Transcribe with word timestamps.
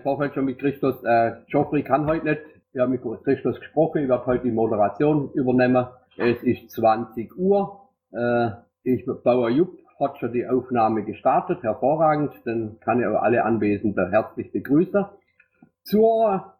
äh, 0.00 0.02
im 0.02 0.02
Vorfeld 0.02 0.34
schon 0.34 0.44
mit 0.44 0.58
Christus, 0.58 1.02
äh, 1.04 1.32
Geoffrey 1.50 1.82
kann 1.82 2.06
heute 2.06 2.26
nicht. 2.26 2.40
Wir 2.72 2.82
haben 2.82 2.92
mit 2.92 3.02
Christus 3.24 3.58
gesprochen, 3.58 4.02
ich 4.02 4.08
werde 4.08 4.26
heute 4.26 4.44
die 4.44 4.52
Moderation 4.52 5.30
übernehmen. 5.32 5.86
Es 6.16 6.42
ist 6.42 6.70
20 6.70 7.36
Uhr. 7.36 7.88
Äh, 8.12 8.50
ich, 8.82 9.04
Bauer 9.06 9.50
Jupp 9.50 9.78
hat 9.98 10.18
schon 10.18 10.32
die 10.32 10.46
Aufnahme 10.46 11.04
gestartet, 11.04 11.62
hervorragend. 11.62 12.32
Dann 12.44 12.78
kann 12.80 13.00
ich 13.00 13.06
auch 13.06 13.22
alle 13.22 13.44
Anwesenden 13.44 14.10
herzlich 14.10 14.52
begrüßen. 14.52 15.04
Zur 15.82 16.54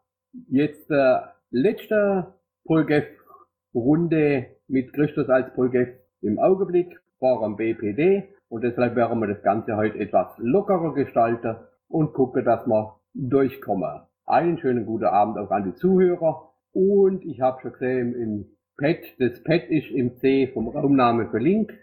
jetzt 0.49 0.89
äh, 0.91 1.19
letzten 1.49 2.25
Polgef-Runde 2.65 4.47
mit 4.67 4.93
Christus 4.93 5.29
als 5.29 5.53
Polgef 5.53 5.89
im 6.21 6.39
Augenblick 6.39 6.99
vor 7.19 7.41
dem 7.43 7.55
BPD 7.55 8.29
und 8.49 8.63
deshalb 8.63 8.95
werden 8.95 9.19
wir 9.19 9.27
das 9.27 9.41
Ganze 9.43 9.75
heute 9.77 9.97
etwas 9.99 10.27
lockerer 10.37 10.93
gestalten 10.93 11.55
und 11.87 12.13
gucken, 12.13 12.45
dass 12.45 12.65
wir 12.67 13.00
durchkommen. 13.13 14.01
Einen 14.25 14.57
schönen 14.59 14.85
guten 14.85 15.05
Abend 15.05 15.37
auch 15.37 15.51
an 15.51 15.65
die 15.65 15.75
Zuhörer 15.75 16.49
und 16.73 17.25
ich 17.25 17.41
habe 17.41 17.61
schon 17.61 17.73
gesehen 17.73 18.13
im 18.15 18.45
Pad, 18.77 18.99
das 19.19 19.43
Pad 19.43 19.63
ist 19.69 19.91
im 19.91 20.17
C 20.17 20.47
vom 20.53 20.69
Raumname 20.69 21.29
verlinkt, 21.29 21.77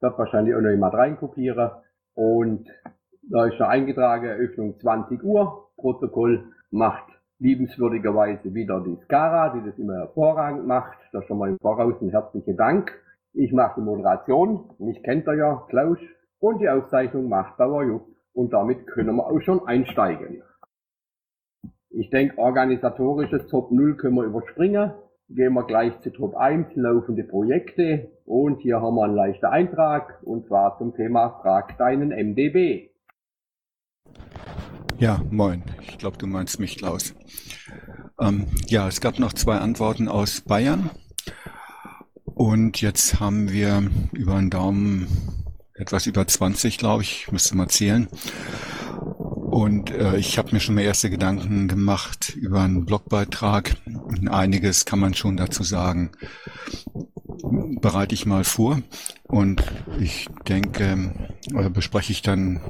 wird 0.00 0.18
wahrscheinlich 0.18 0.54
auch 0.54 0.60
noch 0.60 0.70
jemand 0.70 0.94
reinkopieren 0.94 1.70
und 2.14 2.68
da 3.22 3.46
ist 3.46 3.56
schon 3.56 3.66
eingetragen, 3.66 4.26
Eröffnung 4.26 4.78
20 4.80 5.22
Uhr, 5.22 5.70
Protokoll 5.76 6.44
macht 6.70 7.06
liebenswürdigerweise 7.38 8.54
wieder 8.54 8.80
die 8.80 8.96
Skara, 9.04 9.54
die 9.54 9.68
das 9.68 9.78
immer 9.78 9.94
hervorragend 9.94 10.66
macht. 10.66 10.98
Da 11.12 11.22
schon 11.22 11.38
mal 11.38 11.48
im 11.48 11.58
Voraus 11.58 11.94
ein 12.00 12.10
herzlichen 12.10 12.56
Dank. 12.56 12.92
Ich 13.32 13.52
mache 13.52 13.80
die 13.80 13.84
Moderation, 13.84 14.70
mich 14.78 15.02
kennt 15.02 15.26
er 15.26 15.34
ja, 15.34 15.62
Klaus, 15.68 15.98
und 16.38 16.60
die 16.60 16.68
Aufzeichnung 16.68 17.28
macht 17.28 17.56
Bauer 17.56 17.84
Jupp. 17.84 18.06
Und 18.32 18.52
damit 18.52 18.86
können 18.86 19.16
wir 19.16 19.26
auch 19.26 19.40
schon 19.40 19.66
einsteigen. 19.66 20.42
Ich 21.92 22.08
denke, 22.10 22.38
organisatorisches 22.38 23.48
Top 23.48 23.72
0 23.72 23.96
können 23.96 24.14
wir 24.14 24.24
überspringen. 24.24 24.92
Gehen 25.28 25.54
wir 25.54 25.64
gleich 25.66 25.92
zu 26.02 26.10
Top 26.10 26.36
1, 26.36 26.68
laufende 26.76 27.24
Projekte. 27.24 28.12
Und 28.24 28.60
hier 28.60 28.80
haben 28.80 28.94
wir 28.94 29.04
einen 29.04 29.16
leichten 29.16 29.46
Eintrag, 29.46 30.22
und 30.22 30.46
zwar 30.46 30.78
zum 30.78 30.94
Thema 30.94 31.40
Frag 31.42 31.76
deinen 31.78 32.10
MDB. 32.10 32.90
Ja, 34.98 35.20
moin. 35.30 35.64
Ich 35.82 35.98
glaube, 35.98 36.16
du 36.16 36.28
meinst 36.28 36.60
mich, 36.60 36.78
Klaus. 36.78 37.14
Ähm, 38.20 38.46
ja, 38.68 38.86
es 38.86 39.00
gab 39.00 39.18
noch 39.18 39.32
zwei 39.32 39.56
Antworten 39.56 40.06
aus 40.06 40.42
Bayern. 40.42 40.90
Und 42.24 42.80
jetzt 42.80 43.18
haben 43.18 43.50
wir 43.50 43.82
über 44.12 44.34
einen 44.34 44.50
Daumen 44.50 45.08
etwas 45.74 46.06
über 46.06 46.26
20, 46.26 46.78
glaube 46.78 47.02
ich, 47.02 47.32
müsste 47.32 47.56
mal 47.56 47.68
zählen. 47.68 48.06
Und 49.50 49.90
äh, 49.90 50.16
ich 50.16 50.38
habe 50.38 50.52
mir 50.52 50.60
schon 50.60 50.76
mal 50.76 50.82
erste 50.82 51.10
Gedanken 51.10 51.66
gemacht 51.66 52.36
über 52.36 52.60
einen 52.60 52.86
Blogbeitrag. 52.86 53.74
Einiges 54.30 54.84
kann 54.84 55.00
man 55.00 55.14
schon 55.14 55.36
dazu 55.36 55.64
sagen. 55.64 56.12
Bereite 57.80 58.14
ich 58.14 58.26
mal 58.26 58.44
vor 58.44 58.80
und 59.24 59.64
ich 59.98 60.28
denke, 60.48 61.12
äh, 61.52 61.68
bespreche 61.68 62.12
ich 62.12 62.22
dann 62.22 62.60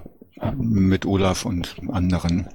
mit 0.57 1.05
Olaf 1.05 1.45
und 1.45 1.77
anderen, 1.91 2.49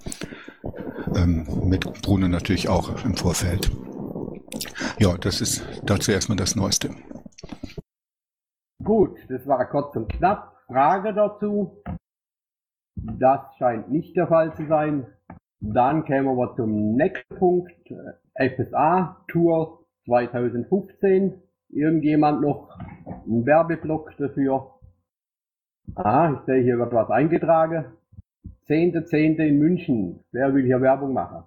ähm, 1.15 1.45
mit 1.65 1.83
Bruno 2.01 2.27
natürlich 2.27 2.67
auch 2.67 3.05
im 3.05 3.15
Vorfeld. 3.15 3.69
Ja, 4.97 5.17
das 5.19 5.39
ist 5.39 5.63
dazu 5.83 6.11
erstmal 6.11 6.37
das 6.37 6.55
Neueste. 6.55 6.89
Gut, 8.83 9.17
das 9.29 9.45
war 9.45 9.63
kurz 9.69 9.95
und 9.95 10.11
knapp. 10.11 10.55
Frage 10.67 11.13
dazu? 11.13 11.83
Das 12.95 13.41
scheint 13.57 13.91
nicht 13.91 14.15
der 14.15 14.27
Fall 14.27 14.55
zu 14.55 14.65
sein. 14.67 15.07
Dann 15.59 16.05
kämen 16.05 16.35
wir 16.37 16.55
zum 16.55 16.95
nächsten 16.95 17.35
Punkt. 17.35 17.71
FSA 18.35 19.23
Tour 19.27 19.85
2015. 20.05 21.41
Irgendjemand 21.69 22.41
noch 22.41 22.69
einen 23.25 23.45
Werbeblock 23.45 24.15
dafür? 24.17 24.71
Ah, 25.95 26.33
ich 26.33 26.45
sehe, 26.45 26.63
hier 26.63 26.77
wird 26.77 26.93
was 26.93 27.09
eingetragen. 27.09 27.85
10.10. 28.67 29.43
in 29.43 29.59
München. 29.59 30.23
Wer 30.31 30.53
will 30.53 30.65
hier 30.65 30.81
Werbung 30.81 31.13
machen? 31.13 31.43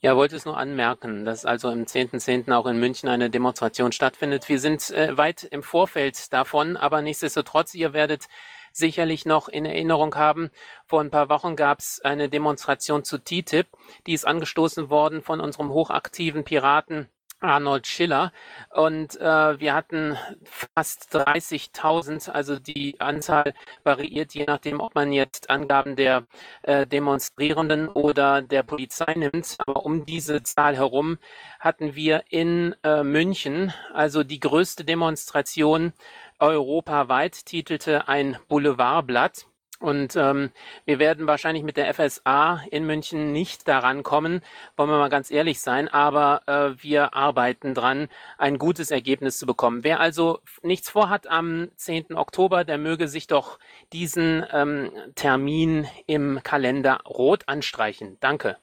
Ja, 0.00 0.14
wollte 0.16 0.36
es 0.36 0.44
nur 0.44 0.56
anmerken, 0.56 1.24
dass 1.24 1.44
also 1.46 1.70
im 1.70 1.84
10.10. 1.84 2.46
.10. 2.46 2.52
auch 2.52 2.66
in 2.66 2.78
München 2.78 3.08
eine 3.08 3.30
Demonstration 3.30 3.92
stattfindet. 3.92 4.48
Wir 4.48 4.58
sind 4.58 4.90
äh, 4.90 5.16
weit 5.16 5.44
im 5.44 5.62
Vorfeld 5.62 6.32
davon, 6.32 6.76
aber 6.76 7.02
nichtsdestotrotz, 7.02 7.74
ihr 7.74 7.92
werdet 7.92 8.26
sicherlich 8.76 9.26
noch 9.26 9.48
in 9.48 9.64
Erinnerung 9.64 10.14
haben, 10.14 10.50
vor 10.86 11.00
ein 11.00 11.10
paar 11.10 11.28
Wochen 11.28 11.56
gab 11.56 11.80
es 11.80 12.00
eine 12.04 12.28
Demonstration 12.28 13.04
zu 13.04 13.18
TTIP, 13.18 13.68
die 14.06 14.12
ist 14.12 14.26
angestoßen 14.26 14.90
worden 14.90 15.22
von 15.22 15.40
unserem 15.40 15.70
hochaktiven 15.70 16.44
Piraten 16.44 17.08
Arnold 17.40 17.86
Schiller. 17.86 18.32
Und 18.70 19.20
äh, 19.20 19.60
wir 19.60 19.74
hatten 19.74 20.16
fast 20.44 21.14
30.000, 21.14 22.30
also 22.30 22.58
die 22.58 23.00
Anzahl 23.00 23.54
variiert 23.84 24.34
je 24.34 24.44
nachdem, 24.46 24.80
ob 24.80 24.94
man 24.94 25.12
jetzt 25.12 25.50
Angaben 25.50 25.96
der 25.96 26.26
äh, 26.62 26.86
Demonstrierenden 26.86 27.88
oder 27.88 28.42
der 28.42 28.62
Polizei 28.62 29.14
nimmt, 29.14 29.56
aber 29.66 29.84
um 29.84 30.06
diese 30.06 30.42
Zahl 30.42 30.76
herum 30.76 31.18
hatten 31.60 31.94
wir 31.94 32.24
in 32.30 32.74
äh, 32.82 33.02
München, 33.02 33.72
also 33.92 34.24
die 34.24 34.40
größte 34.40 34.84
Demonstration 34.84 35.92
europaweit, 36.38 37.46
titelte 37.46 38.08
ein 38.08 38.36
Boulevardblatt 38.48 39.46
und 39.78 40.16
ähm, 40.16 40.50
wir 40.86 40.98
werden 40.98 41.26
wahrscheinlich 41.26 41.62
mit 41.62 41.76
der 41.76 41.92
FSA 41.92 42.62
in 42.70 42.86
München 42.86 43.32
nicht 43.32 43.68
daran 43.68 44.02
kommen, 44.02 44.40
wollen 44.76 44.88
wir 44.88 44.98
mal 44.98 45.10
ganz 45.10 45.30
ehrlich 45.30 45.60
sein, 45.60 45.88
aber 45.88 46.42
äh, 46.46 46.82
wir 46.82 47.14
arbeiten 47.14 47.74
dran, 47.74 48.08
ein 48.38 48.56
gutes 48.56 48.90
Ergebnis 48.90 49.36
zu 49.36 49.44
bekommen. 49.44 49.84
Wer 49.84 50.00
also 50.00 50.40
nichts 50.62 50.88
vorhat 50.88 51.26
am 51.26 51.68
10. 51.76 52.14
Oktober, 52.14 52.64
der 52.64 52.78
möge 52.78 53.06
sich 53.06 53.26
doch 53.26 53.58
diesen 53.92 54.44
ähm, 54.50 54.90
Termin 55.14 55.86
im 56.06 56.40
Kalender 56.42 57.00
rot 57.06 57.42
anstreichen. 57.46 58.16
Danke. 58.20 58.56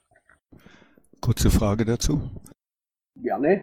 Kurze 1.22 1.52
Frage 1.52 1.86
dazu. 1.86 2.32
Gerne. 3.16 3.62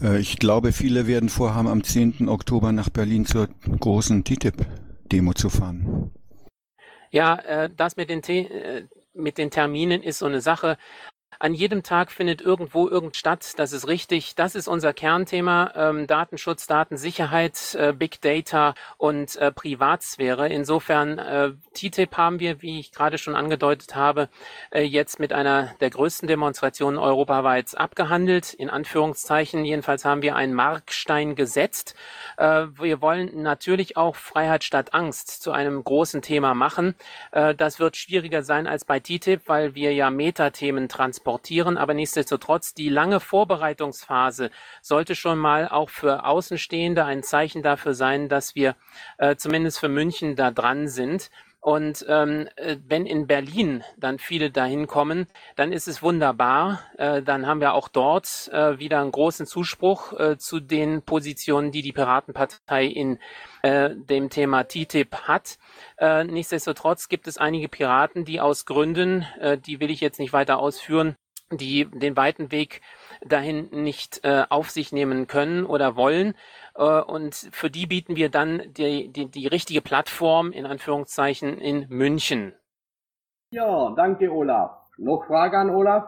Äh, 0.00 0.18
ich 0.18 0.38
glaube, 0.38 0.72
viele 0.72 1.06
werden 1.06 1.28
vorhaben, 1.28 1.68
am 1.68 1.84
10. 1.84 2.28
Oktober 2.28 2.72
nach 2.72 2.88
Berlin 2.90 3.26
zur 3.26 3.48
großen 3.80 4.24
TTIP-Demo 4.24 5.32
zu 5.34 5.50
fahren. 5.50 6.10
Ja, 7.10 7.36
äh, 7.36 7.70
das 7.74 7.96
mit 7.96 8.10
den, 8.10 8.22
äh, 8.22 8.84
mit 9.14 9.38
den 9.38 9.50
Terminen 9.50 10.02
ist 10.02 10.18
so 10.18 10.26
eine 10.26 10.40
Sache. 10.40 10.76
An 11.40 11.54
jedem 11.54 11.84
Tag 11.84 12.10
findet 12.10 12.40
irgendwo 12.40 12.88
irgend 12.88 13.14
statt. 13.14 13.52
Das 13.58 13.72
ist 13.72 13.86
richtig. 13.86 14.34
Das 14.34 14.56
ist 14.56 14.66
unser 14.66 14.92
Kernthema. 14.92 15.72
Ähm, 15.76 16.08
Datenschutz, 16.08 16.66
Datensicherheit, 16.66 17.76
äh, 17.76 17.92
Big 17.92 18.20
Data 18.20 18.74
und 18.96 19.36
äh, 19.36 19.52
Privatsphäre. 19.52 20.48
Insofern, 20.48 21.18
äh, 21.18 21.52
TTIP 21.74 22.16
haben 22.16 22.40
wir, 22.40 22.60
wie 22.60 22.80
ich 22.80 22.90
gerade 22.90 23.18
schon 23.18 23.36
angedeutet 23.36 23.94
habe, 23.94 24.28
äh, 24.70 24.82
jetzt 24.82 25.20
mit 25.20 25.32
einer 25.32 25.74
der 25.80 25.90
größten 25.90 26.26
Demonstrationen 26.26 26.98
europaweit 26.98 27.78
abgehandelt. 27.78 28.52
In 28.52 28.68
Anführungszeichen. 28.68 29.64
Jedenfalls 29.64 30.04
haben 30.04 30.22
wir 30.22 30.34
einen 30.34 30.54
Markstein 30.54 31.36
gesetzt. 31.36 31.94
Äh, 32.36 32.66
wir 32.80 33.00
wollen 33.00 33.42
natürlich 33.42 33.96
auch 33.96 34.16
Freiheit 34.16 34.64
statt 34.64 34.92
Angst 34.92 35.40
zu 35.40 35.52
einem 35.52 35.84
großen 35.84 36.20
Thema 36.20 36.54
machen. 36.54 36.96
Äh, 37.30 37.54
das 37.54 37.78
wird 37.78 37.96
schwieriger 37.96 38.42
sein 38.42 38.66
als 38.66 38.84
bei 38.84 38.98
TTIP, 38.98 39.42
weil 39.46 39.76
wir 39.76 39.94
ja 39.94 40.10
Metathemen 40.10 40.88
transportieren 40.88 41.27
transportieren. 41.28 41.76
Aber 41.76 41.94
nichtsdestotrotz, 41.94 42.74
die 42.74 42.88
lange 42.88 43.20
Vorbereitungsphase 43.20 44.50
sollte 44.80 45.14
schon 45.14 45.38
mal 45.38 45.68
auch 45.68 45.90
für 45.90 46.24
Außenstehende 46.24 47.04
ein 47.04 47.22
Zeichen 47.22 47.62
dafür 47.62 47.94
sein, 47.94 48.28
dass 48.28 48.54
wir 48.54 48.76
äh, 49.18 49.36
zumindest 49.36 49.78
für 49.78 49.88
München 49.88 50.36
da 50.36 50.50
dran 50.50 50.88
sind. 50.88 51.30
Und 51.68 52.06
ähm, 52.08 52.48
äh, 52.56 52.78
wenn 52.88 53.04
in 53.04 53.26
Berlin 53.26 53.84
dann 53.98 54.18
viele 54.18 54.50
dahin 54.50 54.86
kommen, 54.86 55.26
dann 55.54 55.70
ist 55.70 55.86
es 55.86 56.02
wunderbar. 56.02 56.80
Äh, 56.96 57.20
dann 57.20 57.46
haben 57.46 57.60
wir 57.60 57.74
auch 57.74 57.88
dort 57.88 58.48
äh, 58.54 58.78
wieder 58.78 59.02
einen 59.02 59.12
großen 59.12 59.44
Zuspruch 59.44 60.18
äh, 60.18 60.38
zu 60.38 60.60
den 60.60 61.02
Positionen, 61.02 61.70
die 61.70 61.82
die 61.82 61.92
Piratenpartei 61.92 62.86
in 62.86 63.18
äh, 63.60 63.90
dem 63.94 64.30
Thema 64.30 64.64
TTIP 64.64 65.14
hat. 65.24 65.58
Äh, 65.98 66.24
nichtsdestotrotz 66.24 67.10
gibt 67.10 67.28
es 67.28 67.36
einige 67.36 67.68
Piraten, 67.68 68.24
die 68.24 68.40
aus 68.40 68.64
Gründen, 68.64 69.26
äh, 69.38 69.58
die 69.58 69.78
will 69.78 69.90
ich 69.90 70.00
jetzt 70.00 70.20
nicht 70.20 70.32
weiter 70.32 70.60
ausführen, 70.60 71.16
die 71.50 71.84
den 71.84 72.16
weiten 72.16 72.50
Weg 72.50 72.80
dahin 73.26 73.68
nicht 73.70 74.24
äh, 74.24 74.44
auf 74.48 74.70
sich 74.70 74.90
nehmen 74.90 75.26
können 75.26 75.66
oder 75.66 75.96
wollen. 75.96 76.34
Äh, 76.78 77.02
und 77.02 77.34
für 77.52 77.70
die 77.70 77.86
bieten 77.86 78.16
wir 78.16 78.30
dann 78.30 78.62
die, 78.76 79.08
die, 79.08 79.26
die 79.26 79.46
richtige 79.46 79.82
Plattform 79.82 80.52
in 80.52 80.64
Anführungszeichen 80.64 81.58
in 81.58 81.86
München. 81.88 82.54
Ja, 83.50 83.92
danke 83.96 84.32
Olaf. 84.32 84.70
Noch 84.96 85.26
Frage 85.26 85.58
an 85.58 85.70
Olaf? 85.70 86.04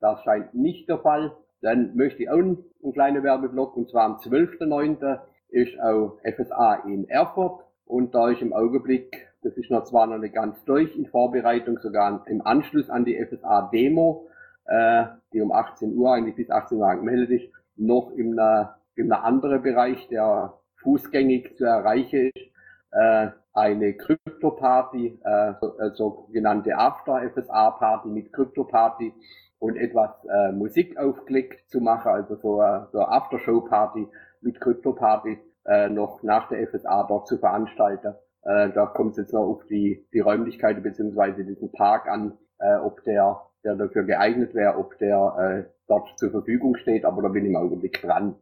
Das 0.00 0.22
scheint 0.24 0.54
nicht 0.54 0.88
der 0.88 0.98
Fall. 0.98 1.36
Dann 1.60 1.94
möchte 1.94 2.24
ich 2.24 2.30
auch 2.30 2.34
einen 2.34 2.64
kleinen 2.92 3.22
Werbeblock 3.22 3.76
und 3.76 3.88
zwar 3.88 4.04
am 4.04 4.16
12.09. 4.16 5.20
ist 5.48 5.80
auch 5.80 6.18
FSA 6.24 6.82
in 6.86 7.08
Erfurt 7.08 7.64
und 7.86 8.14
da 8.14 8.30
ist 8.30 8.42
im 8.42 8.52
Augenblick 8.52 9.28
Das 9.42 9.56
ist 9.56 9.70
noch 9.70 9.84
zwar 9.84 10.06
noch 10.06 10.18
nicht 10.18 10.34
ganz 10.34 10.64
durch 10.64 10.96
in 10.96 11.06
Vorbereitung, 11.06 11.78
sogar 11.78 12.24
im 12.26 12.44
Anschluss 12.46 12.88
an 12.90 13.04
die 13.04 13.16
FSA-Demo, 13.16 14.28
äh, 14.66 15.04
die 15.32 15.40
um 15.40 15.52
18 15.52 15.96
Uhr, 15.96 16.14
eigentlich 16.14 16.36
bis 16.36 16.50
18 16.50 16.78
Uhr 16.78 16.86
angemeldet 16.86 17.30
ist, 17.30 17.52
noch 17.76 18.12
in 18.12 18.38
einer, 18.38 18.76
in 18.96 19.12
einer 19.12 19.24
anderen 19.24 19.62
Bereich, 19.62 20.08
der 20.08 20.54
fußgängig 20.82 21.56
zu 21.56 21.64
erreichen 21.64 22.30
ist, 22.34 22.52
äh, 22.92 23.28
eine 23.54 23.94
Krypto-Party, 23.94 25.20
äh, 25.24 25.52
sogenannte 25.94 26.70
so 26.70 26.76
After-FSA-Party 26.76 28.08
mit 28.08 28.32
Krypto-Party 28.32 29.12
und 29.58 29.76
etwas 29.76 30.10
äh, 30.24 30.52
Musik 30.52 30.98
aufgelegt 30.98 31.68
zu 31.70 31.80
machen, 31.80 32.10
also 32.10 32.36
so, 32.36 32.60
äh, 32.62 32.80
so 32.92 33.00
After-Show-Party 33.00 34.08
mit 34.40 34.60
Krypto-Party 34.60 35.38
äh, 35.66 35.88
noch 35.88 36.22
nach 36.22 36.48
der 36.48 36.66
FSA 36.66 37.04
dort 37.04 37.28
zu 37.28 37.38
veranstalten. 37.38 38.14
Äh, 38.42 38.70
da 38.70 38.86
kommt 38.86 39.12
es 39.12 39.18
jetzt 39.18 39.32
noch 39.32 39.46
auf 39.46 39.64
die, 39.66 40.06
die 40.12 40.20
Räumlichkeiten 40.20 40.82
beziehungsweise 40.82 41.44
diesen 41.44 41.70
Park 41.72 42.08
an, 42.08 42.38
äh, 42.58 42.76
ob 42.76 43.04
der, 43.04 43.40
der 43.64 43.76
dafür 43.76 44.04
geeignet 44.04 44.54
wäre, 44.54 44.76
ob 44.78 44.98
der 44.98 45.66
äh, 45.68 45.72
dort 45.86 46.18
zur 46.18 46.30
Verfügung 46.30 46.76
steht, 46.76 47.04
aber 47.04 47.22
da 47.22 47.28
bin 47.28 47.44
ich 47.44 47.50
im 47.50 47.56
Augenblick 47.56 48.02
dran. 48.02 48.34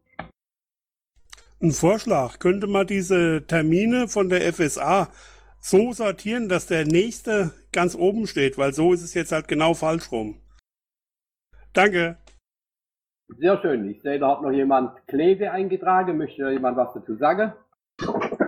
Ein 1.62 1.73
Vorschlag, 1.73 2.39
könnte 2.39 2.67
man 2.67 2.87
diese 2.87 3.45
Termine 3.47 4.09
von 4.09 4.31
der 4.31 4.51
FSA 4.51 5.09
so 5.61 5.93
sortieren, 5.93 6.49
dass 6.49 6.67
der 6.67 6.87
nächste 6.87 7.53
ganz 7.71 7.95
oben 7.95 8.27
steht, 8.27 8.57
weil 8.57 8.73
so 8.73 8.95
ist 8.95 9.03
es 9.03 9.12
jetzt 9.12 9.31
halt 9.31 9.47
genau 9.47 9.75
falsch 9.75 10.11
rum. 10.11 10.41
Danke. 11.75 12.17
Sehr 13.39 13.61
schön. 13.61 13.89
Ich 13.91 14.01
sehe, 14.01 14.19
da 14.19 14.31
hat 14.31 14.43
noch 14.43 14.53
jemand 14.53 15.07
Kleve 15.07 15.53
eingetragen. 15.53 16.17
Möchte 16.17 16.51
jemand 16.51 16.79
was 16.79 16.95
dazu 16.95 17.15
sagen? 17.17 17.53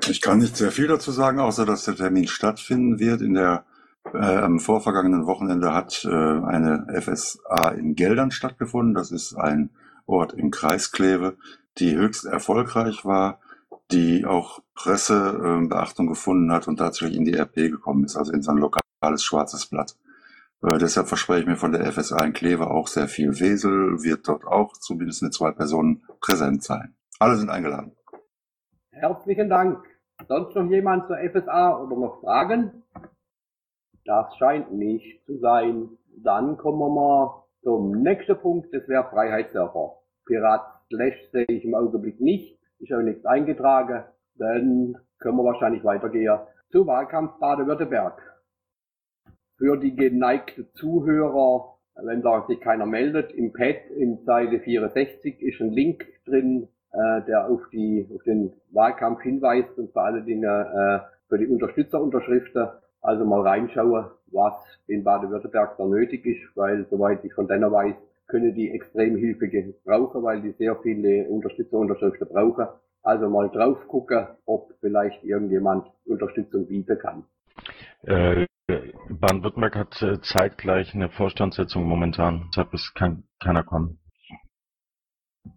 Ich 0.09 0.23
kann 0.23 0.39
nicht 0.39 0.57
sehr 0.57 0.73
viel 0.73 0.89
dazu 0.89 1.13
sagen, 1.13 1.39
außer 1.39 1.67
dass 1.67 1.85
der 1.85 1.97
Termin 1.97 2.27
stattfinden 2.27 2.99
wird. 2.99 3.21
In 3.21 3.35
der, 3.35 3.67
äh, 4.15 4.19
am 4.19 4.59
vorvergangenen 4.59 5.27
Wochenende 5.27 5.75
hat 5.75 6.05
äh, 6.05 6.09
eine 6.09 6.87
FSA 6.99 7.73
in 7.73 7.95
Geldern 7.95 8.31
stattgefunden. 8.31 8.95
Das 8.95 9.13
ist 9.13 9.35
ein 9.35 9.71
Ort 10.07 10.33
im 10.33 10.51
Kreis 10.51 10.91
Kleve, 10.91 11.37
die 11.79 11.97
höchst 11.97 12.25
erfolgreich 12.25 13.05
war, 13.05 13.41
die 13.91 14.25
auch 14.25 14.61
Pressebeachtung 14.75 16.07
äh, 16.07 16.09
gefunden 16.11 16.53
hat 16.53 16.69
und 16.69 16.79
tatsächlich 16.79 17.17
in 17.17 17.25
die 17.25 17.35
RP 17.35 17.55
gekommen 17.55 18.05
ist, 18.05 18.17
also 18.17 18.33
in 18.33 18.43
so 18.43 18.53
ein 18.53 18.59
lokales 18.59 19.23
schwarzes 19.23 19.67
Blatt. 19.67 19.97
Äh, 20.63 20.79
deshalb 20.79 21.09
verspreche 21.09 21.41
ich 21.41 21.47
mir 21.47 21.57
von 21.57 21.73
der 21.73 21.91
FSA 21.91 22.25
in 22.25 22.33
Kleve 22.33 22.71
auch 22.71 22.87
sehr 22.87 23.09
viel. 23.09 23.39
Wesel 23.41 24.03
wird 24.03 24.29
dort 24.29 24.45
auch 24.45 24.73
zumindest 24.75 25.23
mit 25.23 25.35
zwei 25.35 25.51
Personen 25.51 26.03
präsent 26.21 26.63
sein. 26.63 26.95
Alle 27.19 27.37
sind 27.37 27.51
eingeladen. 27.51 27.97
Herzlichen 28.91 29.49
Dank. 29.49 29.85
Sonst 30.29 30.55
noch 30.55 30.71
jemand 30.71 31.07
zur 31.09 31.19
FSA 31.19 31.79
oder 31.79 31.97
noch 31.97 32.21
Fragen? 32.21 32.85
Das 34.05 34.37
scheint 34.39 34.73
nicht 34.73 35.25
zu 35.27 35.39
sein. 35.39 35.89
Dann 36.17 36.57
kommen 36.57 36.79
wir 36.79 36.91
mal 36.91 37.45
zum 37.63 38.03
nächsten 38.03 38.39
Punkt. 38.39 38.73
Das 38.73 38.87
wäre 38.89 39.09
Freiheitsserver. 39.11 39.99
Pirat 40.27 40.82
Slash 40.93 41.31
sehe 41.33 41.47
ich 41.49 41.65
im 41.65 41.75
Augenblick 41.75 42.21
nicht. 42.21 42.59
Ist 42.79 42.93
auch 42.93 43.03
nichts 43.03 43.25
eingetragen. 43.25 44.05
Dann 44.37 44.97
können 45.19 45.37
wir 45.37 45.45
wahrscheinlich 45.45 45.85
weitergehen 45.85 46.39
zu 46.71 46.87
Wahlkampf 46.87 47.39
Baden-Württemberg 47.39 48.21
für 49.63 49.77
die 49.77 49.95
geneigten 49.95 50.67
Zuhörer, 50.75 51.77
wenn 52.03 52.23
da 52.23 52.45
sich 52.49 52.61
keiner 52.61 52.87
meldet, 52.87 53.33
im 53.33 53.53
Pad 53.53 53.77
in 53.97 54.25
Seite 54.25 54.59
64 54.59 55.41
ist 55.41 55.61
ein 55.61 55.71
Link 55.71 56.05
drin, 56.27 56.69
äh, 56.93 57.23
der 57.29 57.49
auf, 57.49 57.61
die, 57.73 58.09
auf 58.13 58.23
den 58.25 58.55
Wahlkampf 58.73 59.21
hinweist 59.21 59.79
und 59.79 59.93
vor 59.93 60.03
allen 60.03 60.25
Dingen 60.27 60.43
äh, 60.43 61.01
für 61.29 61.39
die 61.39 61.47
Unterstützerunterschriften. 61.47 62.69
Also 63.03 63.25
mal 63.25 63.43
reinschauen, 63.43 64.07
was 64.33 64.55
in 64.89 65.05
Baden-Württemberg 65.05 65.77
da 65.77 65.85
nötig 65.85 66.25
ist, 66.27 66.57
weil 66.57 66.87
soweit 66.89 67.25
ich 67.25 67.33
von 67.35 67.47
denen 67.47 67.71
weiß, 67.71 67.95
können 68.33 68.55
die 68.55 68.71
extrem 68.71 69.17
Hilfe 69.17 69.49
gebrauchen, 69.49 70.23
weil 70.23 70.41
die 70.41 70.53
sehr 70.53 70.75
viele 70.83 71.29
Unterstützerunterschriften 71.29 72.29
brauchen. 72.29 72.67
Also 73.03 73.29
mal 73.29 73.51
drauf 73.51 73.79
gucken, 73.89 74.27
ob 74.47 74.73
vielleicht 74.81 75.23
irgendjemand 75.23 75.87
Unterstützung 76.07 76.67
bieten 76.67 76.99
kann. 76.99 77.25
Äh, 78.05 78.47
Baden-Württemberg 79.11 79.77
hat 79.77 80.03
äh, 80.03 80.21
zeitgleich 80.23 80.95
eine 80.95 81.11
Vorstandssitzung 81.11 81.85
momentan, 81.85 82.47
deshalb 82.49 82.73
ist 82.73 82.95
kein, 82.95 83.25
keiner 83.39 83.65
kommen. 83.65 83.99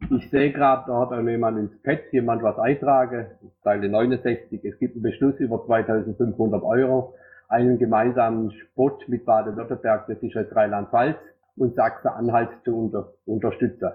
Ich 0.09 0.29
sehe 0.31 0.51
gerade, 0.51 0.83
da 0.87 0.99
hat 0.99 1.11
auch 1.11 1.21
jemand 1.21 1.59
ins 1.59 1.81
Pad 1.83 2.01
jemand 2.11 2.43
was 2.43 2.57
eintragen, 2.57 3.27
Teile 3.63 3.87
69, 3.87 4.65
es 4.65 4.79
gibt 4.79 4.95
einen 4.95 5.03
Beschluss 5.03 5.39
über 5.39 5.63
2500 5.65 6.63
Euro, 6.63 7.13
einen 7.47 7.77
gemeinsamen 7.77 8.51
Spot 8.51 8.97
mit 9.07 9.23
Baden-Württemberg, 9.25 10.07
das 10.07 10.17
ist 10.17 10.33
jetzt 10.33 10.55
Rheinland-Pfalz 10.55 11.17
und 11.57 11.75
Sachsen-Anhalt 11.75 12.49
zu 12.63 12.77
unter, 12.77 13.13
unterstützen. 13.25 13.91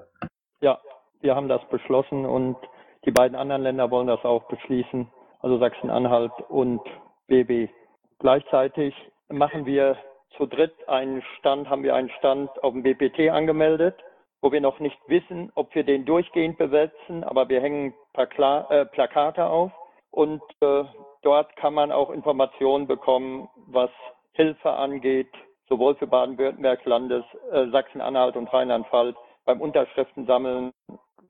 Ja, 0.60 0.78
wir 1.20 1.34
haben 1.34 1.48
das 1.48 1.62
beschlossen 1.70 2.24
und 2.24 2.56
die 3.04 3.10
beiden 3.10 3.36
anderen 3.36 3.62
Länder 3.62 3.90
wollen 3.90 4.06
das 4.06 4.24
auch 4.24 4.44
beschließen, 4.48 5.08
also 5.40 5.58
Sachsen-Anhalt 5.58 6.32
und 6.48 6.80
BB. 7.28 7.70
Gleichzeitig 8.18 8.94
machen 9.28 9.64
wir 9.64 9.96
zu 10.36 10.46
dritt 10.46 10.74
einen 10.88 11.22
Stand, 11.38 11.68
haben 11.68 11.82
wir 11.82 11.94
einen 11.94 12.10
Stand 12.18 12.50
auf 12.62 12.72
dem 12.72 12.82
BPT 12.82 13.30
angemeldet, 13.30 13.96
wo 14.42 14.52
wir 14.52 14.60
noch 14.60 14.80
nicht 14.80 14.98
wissen, 15.06 15.50
ob 15.54 15.74
wir 15.74 15.84
den 15.84 16.04
durchgehend 16.04 16.58
besetzen, 16.58 17.24
aber 17.24 17.48
wir 17.48 17.60
hängen 17.60 17.94
Pla 18.12 18.66
äh, 18.70 18.86
Plakate 18.86 19.46
auf 19.46 19.72
und 20.10 20.42
äh, 20.60 20.84
dort 21.22 21.54
kann 21.56 21.74
man 21.74 21.92
auch 21.92 22.10
Informationen 22.10 22.86
bekommen, 22.86 23.48
was 23.66 23.90
Hilfe 24.32 24.70
angeht, 24.70 25.30
sowohl 25.70 25.94
für 25.94 26.06
Baden-Württemberg, 26.06 26.84
Landes, 26.84 27.24
äh, 27.52 27.70
Sachsen-Anhalt 27.70 28.36
und 28.36 28.52
Rheinland-Pfalz 28.52 29.16
beim 29.46 29.60
Unterschriften 29.60 30.26
sammeln 30.26 30.72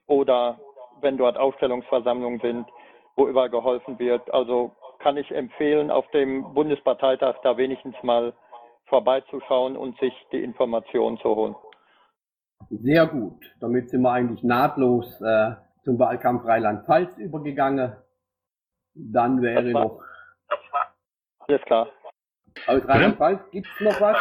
oder 0.07 0.59
wenn 1.01 1.17
dort 1.17 1.37
Aufstellungsversammlungen 1.37 2.41
sind, 2.41 2.67
wo 3.17 3.29
überall 3.29 3.51
geholfen 3.51 3.99
wird. 3.99 4.33
Also 4.33 4.73
kann 4.99 5.17
ich 5.17 5.31
empfehlen, 5.31 5.91
auf 5.91 6.09
dem 6.11 6.55
Bundesparteitag 6.55 7.37
da 7.43 7.57
wenigstens 7.57 7.95
mal 8.03 8.33
vorbeizuschauen 8.87 9.77
und 9.77 9.99
sich 10.01 10.13
die 10.33 10.43
Informationen 10.43 11.19
zu 11.19 11.29
holen. 11.37 11.55
Sehr 12.71 13.07
gut. 13.07 13.41
Damit 13.61 13.91
sind 13.91 14.03
wir 14.03 14.13
eigentlich 14.13 14.43
nahtlos 14.43 15.21
äh, 15.21 15.53
zum 15.85 15.99
Wahlkampf 15.99 16.45
Rheinland-Pfalz 16.47 17.17
übergegangen. 17.19 17.97
Dann 18.95 19.41
wäre 19.41 19.71
noch. 19.71 20.03
Alles 21.47 21.63
klar. 21.63 21.89
Aus 22.67 22.87
Rheinland-Pfalz 22.87 23.41
gibt 23.51 23.67
es 23.67 23.81
noch 23.81 24.01
was? 24.01 24.17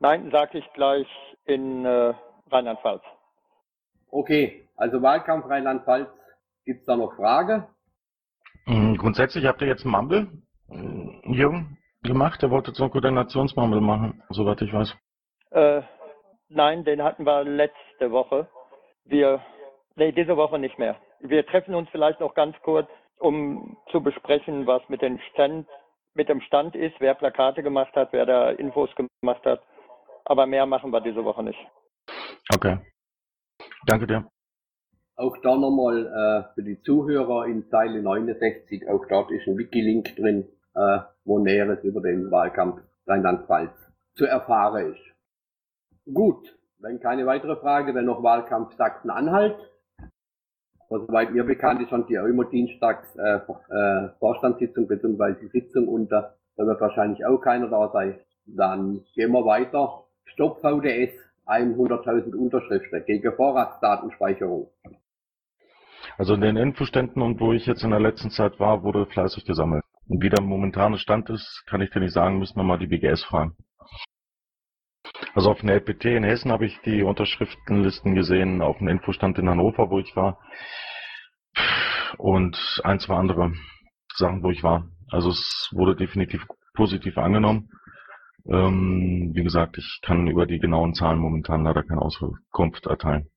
Nein, 0.00 0.30
sage 0.30 0.58
ich 0.58 0.72
gleich 0.72 1.06
in 1.44 1.84
äh, 1.84 2.14
Rheinland-Pfalz. 2.50 3.02
Okay, 4.10 4.68
also 4.76 5.00
Wahlkampf 5.00 5.48
Rheinland-Pfalz. 5.48 6.08
Gibt 6.64 6.80
es 6.80 6.86
da 6.86 6.96
noch 6.96 7.14
Frage? 7.16 7.68
Mhm, 8.66 8.96
grundsätzlich 8.96 9.46
habt 9.46 9.60
ihr 9.62 9.68
jetzt 9.68 9.84
Mumble, 9.84 10.28
äh, 10.70 11.32
Jürgen, 11.32 11.78
gemacht. 12.02 12.42
Der 12.42 12.50
wollte 12.50 12.72
so 12.72 12.84
ein 12.84 12.90
Koordinationsmumble 12.90 13.80
machen, 13.80 14.22
soweit 14.30 14.60
ich 14.62 14.72
weiß. 14.72 14.94
Äh, 15.50 15.82
nein, 16.48 16.84
den 16.84 17.02
hatten 17.02 17.24
wir 17.24 17.44
letzte 17.44 18.10
Woche. 18.10 18.48
Wir, 19.04 19.40
nee, 19.96 20.12
diese 20.12 20.36
Woche 20.36 20.58
nicht 20.58 20.78
mehr. 20.78 20.96
Wir 21.20 21.46
treffen 21.46 21.74
uns 21.74 21.88
vielleicht 21.90 22.20
noch 22.20 22.34
ganz 22.34 22.56
kurz, 22.62 22.88
um 23.18 23.76
zu 23.90 24.00
besprechen, 24.02 24.66
was 24.66 24.82
mit, 24.88 25.02
den 25.02 25.20
Stand, 25.32 25.68
mit 26.14 26.28
dem 26.28 26.40
Stand 26.40 26.76
ist, 26.76 26.94
wer 26.98 27.14
Plakate 27.14 27.62
gemacht 27.62 27.94
hat, 27.94 28.12
wer 28.12 28.26
da 28.26 28.50
Infos 28.50 28.90
gemacht 28.94 29.44
hat. 29.44 29.62
Aber 30.24 30.46
mehr 30.46 30.66
machen 30.66 30.92
wir 30.92 31.00
diese 31.00 31.24
Woche 31.24 31.42
nicht. 31.42 31.58
Okay. 32.54 32.78
Danke 33.86 34.06
dir. 34.06 34.26
Auch 35.16 35.36
da 35.42 35.56
nochmal 35.56 36.06
äh, 36.06 36.54
für 36.54 36.62
die 36.62 36.80
Zuhörer 36.82 37.46
in 37.46 37.68
Zeile 37.68 38.02
69, 38.02 38.88
auch 38.88 39.04
dort 39.08 39.30
ist 39.30 39.46
ein 39.46 39.58
Wiki-Link 39.58 40.16
drin, 40.16 40.48
äh, 40.74 40.98
wo 41.24 41.38
Näheres 41.38 41.82
über 41.84 42.00
den 42.00 42.30
Wahlkampf 42.30 42.80
Rheinland-Pfalz 43.06 43.72
zu 44.14 44.26
erfahren 44.26 44.92
ist. 44.92 46.12
Gut, 46.12 46.56
wenn 46.78 47.00
keine 47.00 47.26
weitere 47.26 47.56
Frage, 47.56 47.92
dann 47.92 48.06
noch 48.06 48.22
Wahlkampf 48.22 48.74
Sachsen-Anhalt. 48.76 49.56
Soweit 51.00 51.32
mir 51.32 51.44
bekannt 51.44 51.80
ist 51.80 51.88
schon 51.88 52.06
die 52.06 52.18
auch 52.18 52.26
immer 52.26 52.44
dienstags 52.44 53.16
äh, 53.16 53.36
äh, 53.36 54.08
Vorstandssitzung 54.18 54.86
bzw. 54.86 55.48
Sitzung 55.48 55.88
unter. 55.88 56.34
Da 56.56 56.66
wird 56.66 56.80
wahrscheinlich 56.80 57.24
auch 57.24 57.38
keiner 57.38 57.68
da 57.68 57.90
sein. 57.92 58.20
Dann 58.46 59.00
gehen 59.14 59.32
wir 59.32 59.44
weiter. 59.46 60.04
Stopp 60.24 60.60
VDS 60.60 61.12
100.000 61.46 62.34
Unterschriften 62.34 63.04
gegen 63.06 63.32
Vorratsdatenspeicherung. 63.34 64.70
Also 66.18 66.34
in 66.34 66.40
den 66.42 66.56
Infoständen 66.56 67.22
und 67.22 67.40
wo 67.40 67.52
ich 67.52 67.66
jetzt 67.66 67.84
in 67.84 67.90
der 67.90 68.00
letzten 68.00 68.30
Zeit 68.30 68.60
war, 68.60 68.82
wurde 68.82 69.06
fleißig 69.06 69.44
gesammelt. 69.44 69.84
Und 70.08 70.22
wie 70.22 70.28
der 70.28 70.42
momentane 70.42 70.98
Stand 70.98 71.30
ist, 71.30 71.64
kann 71.66 71.80
ich 71.80 71.90
dir 71.90 72.00
nicht 72.00 72.12
sagen, 72.12 72.38
müssen 72.38 72.56
wir 72.56 72.64
mal 72.64 72.78
die 72.78 72.86
BGS 72.86 73.24
fragen. 73.24 73.56
Also 75.34 75.50
auf 75.50 75.60
der 75.60 75.76
LPT 75.76 76.04
in 76.06 76.24
Hessen 76.24 76.52
habe 76.52 76.66
ich 76.66 76.78
die 76.82 77.02
Unterschriftenlisten 77.02 78.14
gesehen, 78.14 78.60
auf 78.60 78.78
dem 78.78 78.88
Infostand 78.88 79.38
in 79.38 79.48
Hannover, 79.48 79.90
wo 79.90 79.98
ich 79.98 80.14
war. 80.14 80.38
Und 82.18 82.80
ein, 82.84 83.00
zwei 83.00 83.14
andere 83.14 83.52
Sachen, 84.14 84.42
wo 84.42 84.50
ich 84.50 84.62
war. 84.62 84.88
Also 85.10 85.30
es 85.30 85.70
wurde 85.72 85.96
definitiv 85.96 86.46
positiv 86.74 87.16
angenommen. 87.16 87.70
Ähm, 88.46 89.30
wie 89.34 89.42
gesagt, 89.42 89.78
ich 89.78 90.00
kann 90.02 90.26
über 90.26 90.46
die 90.46 90.58
genauen 90.58 90.94
Zahlen 90.94 91.18
momentan 91.18 91.64
leider 91.64 91.82
keine 91.82 92.02
Auskunft 92.02 92.86
erteilen. 92.86 93.28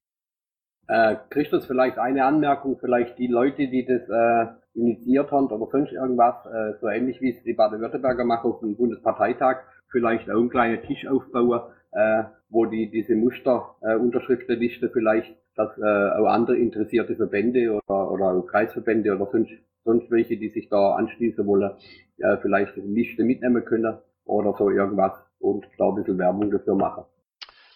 Äh, 0.87 1.15
Christus, 1.29 1.65
vielleicht 1.65 1.97
eine 1.97 2.25
Anmerkung, 2.25 2.77
vielleicht 2.79 3.17
die 3.17 3.27
Leute, 3.27 3.67
die 3.67 3.85
das 3.85 4.07
äh, 4.09 4.79
initiiert 4.79 5.31
haben 5.31 5.47
oder 5.47 5.71
sonst 5.71 5.91
irgendwas, 5.91 6.35
äh, 6.45 6.77
so 6.79 6.87
ähnlich 6.87 7.21
wie 7.21 7.31
es 7.31 7.43
die 7.43 7.53
Baden-Württemberger 7.53 8.25
machen 8.25 8.51
auf 8.51 8.59
dem 8.59 8.75
Bundesparteitag, 8.75 9.63
vielleicht 9.91 10.29
auch 10.29 10.39
einen 10.39 10.49
kleinen 10.49 10.81
Tisch 10.83 11.07
aufbauen, 11.07 11.61
äh, 11.91 12.23
wo 12.49 12.65
die 12.65 12.89
diese 12.89 13.15
Muster-Unterschriftenliste 13.15 14.87
äh, 14.87 14.89
vielleicht, 14.91 15.35
dass 15.55 15.77
äh, 15.77 15.81
auch 15.81 16.27
andere 16.27 16.57
interessierte 16.57 17.15
Verbände 17.15 17.79
oder, 17.87 18.11
oder 18.11 18.43
Kreisverbände 18.49 19.15
oder 19.15 19.27
sonst, 19.31 19.51
sonst 19.83 20.11
welche, 20.11 20.37
die 20.37 20.49
sich 20.49 20.69
da 20.69 20.95
anschließen 20.95 21.45
wollen, 21.45 21.71
äh, 22.17 22.37
vielleicht 22.41 22.75
eine 22.75 22.85
Liste 22.87 23.23
mitnehmen 23.23 23.63
können 23.65 23.97
oder 24.25 24.53
so 24.57 24.69
irgendwas 24.69 25.13
und 25.39 25.65
da 25.77 25.89
ein 25.89 25.95
bisschen 25.95 26.17
Werbung 26.17 26.51
dafür 26.51 26.75
machen. 26.75 27.05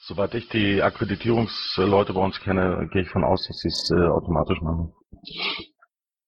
Soweit 0.01 0.33
ich 0.33 0.49
die 0.49 0.81
Akkreditierungsleute 0.81 2.13
bei 2.13 2.21
uns 2.23 2.39
kenne, 2.39 2.89
gehe 2.91 3.03
ich 3.03 3.09
von 3.09 3.23
aus, 3.23 3.45
dass 3.47 3.57
sie 3.59 3.67
es 3.67 3.91
äh, 3.91 4.07
automatisch 4.07 4.61
machen. 4.61 4.93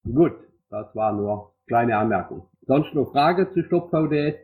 Gut, 0.04 0.34
das 0.70 0.94
war 0.96 1.14
nur 1.14 1.54
kleine 1.68 1.98
Anmerkung. 1.98 2.48
Sonst 2.68 2.94
noch 2.94 3.12
Frage 3.12 3.52
zu 3.54 3.64
Stop 3.64 3.90
VDS? 3.90 4.36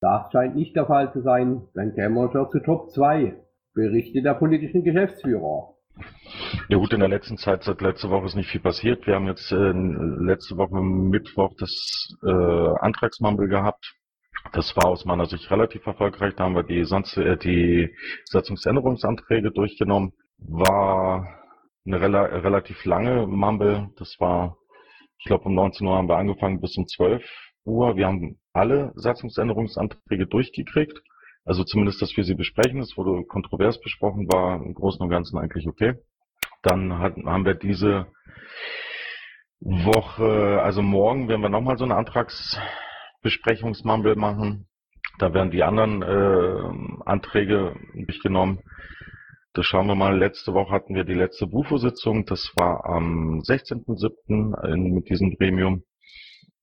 Das 0.00 0.30
scheint 0.30 0.54
nicht 0.54 0.76
der 0.76 0.86
Fall 0.86 1.12
zu 1.12 1.22
sein. 1.22 1.62
Dann 1.74 1.94
kämen 1.94 2.14
wir 2.14 2.30
schon 2.30 2.50
zu 2.50 2.60
Top 2.60 2.90
2. 2.90 3.34
Berichte 3.74 4.22
der 4.22 4.34
politischen 4.34 4.84
Geschäftsführer. 4.84 5.74
Ja 6.68 6.76
gut, 6.76 6.92
in 6.92 7.00
der 7.00 7.08
letzten 7.08 7.36
Zeit, 7.36 7.64
seit 7.64 7.80
letzter 7.80 8.10
Woche 8.10 8.26
ist 8.26 8.36
nicht 8.36 8.50
viel 8.50 8.60
passiert. 8.60 9.06
Wir 9.06 9.16
haben 9.16 9.26
jetzt 9.26 9.50
äh, 9.50 9.72
letzte 9.72 10.56
Woche 10.56 10.80
Mittwoch 10.80 11.52
das 11.58 12.14
äh, 12.22 12.28
Antragsmumble 12.28 13.48
gehabt. 13.48 13.94
Das 14.52 14.76
war 14.76 14.86
aus 14.86 15.04
meiner 15.04 15.26
Sicht 15.26 15.50
relativ 15.50 15.84
erfolgreich. 15.86 16.34
Da 16.36 16.44
haben 16.44 16.54
wir 16.54 16.62
die, 16.62 16.84
sonst, 16.84 17.16
äh, 17.16 17.36
die 17.36 17.92
Satzungsänderungsanträge 18.26 19.50
durchgenommen. 19.50 20.12
War 20.38 21.26
eine 21.84 22.00
rela 22.00 22.22
relativ 22.22 22.84
lange 22.84 23.26
Mumble. 23.26 23.90
Das 23.98 24.14
war, 24.20 24.56
ich 25.18 25.24
glaube, 25.24 25.44
um 25.46 25.54
19 25.54 25.86
Uhr 25.86 25.96
haben 25.96 26.08
wir 26.08 26.16
angefangen 26.16 26.60
bis 26.60 26.76
um 26.76 26.86
12 26.86 27.24
Uhr. 27.68 27.96
Wir 27.96 28.06
haben 28.06 28.38
alle 28.52 28.92
Satzungsänderungsanträge 28.96 30.26
durchgekriegt. 30.26 31.00
Also 31.44 31.64
zumindest, 31.64 32.02
dass 32.02 32.16
wir 32.16 32.24
sie 32.24 32.34
besprechen. 32.34 32.80
Es 32.80 32.96
wurde 32.96 33.24
kontrovers 33.24 33.80
besprochen, 33.80 34.26
war 34.30 34.56
im 34.56 34.74
Großen 34.74 35.00
und 35.00 35.08
Ganzen 35.08 35.38
eigentlich 35.38 35.66
okay. 35.66 35.94
Dann 36.62 36.98
hat, 36.98 37.16
haben 37.16 37.44
wir 37.44 37.54
diese 37.54 38.06
Woche, 39.60 40.60
also 40.62 40.82
morgen 40.82 41.28
werden 41.28 41.42
wir 41.42 41.48
nochmal 41.48 41.78
so 41.78 41.84
eine 41.84 41.96
Antrags 41.96 42.60
Besprechungsmumble 43.22 44.16
machen. 44.16 44.68
Da 45.18 45.34
werden 45.34 45.50
die 45.50 45.64
anderen 45.64 46.02
äh, 46.02 47.04
Anträge 47.04 47.74
durchgenommen. 47.94 48.60
Das 49.54 49.66
schauen 49.66 49.88
wir 49.88 49.96
mal. 49.96 50.16
Letzte 50.16 50.54
Woche 50.54 50.70
hatten 50.70 50.94
wir 50.94 51.04
die 51.04 51.14
letzte 51.14 51.48
Bufo-Sitzung. 51.48 52.26
Das 52.26 52.52
war 52.54 52.84
am 52.84 53.40
16.07. 53.40 54.76
mit 54.76 55.08
diesem 55.10 55.34
Gremium. 55.36 55.82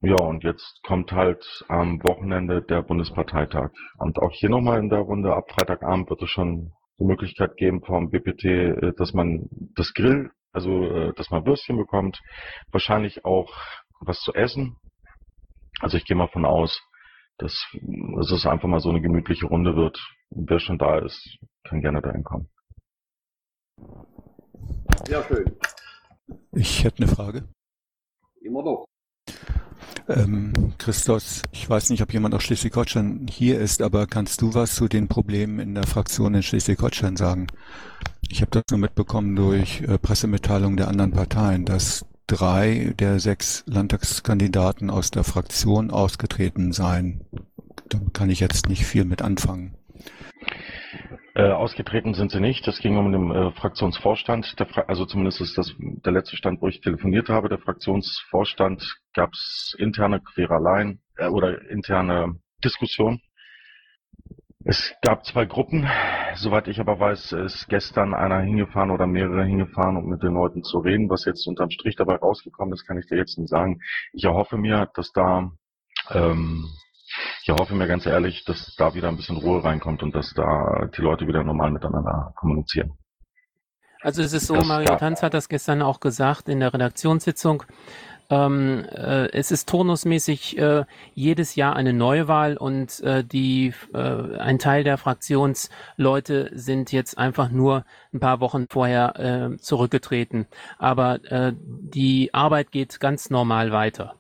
Ja, 0.01 0.17
und 0.17 0.43
jetzt 0.43 0.81
kommt 0.83 1.11
halt 1.11 1.43
am 1.67 2.03
Wochenende 2.03 2.61
der 2.61 2.83
Bundesparteitag. 2.83 3.71
Und 3.97 4.19
auch 4.19 4.31
hier 4.31 4.49
nochmal 4.49 4.79
in 4.79 4.89
der 4.89 4.99
Runde, 4.99 5.33
ab 5.33 5.51
Freitagabend 5.51 6.09
wird 6.09 6.21
es 6.21 6.29
schon 6.29 6.73
die 6.99 7.05
Möglichkeit 7.05 7.57
geben 7.57 7.81
vom 7.81 8.09
BPT, 8.09 8.45
äh, 8.45 8.93
dass 8.97 9.13
man 9.13 9.47
das 9.75 9.93
Grill, 9.93 10.31
also 10.51 10.83
äh, 10.83 11.13
dass 11.15 11.31
man 11.31 11.45
Würstchen 11.45 11.77
bekommt, 11.77 12.21
wahrscheinlich 12.71 13.25
auch 13.25 13.51
was 14.01 14.19
zu 14.19 14.33
essen, 14.33 14.77
also 15.81 15.97
ich 15.97 16.05
gehe 16.05 16.15
mal 16.15 16.29
von 16.29 16.45
aus, 16.45 16.81
dass, 17.37 17.53
dass 18.17 18.31
es 18.31 18.45
einfach 18.45 18.67
mal 18.67 18.79
so 18.79 18.89
eine 18.89 19.01
gemütliche 19.01 19.45
Runde 19.47 19.75
wird. 19.75 19.99
Wer 20.29 20.59
schon 20.59 20.77
da 20.77 20.99
ist, 20.99 21.37
kann 21.63 21.81
gerne 21.81 22.01
dahin 22.01 22.23
kommen. 22.23 22.49
Ja, 25.07 25.23
schön. 25.23 25.57
Ich 26.53 26.83
hätte 26.83 27.03
eine 27.03 27.07
Frage. 27.13 27.49
Immer 28.41 28.63
doch. 28.63 28.85
Ähm, 30.07 30.53
Christos, 30.77 31.41
ich 31.51 31.67
weiß 31.67 31.89
nicht, 31.89 32.01
ob 32.03 32.13
jemand 32.13 32.35
aus 32.35 32.43
Schleswig-Holstein 32.43 33.25
hier 33.29 33.59
ist, 33.59 33.81
aber 33.81 34.05
kannst 34.05 34.41
du 34.41 34.53
was 34.53 34.75
zu 34.75 34.88
den 34.88 35.07
Problemen 35.07 35.59
in 35.59 35.74
der 35.74 35.88
Fraktion 35.88 36.35
in 36.35 36.43
Schleswig-Holstein 36.43 37.17
sagen? 37.17 37.47
Ich 38.29 38.41
habe 38.41 38.51
das 38.51 38.63
nur 38.69 38.79
mitbekommen 38.79 39.35
durch 39.35 39.81
äh, 39.81 39.97
Pressemitteilungen 39.97 40.77
der 40.77 40.89
anderen 40.89 41.12
Parteien, 41.12 41.65
dass 41.65 42.05
drei 42.27 42.93
der 43.00 43.19
sechs 43.19 43.63
Landtagskandidaten 43.67 44.89
aus 44.89 45.12
der 45.12 45.24
Fraktion 45.24 45.89
ausgetreten 45.89 46.71
seien. 46.71 47.21
Da 47.89 48.00
kann 48.13 48.29
ich 48.29 48.39
jetzt 48.39 48.69
nicht 48.69 48.85
viel 48.85 49.05
mit 49.05 49.21
anfangen. 49.21 49.75
Äh, 51.38 51.51
ausgetreten 51.51 52.13
sind 52.13 52.32
sie 52.32 52.39
nicht. 52.39 52.65
Das 52.65 52.80
ging 52.80 52.96
um 52.96 53.12
den 53.12 53.30
äh, 53.30 53.51
Fraktionsvorstand. 53.51 54.56
Fra 54.70 54.84
also 54.88 55.06
zumindest 55.06 55.42
ist 55.42 55.58
das 55.58 55.75
der 55.77 56.13
letzte 56.13 56.38
Stand, 56.38 56.62
wo 56.62 56.70
ich 56.70 56.80
telefoniert 56.80 57.27
habe. 57.27 57.50
Der 57.50 57.58
Fraktionsvorstand 57.58 59.01
gab 59.13 59.34
es 59.34 59.75
interne 59.77 60.22
Quereleien 60.22 61.01
äh, 61.18 61.27
oder 61.27 61.70
interne 61.70 62.39
Diskussionen. 62.63 63.22
Es 64.63 64.96
gab 65.01 65.25
zwei 65.25 65.46
Gruppen. 65.46 65.86
Soweit 66.36 66.70
ich 66.70 66.80
aber 66.80 67.01
weiß, 67.01 67.34
ist 67.34 67.68
gestern 67.68 68.13
einer 68.13 68.39
hingefahren 68.39 68.89
oder 68.89 69.06
mehrere 69.06 69.44
hingefahren, 69.44 69.98
um 69.98 70.06
mit 70.06 70.24
den 70.24 70.34
Leuten 70.34 70.63
zu 70.63 70.80
reden. 70.80 71.10
Was 71.10 71.25
jetzt 71.25 71.46
unterm 71.48 71.70
Strich 71.70 71.98
dabei 71.98 72.15
rausgekommen 72.15 72.74
ist, 72.74 72.88
kann 72.88 72.98
ich 72.98 73.08
dir 73.08 73.18
jetzt 73.18 73.38
nicht 73.38 73.50
sagen. 73.50 73.82
Ich 74.13 74.24
erhoffe 74.24 74.58
mir, 74.58 74.89
dass 74.96 75.12
da, 75.12 75.51
ähm, 76.12 76.65
ich 77.41 77.50
erhoffe 77.50 77.75
mir 77.75 77.88
ganz 77.88 78.05
ehrlich, 78.05 78.43
dass 78.45 78.75
da 78.75 78.93
wieder 78.93 79.10
ein 79.10 79.17
bisschen 79.17 79.38
Ruhe 79.38 79.63
reinkommt 79.63 80.03
und 80.03 80.15
dass 80.15 80.34
da 80.34 80.89
die 80.95 81.01
Leute 81.01 81.27
wieder 81.27 81.43
normal 81.43 81.72
miteinander 81.72 82.34
kommunizieren. 82.36 82.93
Also 84.01 84.22
es 84.22 84.34
ist 84.34 84.48
so, 84.48 84.55
Mario 84.55 84.95
Tanz 84.98 85.24
hat 85.24 85.34
das 85.34 85.50
gestern 85.50 85.81
auch 85.81 86.00
gesagt 86.00 86.48
in 86.48 86.60
der 86.60 86.74
Redaktionssitzung. 86.74 87.63
Ähm, 88.29 88.86
äh, 88.91 89.31
es 89.34 89.51
ist 89.51 89.69
turnusmäßig 89.69 90.57
äh, 90.57 90.86
jedes 91.13 91.55
Jahr 91.55 91.75
eine 91.75 91.93
Neuwahl 91.93 92.57
und 92.57 93.00
äh, 93.01 93.24
die 93.24 93.74
äh, 93.93 94.38
ein 94.38 94.57
Teil 94.57 94.84
der 94.84 94.98
Fraktionsleute 94.98 96.51
sind 96.53 96.91
jetzt 96.91 97.17
einfach 97.17 97.50
nur 97.50 97.86
ein 98.13 98.19
paar 98.19 98.39
Wochen 98.39 98.65
vorher 98.69 99.19
äh, 99.19 99.57
zurückgetreten. 99.57 100.48
Aber 100.79 101.24
äh, 101.31 101.53
die 101.55 102.34
Arbeit 102.34 102.72
geht 102.72 103.00
ganz 103.00 103.29
normal 103.29 103.72
weiter. 103.72 104.15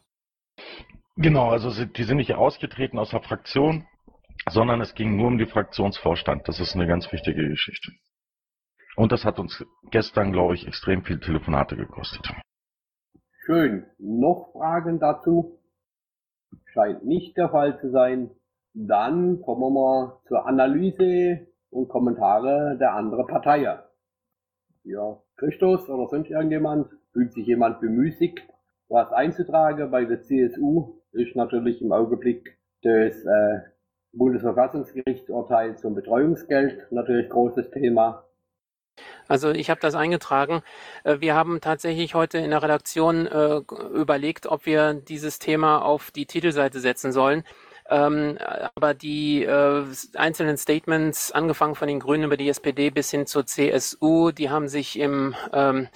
Genau, 1.17 1.49
also 1.49 1.69
sie, 1.69 1.87
die 1.87 2.03
sind 2.03 2.17
nicht 2.17 2.33
ausgetreten 2.33 2.99
aus 2.99 3.11
der 3.11 3.21
Fraktion, 3.21 3.85
sondern 4.49 4.81
es 4.81 4.95
ging 4.95 5.15
nur 5.15 5.27
um 5.27 5.37
die 5.37 5.45
Fraktionsvorstand. 5.45 6.47
Das 6.47 6.59
ist 6.59 6.75
eine 6.75 6.87
ganz 6.87 7.11
wichtige 7.11 7.47
Geschichte. 7.47 7.91
Und 8.97 9.11
das 9.11 9.23
hat 9.23 9.39
uns 9.39 9.65
gestern, 9.91 10.31
glaube 10.31 10.55
ich, 10.55 10.67
extrem 10.67 11.03
viel 11.03 11.19
Telefonate 11.19 11.75
gekostet. 11.75 12.33
Schön. 13.45 13.85
Noch 13.97 14.51
Fragen 14.53 14.99
dazu? 14.99 15.59
Scheint 16.65 17.05
nicht 17.05 17.37
der 17.37 17.49
Fall 17.49 17.79
zu 17.79 17.91
sein. 17.91 18.31
Dann 18.73 19.41
kommen 19.41 19.61
wir 19.61 19.69
mal 19.69 20.19
zur 20.27 20.45
Analyse 20.45 21.47
und 21.69 21.87
Kommentare 21.87 22.77
der 22.77 22.93
anderen 22.93 23.27
Parteien. 23.27 23.79
Ja, 24.83 25.17
Christus 25.37 25.87
oder 25.89 26.07
sonst 26.09 26.29
irgendjemand, 26.29 26.87
fühlt 27.13 27.33
sich 27.33 27.47
jemand 27.47 27.79
bemüßigt, 27.79 28.41
was 28.89 29.11
einzutragen. 29.11 29.91
Bei 29.91 30.05
der 30.05 30.21
CSU 30.21 31.01
ist 31.15 31.35
natürlich 31.35 31.81
im 31.81 31.91
Augenblick 31.91 32.57
das 32.83 33.23
äh, 33.25 33.59
Bundesverfassungsgerichtsurteil 34.13 35.77
zum 35.77 35.95
Betreuungsgeld 35.95 36.91
natürlich 36.91 37.29
großes 37.29 37.71
Thema. 37.71 38.25
Also 39.27 39.51
ich 39.51 39.69
habe 39.69 39.81
das 39.81 39.95
eingetragen. 39.95 40.61
Äh, 41.03 41.19
wir 41.19 41.35
haben 41.35 41.59
tatsächlich 41.61 42.15
heute 42.15 42.37
in 42.37 42.51
der 42.51 42.63
Redaktion 42.63 43.27
äh, 43.27 43.61
überlegt, 43.93 44.47
ob 44.47 44.65
wir 44.65 44.93
dieses 44.93 45.39
Thema 45.39 45.79
auf 45.79 46.11
die 46.11 46.25
Titelseite 46.25 46.79
setzen 46.79 47.11
sollen. 47.11 47.43
Ähm, 47.87 48.39
aber 48.73 48.95
die 48.95 49.43
äh, 49.43 49.85
einzelnen 50.15 50.57
Statements, 50.57 51.31
angefangen 51.31 51.75
von 51.75 51.87
den 51.87 51.99
Grünen 51.99 52.23
über 52.23 52.37
die 52.37 52.49
SPD 52.49 52.89
bis 52.89 53.11
hin 53.11 53.27
zur 53.27 53.45
CSU, 53.45 54.31
die 54.31 54.49
haben 54.49 54.67
sich 54.67 54.97
im 54.97 55.35
ähm, 55.53 55.87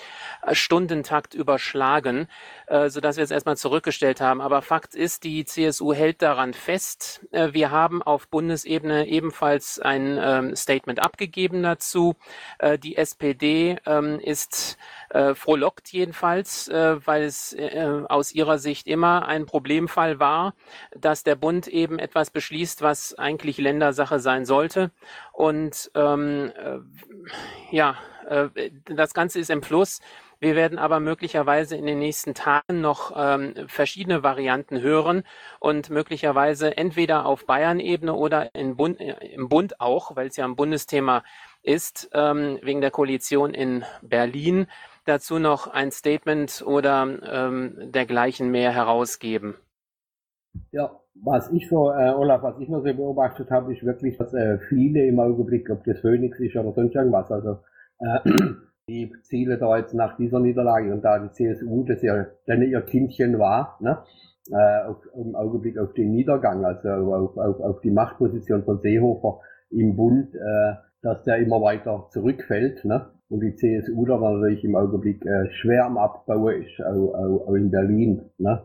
Stundentakt 0.51 1.33
überschlagen, 1.33 2.27
äh, 2.69 2.89
sodass 2.91 3.17
wir 3.17 3.23
es 3.23 3.31
erstmal 3.31 3.57
zurückgestellt 3.57 4.21
haben. 4.21 4.41
Aber 4.41 4.61
Fakt 4.61 4.93
ist, 4.93 5.23
die 5.23 5.43
CSU 5.43 5.91
hält 5.91 6.21
daran 6.21 6.53
fest. 6.53 7.25
Äh, 7.31 7.51
wir 7.51 7.71
haben 7.71 8.03
auf 8.03 8.27
Bundesebene 8.27 9.07
ebenfalls 9.07 9.79
ein 9.79 10.19
ähm, 10.21 10.55
Statement 10.55 10.99
abgegeben 10.99 11.63
dazu. 11.63 12.15
Äh, 12.59 12.77
die 12.77 12.95
SPD 12.95 13.77
ähm, 13.87 14.19
ist 14.19 14.77
äh, 15.09 15.33
frohlockt 15.33 15.91
jedenfalls, 15.91 16.69
weil 16.69 17.23
es 17.23 17.55
aus 18.07 18.31
ihrer 18.31 18.59
Sicht 18.59 18.85
immer 18.87 19.27
ein 19.27 19.47
Problemfall 19.47 20.19
war, 20.19 20.53
dass 20.95 21.23
der 21.23 21.35
Bund 21.35 21.67
eben 21.67 21.97
etwas 21.97 22.29
beschließt, 22.29 22.83
was 22.83 23.17
eigentlich 23.17 23.57
Ländersache 23.57 24.19
sein 24.19 24.45
sollte. 24.45 24.91
Und 25.31 25.89
ähm, 25.95 26.51
äh, 26.55 26.79
ja, 27.71 27.97
das 28.85 29.13
Ganze 29.15 29.39
ist 29.39 29.49
im 29.49 29.63
Fluss. 29.63 30.01
Wir 30.41 30.55
werden 30.55 30.77
aber 30.77 31.01
möglicherweise 31.01 31.75
in 31.75 31.85
den 31.85 31.99
nächsten 31.99 32.33
Tagen 32.33 32.79
noch 32.79 33.11
ähm, 33.15 33.53
verschiedene 33.67 34.23
Varianten 34.23 34.81
hören 34.81 35.23
und 35.59 35.89
möglicherweise 35.89 36.77
entweder 36.77 37.25
auf 37.25 37.45
Bayern-Ebene 37.45 38.13
oder 38.13 38.49
Bund, 38.75 39.01
äh, 39.01 39.15
im 39.33 39.49
Bund 39.49 39.81
auch, 39.81 40.15
weil 40.15 40.27
es 40.27 40.37
ja 40.37 40.45
ein 40.45 40.55
Bundesthema 40.55 41.23
ist, 41.61 42.09
ähm, 42.13 42.57
wegen 42.61 42.79
der 42.79 42.91
Koalition 42.91 43.53
in 43.53 43.83
Berlin, 44.01 44.67
dazu 45.03 45.39
noch 45.39 45.67
ein 45.67 45.91
Statement 45.91 46.63
oder 46.65 47.05
ähm, 47.29 47.91
dergleichen 47.91 48.49
mehr 48.49 48.71
herausgeben. 48.71 49.55
Ja, 50.71 50.99
was 51.15 51.51
ich 51.51 51.67
so, 51.67 51.91
äh, 51.91 52.11
Olaf, 52.11 52.43
was 52.43 52.59
ich 52.59 52.69
noch 52.69 52.79
so 52.79 52.93
beobachtet 52.93 53.51
habe, 53.51 53.73
ist 53.73 53.83
wirklich, 53.83 54.17
dass 54.17 54.33
äh, 54.33 54.57
viele 54.69 55.05
im 55.05 55.19
Augenblick, 55.19 55.69
ob 55.69 55.83
das 55.83 55.99
Phoenix 55.99 56.39
ist 56.39 56.55
oder 56.55 56.71
sonst 56.71 56.95
irgendwas, 56.95 57.29
also 57.29 57.59
äh, 57.99 58.19
die 58.89 59.11
Ziele 59.21 59.57
da 59.57 59.77
jetzt 59.77 59.93
nach 59.93 60.17
dieser 60.17 60.39
Niederlage 60.39 60.91
und 60.91 61.03
da 61.03 61.19
die 61.19 61.31
CSU, 61.31 61.83
das 61.83 62.01
ja 62.01 62.25
dann 62.47 62.61
ihr 62.63 62.81
Kindchen 62.81 63.37
war, 63.37 63.77
ne, 63.79 63.99
äh, 64.51 64.87
auf, 64.87 64.97
im 65.15 65.35
Augenblick 65.35 65.77
auf 65.77 65.93
den 65.93 66.11
Niedergang, 66.11 66.65
also 66.65 66.89
auf, 66.89 67.37
auf, 67.37 67.59
auf 67.59 67.81
die 67.81 67.91
Machtposition 67.91 68.63
von 68.63 68.79
Seehofer 68.79 69.41
im 69.69 69.95
Bund, 69.95 70.33
äh, 70.33 70.73
dass 71.03 71.23
der 71.23 71.37
immer 71.37 71.61
weiter 71.61 72.07
zurückfällt, 72.11 72.83
ne? 72.83 73.11
Und 73.29 73.41
die 73.41 73.53
CSU 73.53 74.07
da 74.07 74.17
natürlich 74.17 74.63
im 74.63 74.75
Augenblick 74.75 75.23
äh, 75.23 75.51
schwer 75.51 75.85
am 75.85 75.99
Abbau 75.99 76.49
ist, 76.49 76.81
auch, 76.81 77.13
auch, 77.13 77.47
auch 77.47 77.53
in 77.53 77.69
Berlin, 77.69 78.31
ne? 78.39 78.63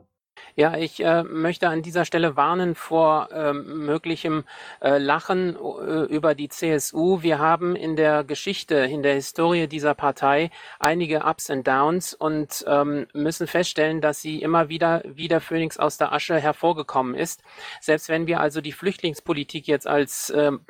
Ja, 0.57 0.77
ich 0.77 1.03
äh, 1.03 1.25
möchte 1.25 1.69
an 1.69 1.83
dieser 1.83 2.05
Stelle 2.05 2.37
warnen 2.37 2.75
vor 2.75 3.29
ähm, 3.33 3.87
möglichem 3.87 4.45
äh, 4.81 4.99
Lachen 4.99 5.57
äh, 5.57 6.05
über 6.05 6.35
die 6.35 6.49
CSU. 6.49 7.23
Wir 7.23 7.39
haben 7.39 7.75
in 7.75 7.97
der 7.97 8.23
Geschichte, 8.23 8.77
in 8.77 9.03
der 9.03 9.15
Historie 9.15 9.67
dieser 9.67 9.95
Partei 9.95 10.51
einige 10.79 11.25
Ups 11.25 11.51
und 11.51 11.67
Downs 11.67 12.15
und 12.15 12.65
ähm, 12.69 13.07
müssen 13.13 13.47
feststellen, 13.47 14.01
dass 14.01 14.21
sie 14.21 14.43
immer 14.43 14.69
wieder 14.69 15.03
wie 15.05 15.29
der 15.29 15.41
Phönix 15.41 15.77
aus 15.79 15.97
der 15.97 16.13
Asche 16.13 16.39
hervorgekommen 16.39 17.15
ist. 17.15 17.43
Selbst 17.81 18.09
wenn 18.09 18.27
wir 18.27 18.41
also 18.41 18.61
die 18.61 18.73
Flüchtlingspolitik 18.73 19.67
jetzt 19.67 19.87
als 19.89 20.33
ähm, 20.37 20.61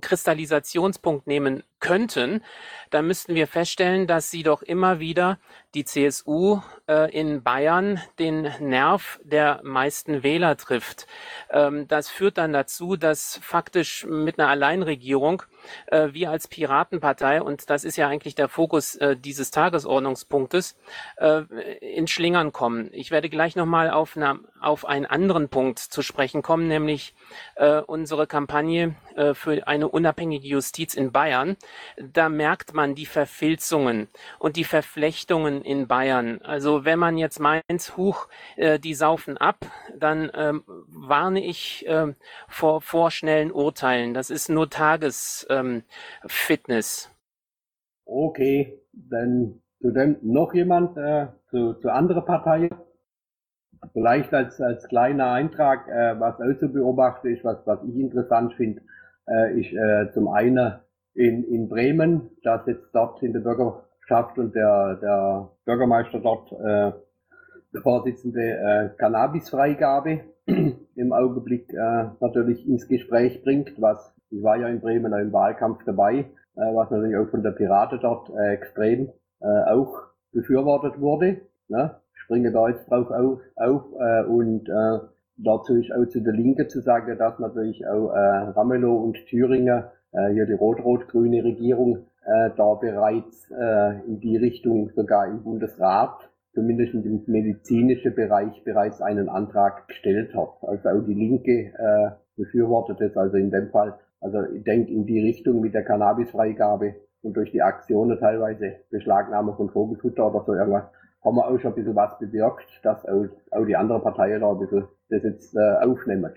Kristallisationspunkt 0.00 1.26
nehmen 1.26 1.64
könnten, 1.80 2.42
dann 2.92 3.06
müssten 3.06 3.34
wir 3.34 3.46
feststellen, 3.46 4.06
dass 4.06 4.30
sie 4.30 4.42
doch 4.42 4.62
immer 4.62 5.00
wieder 5.00 5.38
die 5.74 5.84
CSU 5.84 6.60
äh, 6.86 7.10
in 7.10 7.42
Bayern 7.42 8.00
den 8.18 8.50
Nerv 8.60 9.18
der 9.24 9.60
meisten 9.62 10.22
Wähler 10.22 10.56
trifft. 10.56 11.06
Ähm, 11.50 11.88
das 11.88 12.08
führt 12.08 12.36
dann 12.36 12.52
dazu, 12.52 12.96
dass 12.96 13.40
faktisch 13.42 14.04
mit 14.04 14.38
einer 14.38 14.48
Alleinregierung 14.48 15.44
äh, 15.86 16.08
wir 16.12 16.30
als 16.30 16.48
Piratenpartei, 16.48 17.40
und 17.40 17.70
das 17.70 17.84
ist 17.84 17.96
ja 17.96 18.08
eigentlich 18.08 18.34
der 18.34 18.48
Fokus 18.48 18.96
äh, 18.96 19.16
dieses 19.16 19.50
Tagesordnungspunktes, 19.50 20.76
äh, 21.16 21.42
in 21.80 22.06
Schlingern 22.06 22.52
kommen. 22.52 22.90
Ich 22.92 23.10
werde 23.10 23.30
gleich 23.30 23.56
nochmal 23.56 23.90
auf, 23.90 24.18
auf 24.60 24.84
einen 24.84 25.06
anderen 25.06 25.48
Punkt 25.48 25.78
zu 25.78 26.02
sprechen 26.02 26.42
kommen, 26.42 26.68
nämlich 26.68 27.14
äh, 27.56 27.80
unsere 27.80 28.26
Kampagne 28.26 28.94
äh, 29.16 29.32
für 29.32 29.66
eine 29.66 29.88
unabhängige 29.88 30.46
Justiz 30.46 30.92
in 30.94 31.12
Bayern. 31.12 31.56
Da 31.96 32.28
merkt 32.28 32.74
man 32.74 32.81
die 32.94 33.06
Verfilzungen 33.06 34.08
und 34.38 34.56
die 34.56 34.64
Verflechtungen 34.64 35.62
in 35.62 35.88
Bayern. 35.88 36.40
Also 36.42 36.84
wenn 36.84 36.98
man 36.98 37.16
jetzt 37.16 37.40
meint, 37.40 37.96
huch, 37.96 38.28
äh, 38.56 38.78
die 38.78 38.92
saufen 38.94 39.38
ab, 39.38 39.56
dann 39.98 40.30
ähm, 40.34 40.62
warne 40.88 41.44
ich 41.44 41.86
äh, 41.86 42.14
vor 42.48 42.80
vorschnellen 42.80 43.52
Urteilen. 43.52 44.14
Das 44.14 44.30
ist 44.30 44.48
nur 44.48 44.68
Tagesfitness. 44.68 47.06
Ähm, 47.06 47.12
okay, 48.04 48.80
dann 48.92 49.60
zu 49.80 49.90
dem 49.90 50.16
noch 50.22 50.54
jemand 50.54 50.96
äh, 50.96 51.26
zu, 51.50 51.74
zu 51.74 51.92
andere 51.92 52.24
Parteien? 52.24 52.70
Vielleicht 53.92 54.32
als, 54.32 54.60
als 54.60 54.86
kleiner 54.86 55.32
Eintrag, 55.32 55.88
äh, 55.88 56.18
was 56.18 56.40
auch 56.40 56.58
zu 56.60 56.72
beobachten 56.72 57.34
ist, 57.34 57.44
was, 57.44 57.66
was 57.66 57.82
ich 57.84 57.96
interessant 57.96 58.54
finde, 58.54 58.80
äh, 59.28 59.60
ist 59.60 59.72
äh, 59.72 60.12
zum 60.12 60.28
einen 60.28 60.74
in, 61.14 61.44
in 61.44 61.68
Bremen, 61.68 62.30
da 62.42 62.62
sitzt 62.64 62.94
dort 62.94 63.22
in 63.22 63.32
der 63.32 63.40
Bürgerschaft 63.40 64.38
und 64.38 64.54
der, 64.54 64.96
der 64.96 65.50
Bürgermeister 65.64 66.20
dort, 66.20 66.52
äh, 66.52 66.92
der 67.74 67.80
Vorsitzende, 67.82 68.40
äh, 68.40 68.90
Cannabisfreigabe 68.98 70.20
im 70.46 71.12
Augenblick 71.12 71.72
äh, 71.72 72.10
natürlich 72.20 72.66
ins 72.68 72.88
Gespräch 72.88 73.42
bringt, 73.42 73.80
was, 73.80 74.14
ich 74.30 74.42
war 74.42 74.56
ja 74.56 74.68
in 74.68 74.80
Bremen 74.80 75.12
im 75.12 75.32
Wahlkampf 75.32 75.84
dabei, 75.84 76.26
äh, 76.56 76.74
was 76.74 76.90
natürlich 76.90 77.16
auch 77.16 77.30
von 77.30 77.42
der 77.42 77.52
Pirate 77.52 77.98
dort 78.00 78.30
äh, 78.30 78.54
extrem 78.54 79.10
äh, 79.40 79.70
auch 79.70 80.02
befürwortet 80.32 81.00
wurde. 81.00 81.42
Ne? 81.68 81.96
Springe 82.12 82.52
da 82.52 82.68
jetzt 82.68 82.90
drauf 82.90 83.10
auf, 83.10 83.40
auf 83.56 83.82
äh, 83.98 84.24
und 84.24 84.68
äh, 84.68 84.98
dazu 85.36 85.74
ist 85.74 85.92
auch 85.92 86.06
zu 86.08 86.20
der 86.20 86.32
Linke 86.32 86.68
zu 86.68 86.80
sagen, 86.80 87.16
dass 87.18 87.38
natürlich 87.38 87.86
auch 87.86 88.10
äh, 88.10 88.50
Ramelow 88.50 88.96
und 88.96 89.16
Thüringen, 89.26 89.84
äh, 90.12 90.32
hier 90.32 90.46
die 90.46 90.52
rot-rot-grüne 90.52 91.44
Regierung, 91.44 92.06
äh, 92.24 92.50
da 92.56 92.74
bereits 92.74 93.50
äh, 93.50 94.00
in 94.06 94.20
die 94.20 94.36
Richtung 94.36 94.90
sogar 94.94 95.26
im 95.26 95.42
Bundesrat, 95.42 96.30
zumindest 96.54 96.94
in 96.94 97.02
dem 97.02 97.22
medizinischen 97.26 98.14
Bereich, 98.14 98.62
bereits 98.64 99.00
einen 99.00 99.28
Antrag 99.28 99.88
gestellt 99.88 100.34
hat. 100.34 100.62
Also 100.62 100.88
auch 100.88 101.04
die 101.06 101.14
Linke 101.14 101.72
äh, 101.76 102.10
befürwortet 102.36 103.00
es 103.00 103.16
also 103.16 103.36
in 103.36 103.50
dem 103.50 103.70
Fall. 103.70 103.98
Also 104.20 104.44
ich 104.54 104.62
denke 104.64 104.92
in 104.92 105.06
die 105.06 105.20
Richtung 105.20 105.60
mit 105.60 105.74
der 105.74 105.84
Cannabisfreigabe 105.84 106.94
und 107.22 107.36
durch 107.36 107.50
die 107.50 107.62
Aktionen 107.62 108.18
teilweise 108.18 108.76
Beschlagnahme 108.90 109.54
von 109.54 109.70
Vogelfutter 109.70 110.28
oder 110.28 110.44
so 110.44 110.54
irgendwas, 110.54 110.84
haben 111.24 111.36
wir 111.36 111.46
auch 111.46 111.58
schon 111.58 111.72
ein 111.72 111.76
bisschen 111.76 111.96
was 111.96 112.18
bewirkt, 112.18 112.68
dass 112.82 113.04
auch, 113.06 113.26
auch 113.50 113.64
die 113.64 113.76
anderen 113.76 114.02
Parteien 114.02 114.40
da 114.40 114.50
ein 114.50 114.58
bisschen 114.58 114.88
das 115.08 115.22
jetzt 115.22 115.56
äh, 115.56 115.84
aufnehmen. 115.84 116.32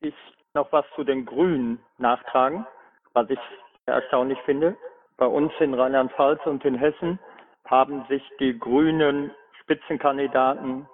Ich 0.00 0.14
noch 0.54 0.72
was 0.72 0.84
zu 0.94 1.04
den 1.04 1.24
Grünen 1.24 1.80
nachtragen, 1.98 2.66
was 3.12 3.28
ich 3.30 3.38
erstaunlich 3.86 4.38
finde. 4.44 4.76
Bei 5.16 5.26
uns 5.26 5.52
in 5.60 5.74
Rheinland-Pfalz 5.74 6.44
und 6.46 6.64
in 6.64 6.76
Hessen 6.76 7.18
haben 7.66 8.04
sich 8.08 8.22
die 8.38 8.58
grünen 8.58 9.32
Spitzenkandidaten 9.60 10.88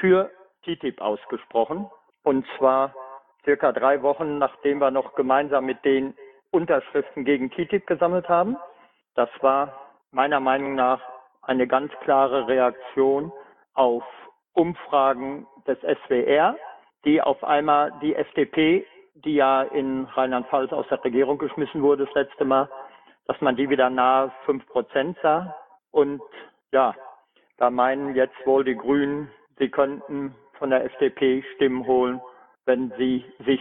für 0.00 0.30
TTIP 0.64 1.00
ausgesprochen. 1.00 1.88
Und 2.24 2.46
zwar 2.56 2.94
circa 3.44 3.72
drei 3.72 4.02
Wochen, 4.02 4.38
nachdem 4.38 4.80
wir 4.80 4.90
noch 4.90 5.14
gemeinsam 5.14 5.64
mit 5.64 5.84
den 5.84 6.14
Unterschriften 6.50 7.24
gegen 7.24 7.50
TTIP 7.50 7.86
gesammelt 7.86 8.28
haben. 8.28 8.56
Das 9.14 9.30
war 9.40 9.72
meiner 10.10 10.40
Meinung 10.40 10.74
nach 10.74 11.00
eine 11.42 11.66
ganz 11.66 11.92
klare 12.00 12.46
Reaktion 12.46 13.32
auf 13.74 14.02
Umfragen 14.52 15.46
des 15.66 15.78
SWR, 15.80 16.56
die 17.04 17.22
auf 17.22 17.42
einmal 17.44 17.92
die 18.02 18.14
FDP, 18.14 18.86
die 19.24 19.34
ja 19.34 19.62
in 19.62 20.04
Rheinland-Pfalz 20.04 20.72
aus 20.72 20.86
der 20.88 21.02
Regierung 21.04 21.38
geschmissen 21.38 21.82
wurde 21.82 22.06
das 22.06 22.14
letzte 22.14 22.44
Mal, 22.44 22.68
dass 23.26 23.40
man 23.40 23.56
die 23.56 23.68
wieder 23.68 23.90
nahe 23.90 24.32
fünf 24.44 24.66
Prozent 24.66 25.18
sah. 25.22 25.54
Und 25.90 26.22
ja, 26.72 26.94
da 27.56 27.70
meinen 27.70 28.14
jetzt 28.14 28.46
wohl 28.46 28.64
die 28.64 28.76
Grünen, 28.76 29.30
sie 29.58 29.68
könnten 29.68 30.34
von 30.58 30.70
der 30.70 30.84
FDP 30.84 31.42
Stimmen 31.54 31.86
holen, 31.86 32.20
wenn 32.64 32.92
sie 32.98 33.24
sich 33.44 33.60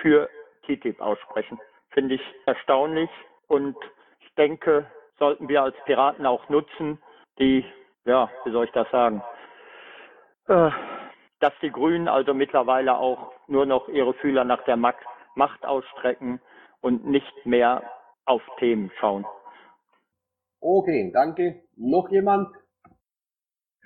für 0.00 0.28
TTIP 0.64 1.00
aussprechen. 1.00 1.58
Finde 1.90 2.16
ich 2.16 2.22
erstaunlich 2.46 3.10
und 3.48 3.76
ich 4.20 4.34
denke, 4.34 4.86
sollten 5.18 5.48
wir 5.48 5.62
als 5.62 5.76
Piraten 5.84 6.26
auch 6.26 6.48
nutzen, 6.48 6.98
die, 7.38 7.64
ja, 8.04 8.30
wie 8.44 8.50
soll 8.50 8.64
ich 8.64 8.72
das 8.72 8.90
sagen, 8.90 9.22
äh, 10.48 10.70
dass 11.46 11.54
die 11.62 11.70
Grünen 11.70 12.08
also 12.08 12.34
mittlerweile 12.34 12.98
auch 12.98 13.30
nur 13.46 13.66
noch 13.66 13.88
ihre 13.88 14.14
Fühler 14.14 14.42
nach 14.42 14.64
der 14.64 14.76
Macht 14.76 15.64
ausstrecken 15.64 16.40
und 16.80 17.06
nicht 17.06 17.46
mehr 17.46 17.84
auf 18.24 18.42
Themen 18.58 18.90
schauen. 18.98 19.24
Okay, 20.60 21.12
danke. 21.14 21.62
Noch 21.76 22.08
jemand? 22.10 22.48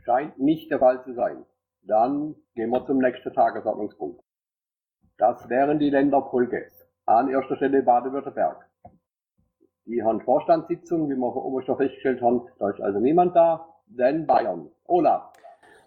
Scheint 0.06 0.38
nicht 0.38 0.70
der 0.70 0.78
Fall 0.78 1.04
zu 1.04 1.12
sein. 1.12 1.44
Dann 1.82 2.34
gehen 2.54 2.70
wir 2.70 2.82
zum 2.86 2.96
nächsten 2.96 3.30
Tagesordnungspunkt. 3.34 4.22
Das 5.18 5.46
wären 5.50 5.78
die 5.78 5.90
Länder 5.90 6.22
Polges. 6.22 6.72
An 7.04 7.28
erster 7.28 7.56
Stelle 7.56 7.82
Baden-Württemberg. 7.82 8.70
Die 9.84 10.02
haben 10.02 10.22
Vorstandssitzung, 10.22 11.10
wie 11.10 11.14
wir 11.14 11.36
oben 11.36 11.62
schon 11.66 11.76
festgestellt 11.76 12.22
haben. 12.22 12.48
Da 12.58 12.70
ist 12.70 12.80
also 12.80 13.00
niemand 13.00 13.36
da. 13.36 13.68
Dann 13.86 14.26
Bayern. 14.26 14.70
Olaf. 14.86 15.30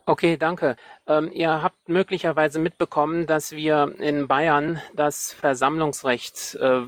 Okay, 0.05 0.35
danke. 0.35 0.75
Ähm, 1.07 1.31
ihr 1.31 1.63
habt 1.63 1.87
möglicherweise 1.87 2.59
mitbekommen, 2.59 3.25
dass 3.25 3.53
wir 3.53 3.95
in 3.99 4.27
Bayern 4.27 4.81
das 4.93 5.31
Versammlungsrecht 5.31 6.55
äh, 6.55 6.81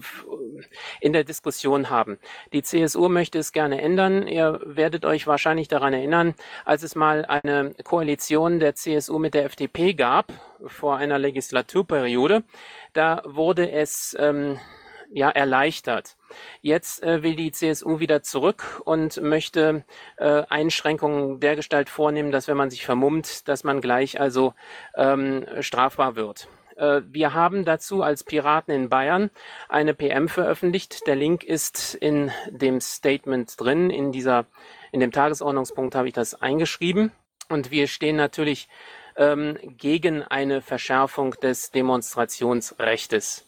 in 1.00 1.14
der 1.14 1.24
Diskussion 1.24 1.90
haben. 1.90 2.20
Die 2.52 2.62
CSU 2.62 3.08
möchte 3.08 3.40
es 3.40 3.54
gerne 3.54 3.82
ändern. 3.82 4.28
Ihr 4.28 4.60
werdet 4.66 5.06
euch 5.06 5.28
wahrscheinlich 5.28 5.70
daran 5.70 5.94
erinnern, 5.94 6.36
als 6.66 6.84
es 6.84 6.96
mal 6.96 7.24
eine 7.24 7.74
Koalition 7.86 8.60
der 8.60 8.76
CSU 8.76 9.18
mit 9.18 9.34
der 9.34 9.46
FDP 9.46 9.94
gab 9.94 10.34
vor 10.66 10.98
einer 10.98 11.18
Legislaturperiode. 11.18 12.44
Da 12.92 13.22
wurde 13.24 13.72
es 13.72 14.14
ähm, 14.20 14.60
ja, 15.16 15.30
erleichtert. 15.30 16.18
Jetzt 16.62 17.02
äh, 17.02 17.24
will 17.24 17.38
die 17.38 17.54
CSU 17.54 18.00
wieder 18.00 18.22
zurück 18.22 18.82
und 18.84 19.22
möchte 19.22 19.86
äh, 20.18 20.44
Einschränkungen 20.50 21.40
dergestalt 21.40 21.90
vornehmen, 21.90 22.32
dass 22.32 22.50
wenn 22.50 22.58
man 22.58 22.70
sich 22.70 22.86
vermummt, 22.86 23.48
dass 23.48 23.64
man 23.64 23.80
gleich 23.80 24.20
also 24.20 24.54
ähm, 24.94 25.46
strafbar 25.62 26.18
wird. 26.18 26.50
Äh, 26.76 27.04
wir 27.08 27.34
haben 27.34 27.64
dazu 27.64 28.04
als 28.04 28.26
Piraten 28.26 28.74
in 28.74 28.90
Bayern 28.90 29.30
eine 29.70 29.94
PM 29.94 30.28
veröffentlicht. 30.28 31.08
Der 31.08 31.16
Link 31.16 31.46
ist 31.46 31.96
in 31.96 32.30
dem 32.50 32.82
Statement 32.82 33.58
drin. 33.58 33.90
In 33.92 34.12
dieser, 34.12 34.46
in 34.92 35.00
dem 35.00 35.14
Tagesordnungspunkt 35.14 35.96
habe 35.96 36.10
ich 36.10 36.14
das 36.14 36.42
eingeschrieben. 36.42 37.14
Und 37.48 37.72
wir 37.72 37.88
stehen 37.88 38.18
natürlich 38.18 38.68
ähm, 39.16 39.58
gegen 39.78 40.24
eine 40.24 40.62
Verschärfung 40.62 41.36
des 41.42 41.72
Demonstrationsrechtes. 41.72 43.46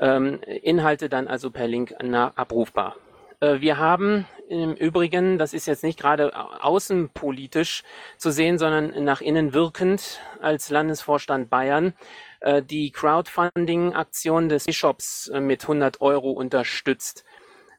Ähm, 0.00 0.40
Inhalte 0.62 1.08
dann 1.08 1.28
also 1.28 1.50
per 1.50 1.68
Link 1.68 1.94
abrufbar. 2.34 2.96
Äh, 3.40 3.60
wir 3.60 3.78
haben 3.78 4.26
im 4.48 4.74
Übrigen, 4.74 5.38
das 5.38 5.54
ist 5.54 5.66
jetzt 5.66 5.84
nicht 5.84 5.98
gerade 5.98 6.32
außenpolitisch 6.34 7.84
zu 8.16 8.30
sehen, 8.32 8.58
sondern 8.58 9.04
nach 9.04 9.20
innen 9.20 9.54
wirkend 9.54 10.20
als 10.40 10.70
Landesvorstand 10.70 11.48
Bayern 11.50 11.94
äh, 12.40 12.62
die 12.62 12.90
Crowdfunding-Aktion 12.90 14.48
des 14.48 14.64
Bischofs 14.64 15.28
äh, 15.28 15.40
mit 15.40 15.62
100 15.62 16.00
Euro 16.00 16.32
unterstützt. 16.32 17.24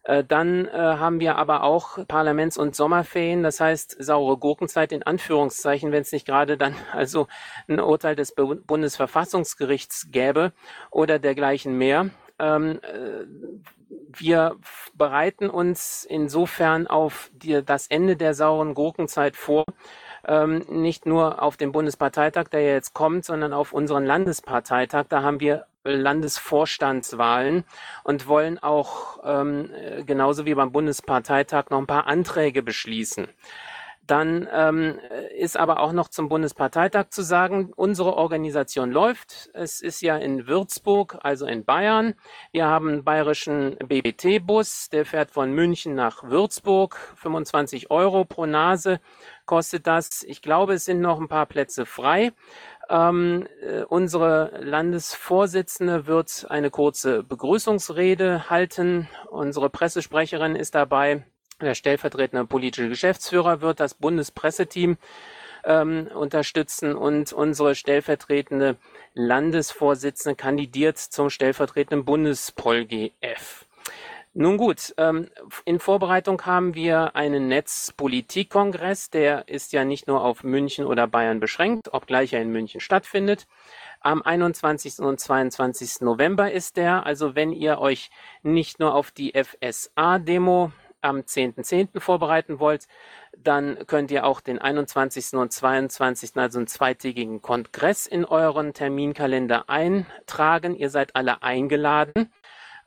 Äh, 0.04 0.24
dann 0.24 0.66
äh, 0.66 0.72
haben 0.72 1.20
wir 1.20 1.36
aber 1.36 1.64
auch 1.64 2.06
Parlaments- 2.08 2.58
und 2.58 2.76
Sommerferien, 2.76 3.44
das 3.44 3.60
heißt 3.60 3.98
saure 4.00 4.38
Gurkenzeit 4.38 4.92
in 4.92 5.04
Anführungszeichen, 5.04 5.92
wenn 5.92 6.02
es 6.02 6.12
nicht 6.12 6.26
gerade 6.26 6.58
dann 6.58 6.76
also 6.92 7.28
ein 7.68 7.80
Urteil 7.80 8.16
des 8.16 8.34
Bundesverfassungsgerichts 8.34 10.08
gäbe 10.12 10.54
oder 10.90 11.20
dergleichen 11.20 11.78
mehr. 11.78 12.10
Ähm, 12.40 12.80
äh, 12.82 13.26
wir 14.14 14.56
bereiten 14.96 15.50
uns 15.50 16.06
insofern 16.10 16.88
auf 16.88 17.32
das 17.66 17.88
Ende 17.88 18.16
der 18.18 18.34
sauren 18.34 18.74
Gurkenzeit 18.74 19.36
vor, 19.36 19.66
ähm, 20.28 20.66
nicht 20.70 21.06
nur 21.06 21.42
auf 21.42 21.58
den 21.58 21.72
Bundesparteitag, 21.72 22.46
der 22.50 22.62
ja 22.62 22.74
jetzt 22.74 22.94
kommt, 22.94 23.26
sondern 23.26 23.54
auf 23.54 23.74
unseren 23.74 24.06
Landesparteitag. 24.06 25.06
Da 25.10 25.22
haben 25.24 25.40
wir 25.40 25.66
Landesvorstandswahlen 25.84 27.64
und 28.04 28.28
wollen 28.28 28.60
auch 28.60 29.20
ähm, 29.24 29.70
genauso 30.06 30.46
wie 30.46 30.56
beim 30.56 30.72
Bundesparteitag 30.72 31.70
noch 31.70 31.80
ein 31.80 31.88
paar 31.88 32.08
Anträge 32.08 32.64
beschließen. 32.64 33.28
Dann 34.08 34.46
ähm, 34.52 35.00
ist 35.38 35.56
aber 35.56 35.80
auch 35.80 35.94
noch 35.94 36.10
zum 36.10 36.28
Bundesparteitag 36.28 37.12
zu 37.12 37.22
sagen, 37.22 37.72
unsere 37.76 38.18
Organisation 38.18 38.92
läuft. 38.92 39.50
Es 39.54 39.80
ist 39.80 40.02
ja 40.02 40.18
in 40.18 40.48
Würzburg, 40.48 41.20
also 41.22 41.46
in 41.46 41.64
Bayern. 41.64 42.16
Wir 42.52 42.66
haben 42.66 42.90
einen 42.90 43.04
bayerischen 43.04 43.78
BBT-Bus, 43.78 44.90
der 44.90 45.06
fährt 45.06 45.32
von 45.32 45.54
München 45.54 45.96
nach 45.96 46.24
Würzburg. 46.24 46.98
25 47.16 47.90
Euro 47.90 48.26
pro 48.26 48.46
Nase 48.46 49.00
kostet 49.46 49.86
das. 49.88 50.24
Ich 50.24 50.42
glaube, 50.42 50.74
es 50.74 50.86
sind 50.86 51.00
noch 51.00 51.20
ein 51.20 51.28
paar 51.28 51.46
Plätze 51.46 51.86
frei. 51.86 52.34
Ähm, 52.92 53.48
äh, 53.62 53.84
unsere 53.84 54.52
Landesvorsitzende 54.60 56.08
wird 56.08 56.46
eine 56.50 56.70
kurze 56.70 57.24
Begrüßungsrede 57.24 58.50
halten. 58.50 59.08
Unsere 59.30 59.70
Pressesprecherin 59.70 60.58
ist 60.58 60.76
dabei. 60.76 61.24
Der 61.62 61.74
stellvertretende 61.74 62.46
politische 62.46 62.90
Geschäftsführer 62.90 63.62
wird 63.62 63.80
das 63.80 63.94
Bundespresseteam 63.94 64.98
ähm, 65.64 66.08
unterstützen 66.14 66.94
und 66.94 67.32
unsere 67.32 67.76
stellvertretende 67.76 68.76
Landesvorsitzende 69.14 70.36
kandidiert 70.36 70.98
zum 70.98 71.30
stellvertretenden 71.30 72.04
Bundespol-GF. 72.04 73.68
Nun 74.34 74.56
gut, 74.56 74.94
ähm, 74.96 75.28
in 75.66 75.82
Vorbereitung 75.82 76.46
haben 76.46 76.74
wir 76.74 77.18
einen 77.18 77.50
Netzpolitikkongress, 77.50 79.10
der 79.10 79.50
ist 79.50 79.74
ja 79.74 79.84
nicht 79.84 80.08
nur 80.08 80.24
auf 80.24 80.46
München 80.46 80.86
oder 80.86 81.06
Bayern 81.06 81.42
beschränkt, 81.42 81.94
obgleich 81.94 82.32
er 82.32 82.42
in 82.42 82.50
München 82.50 82.80
stattfindet. 82.80 83.46
Am 84.00 84.22
21. 84.22 85.00
und 85.00 85.20
22. 85.20 86.00
November 86.00 86.50
ist 86.50 86.78
der. 86.78 87.06
Also 87.06 87.36
wenn 87.36 87.52
ihr 87.52 87.80
euch 87.80 88.10
nicht 88.42 88.80
nur 88.80 88.96
auf 88.96 89.12
die 89.12 89.34
FSA-Demo 89.34 90.72
am 91.02 91.18
10.10. 91.18 91.92
.10. 91.94 92.00
vorbereiten 92.00 92.60
wollt, 92.60 92.88
dann 93.38 93.86
könnt 93.86 94.12
ihr 94.12 94.26
auch 94.26 94.40
den 94.40 94.60
21. 94.60 95.34
und 95.34 95.52
22., 95.52 96.38
also 96.38 96.60
einen 96.60 96.68
zweitägigen 96.68 97.42
Kongress 97.42 98.08
in 98.08 98.24
euren 98.24 98.74
Terminkalender 98.74 99.70
eintragen. 99.70 100.76
Ihr 100.76 100.90
seid 100.90 101.16
alle 101.16 101.44
eingeladen. 101.44 102.32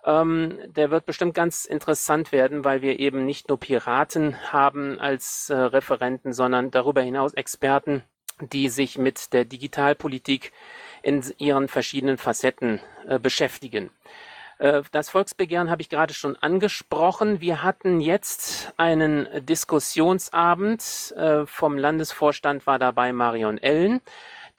Ähm, 0.04 0.58
der 0.66 0.90
wird 0.90 1.06
bestimmt 1.06 1.34
ganz 1.34 1.64
interessant 1.64 2.30
werden, 2.30 2.64
weil 2.64 2.82
wir 2.82 2.98
eben 2.98 3.24
nicht 3.24 3.48
nur 3.48 3.58
Piraten 3.58 4.52
haben 4.52 5.00
als 5.00 5.48
äh, 5.48 5.54
Referenten, 5.54 6.32
sondern 6.32 6.70
darüber 6.70 7.00
hinaus 7.00 7.32
Experten, 7.32 8.02
die 8.40 8.68
sich 8.68 8.98
mit 8.98 9.32
der 9.32 9.44
Digitalpolitik 9.44 10.52
in 11.02 11.22
ihren 11.38 11.68
verschiedenen 11.68 12.18
Facetten 12.18 12.80
äh, 13.06 13.18
beschäftigen. 13.18 13.90
Äh, 14.58 14.82
das 14.92 15.08
Volksbegehren 15.08 15.70
habe 15.70 15.82
ich 15.82 15.88
gerade 15.88 16.12
schon 16.12 16.36
angesprochen. 16.36 17.40
Wir 17.40 17.62
hatten 17.62 18.00
jetzt 18.00 18.72
einen 18.76 19.26
Diskussionsabend. 19.46 21.14
Äh, 21.16 21.46
vom 21.46 21.78
Landesvorstand 21.78 22.66
war 22.66 22.78
dabei 22.78 23.12
Marion 23.12 23.58
Ellen. 23.58 24.00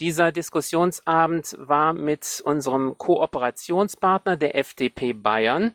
Dieser 0.01 0.33
Diskussionsabend 0.33 1.55
war 1.57 1.93
mit 1.93 2.41
unserem 2.43 2.97
Kooperationspartner 2.97 4.35
der 4.35 4.57
FDP 4.57 5.13
Bayern, 5.13 5.73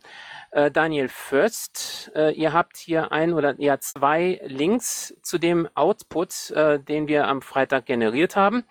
äh, 0.50 0.70
Daniel 0.70 1.08
Fürst. 1.08 2.12
Äh, 2.14 2.34
ihr 2.34 2.52
habt 2.52 2.76
hier 2.76 3.12
ein 3.12 3.32
oder 3.32 3.54
ja 3.58 3.78
zwei 3.78 4.38
Links 4.44 5.14
zu 5.22 5.38
dem 5.38 5.68
Output, 5.74 6.50
äh, 6.50 6.78
den 6.78 7.08
wir 7.08 7.28
am 7.28 7.40
Freitag 7.40 7.86
generiert 7.86 8.36
haben. 8.36 8.64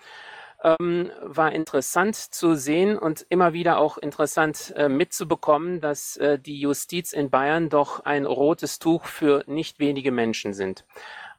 Ähm, 0.61 1.09
war 1.21 1.51
interessant 1.53 2.15
zu 2.15 2.53
sehen 2.53 2.99
und 2.99 3.25
immer 3.29 3.53
wieder 3.53 3.79
auch 3.79 3.97
interessant 3.97 4.73
äh, 4.75 4.89
mitzubekommen, 4.89 5.79
dass 5.79 6.17
äh, 6.17 6.37
die 6.37 6.59
Justiz 6.59 7.13
in 7.13 7.29
Bayern 7.29 7.69
doch 7.69 8.01
ein 8.01 8.25
rotes 8.25 8.77
Tuch 8.77 9.05
für 9.05 9.43
nicht 9.47 9.79
wenige 9.79 10.11
Menschen 10.11 10.53
sind. 10.53 10.83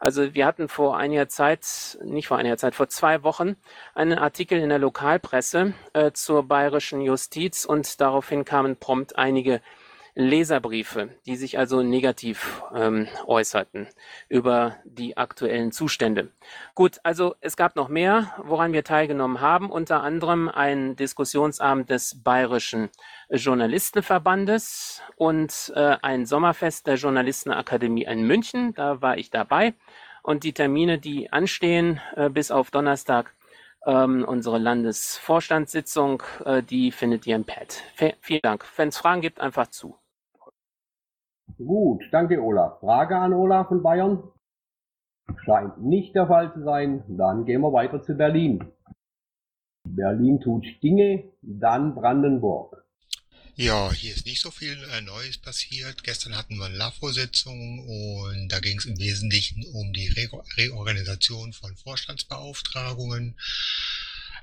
Also 0.03 0.35
wir 0.35 0.47
hatten 0.47 0.69
vor 0.69 0.97
einiger 0.97 1.29
Zeit, 1.29 1.99
nicht 2.03 2.27
vor 2.27 2.39
einiger 2.39 2.57
Zeit, 2.57 2.75
vor 2.75 2.89
zwei 2.89 3.23
Wochen 3.23 3.57
einen 3.95 4.19
Artikel 4.19 4.59
in 4.59 4.71
der 4.71 4.79
Lokalpresse 4.79 5.75
äh, 5.93 6.13
zur 6.13 6.49
bayerischen 6.49 7.03
Justiz 7.03 7.67
und 7.67 8.01
daraufhin 8.01 8.47
kamen 8.47 8.77
prompt 8.77 9.19
einige 9.19 9.61
Leserbriefe, 10.14 11.11
die 11.27 11.37
sich 11.37 11.59
also 11.59 11.83
negativ 11.83 12.62
ähm, 12.75 13.09
äußerten 13.27 13.88
über 14.29 14.77
die 14.85 15.16
aktuellen 15.16 15.73
Zustände. 15.73 16.31
Gut, 16.75 16.99
also 17.03 17.35
es 17.40 17.57
gab 17.57 17.77
noch 17.77 17.88
mehr, 17.88 18.35
woran 18.42 18.73
wir 18.73 18.85
teilgenommen 18.85 19.40
haben, 19.40 19.70
unter 19.70 20.03
anderem 20.03 20.49
ein 20.49 20.96
Diskussionsabend 20.96 21.90
des 21.90 22.23
Bayerischen 22.23 22.90
Journalistenverbandes 23.31 25.03
und 25.16 25.73
äh, 25.75 25.96
ein 26.03 26.27
Sommerfest 26.27 26.87
der 26.87 26.96
Journalistenakademie 26.96 28.05
in 28.05 28.23
München. 28.23 28.75
Da 28.75 29.01
war 29.01 29.18
ich 29.18 29.31
dabei. 29.31 29.75
Und 30.23 30.44
die 30.44 30.53
Termine, 30.53 30.99
die 30.99 31.33
anstehen, 31.33 32.01
äh, 32.16 32.29
bis 32.29 32.51
auf 32.51 32.70
Donnerstag, 32.70 33.35
ähm, 33.87 34.25
unsere 34.27 34.59
Landesvorstandssitzung, 34.59 36.23
äh, 36.45 36.62
die 36.62 36.93
findet 36.93 37.27
ihr 37.27 37.37
im 37.37 37.45
Pad. 37.45 37.83
V 37.95 38.11
vielen 38.21 38.43
Dank. 38.43 38.64
Wenn 38.77 38.88
es 38.88 38.99
Fragen 38.99 39.21
gibt, 39.21 39.40
einfach 39.40 39.69
zu. 39.69 39.97
Gut, 41.59 42.03
danke 42.12 42.43
Olaf. 42.43 42.81
Frage 42.81 43.16
an 43.16 43.33
Olaf 43.33 43.69
von 43.69 43.83
Bayern? 43.83 44.23
Scheint 45.45 45.83
nicht 45.83 46.14
der 46.14 46.27
Fall 46.27 46.53
zu 46.53 46.62
sein. 46.62 47.05
Dann 47.09 47.45
gehen 47.45 47.61
wir 47.61 47.73
weiter 47.73 48.03
zu 48.03 48.14
Berlin. 48.14 48.73
Berlin 49.85 50.40
tut 50.40 50.64
Dinge, 50.83 51.25
dann 51.43 51.95
Brandenburg. 51.95 52.85
Ja, 53.61 53.92
hier 53.92 54.14
ist 54.14 54.25
nicht 54.25 54.40
so 54.40 54.51
viel 54.51 54.83
äh, 54.85 55.03
Neues 55.03 55.37
passiert. 55.37 56.03
Gestern 56.03 56.35
hatten 56.35 56.57
wir 56.57 56.64
eine 56.64 56.79
LAVO-Sitzung 56.79 57.81
und 57.87 58.49
da 58.49 58.59
ging 58.59 58.79
es 58.79 58.87
im 58.87 58.99
Wesentlichen 58.99 59.66
um 59.66 59.92
die 59.92 60.09
Re 60.09 60.31
Reorganisation 60.57 61.53
von 61.53 61.77
Vorstandsbeauftragungen. 61.77 63.38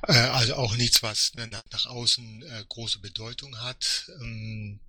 Äh, 0.08 0.14
also 0.14 0.54
auch 0.54 0.76
nichts, 0.76 1.02
was 1.02 1.34
ne, 1.34 1.50
nach 1.50 1.86
außen 1.88 2.44
äh, 2.44 2.64
große 2.70 3.00
Bedeutung 3.00 3.60
hat. 3.60 4.12
Ähm, 4.22 4.80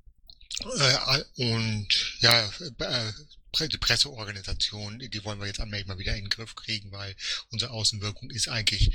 äh, 0.78 1.22
und 1.36 1.88
ja, 2.20 2.52
äh, 2.80 3.66
die 3.66 3.78
Presseorganisation, 3.78 4.98
die 4.98 5.24
wollen 5.24 5.40
wir 5.40 5.46
jetzt 5.46 5.60
allmählich 5.60 5.86
mal 5.86 5.98
wieder 5.98 6.14
in 6.14 6.24
den 6.24 6.30
Griff 6.30 6.54
kriegen, 6.54 6.92
weil 6.92 7.16
unsere 7.50 7.70
Außenwirkung 7.70 8.28
ist 8.28 8.50
eigentlich 8.50 8.90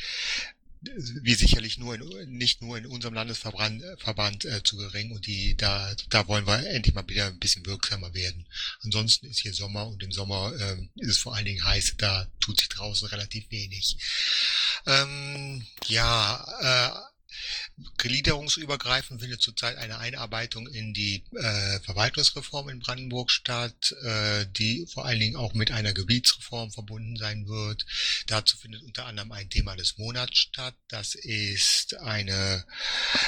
wie 1.22 1.34
sicherlich 1.34 1.78
nur 1.78 1.96
in, 1.96 2.38
nicht 2.38 2.62
nur 2.62 2.78
in 2.78 2.86
unserem 2.86 3.14
Landesverband 3.14 3.84
Verband, 3.98 4.46
äh, 4.46 4.64
zu 4.64 4.78
gering 4.78 5.12
und 5.12 5.26
die 5.28 5.56
da 5.56 5.94
da 6.10 6.28
wollen 6.28 6.46
wir 6.48 6.68
endlich 6.70 6.94
mal 6.96 7.08
wieder 7.08 7.28
ein 7.28 7.40
bisschen 7.40 7.66
wirksamer 7.66 8.14
werden. 8.14 8.46
Ansonsten 8.82 9.28
ist 9.28 9.40
hier 9.40 9.54
Sommer 9.54 9.88
und 9.88 10.04
im 10.04 10.12
Sommer 10.12 10.54
ähm, 10.60 10.90
ist 10.96 11.10
es 11.10 11.18
vor 11.18 11.36
allen 11.36 11.46
Dingen 11.46 11.64
heiß, 11.64 11.96
da 11.98 12.28
tut 12.40 12.60
sich 12.60 12.70
draußen 12.70 13.08
relativ 13.08 13.50
wenig. 13.50 13.98
Ähm, 14.86 15.66
ja, 15.88 16.46
äh, 16.62 17.13
Gliederungsübergreifend 17.98 19.22
findet 19.22 19.42
zurzeit 19.42 19.78
eine 19.78 20.00
Einarbeitung 20.00 20.68
in 20.68 20.94
die 20.94 21.24
äh, 21.36 21.80
Verwaltungsreform 21.80 22.70
in 22.70 22.80
Brandenburg 22.80 23.32
statt, 23.32 23.96
äh, 24.04 24.46
die 24.58 24.88
vor 24.92 25.06
allen 25.06 25.20
Dingen 25.20 25.36
auch 25.36 25.54
mit 25.54 25.72
einer 25.72 25.94
Gebietsreform 25.94 26.72
verbunden 26.72 27.16
sein 27.18 27.48
wird. 27.48 27.86
Dazu 28.28 28.58
findet 28.58 28.84
unter 28.84 29.06
anderem 29.06 29.32
ein 29.32 29.50
Thema 29.50 29.76
des 29.76 29.98
Monats 29.98 30.38
statt. 30.38 30.76
Das 30.88 31.16
ist 31.16 31.96
eine, 31.98 32.66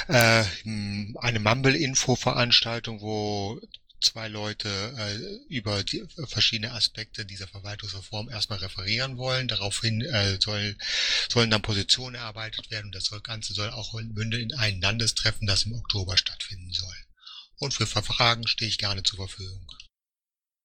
äh, 0.08 0.44
eine 0.64 1.38
Mumble-Info-Veranstaltung, 1.40 3.00
wo 3.00 3.60
zwei 4.00 4.28
Leute 4.28 4.68
äh, 4.68 5.54
über 5.54 5.82
die 5.82 6.04
verschiedene 6.26 6.72
Aspekte 6.72 7.24
dieser 7.24 7.46
Verwaltungsreform 7.46 8.28
erstmal 8.28 8.58
referieren 8.58 9.16
wollen. 9.18 9.48
Daraufhin 9.48 10.00
äh, 10.02 10.38
soll, 10.40 10.76
sollen 11.28 11.50
dann 11.50 11.62
Positionen 11.62 12.14
erarbeitet 12.14 12.70
werden 12.70 12.86
und 12.86 12.94
das 12.94 13.10
Ganze 13.22 13.54
soll 13.54 13.70
auch 13.70 13.94
mündeln 13.94 14.50
in 14.50 14.54
ein 14.58 14.80
Landestreffen, 14.80 15.46
das 15.46 15.64
im 15.64 15.74
Oktober 15.74 16.16
stattfinden 16.16 16.70
soll. 16.70 16.94
Und 17.60 17.72
für 17.72 17.86
Fragen 17.86 18.46
stehe 18.46 18.68
ich 18.68 18.78
gerne 18.78 19.02
zur 19.02 19.18
Verfügung. 19.18 19.66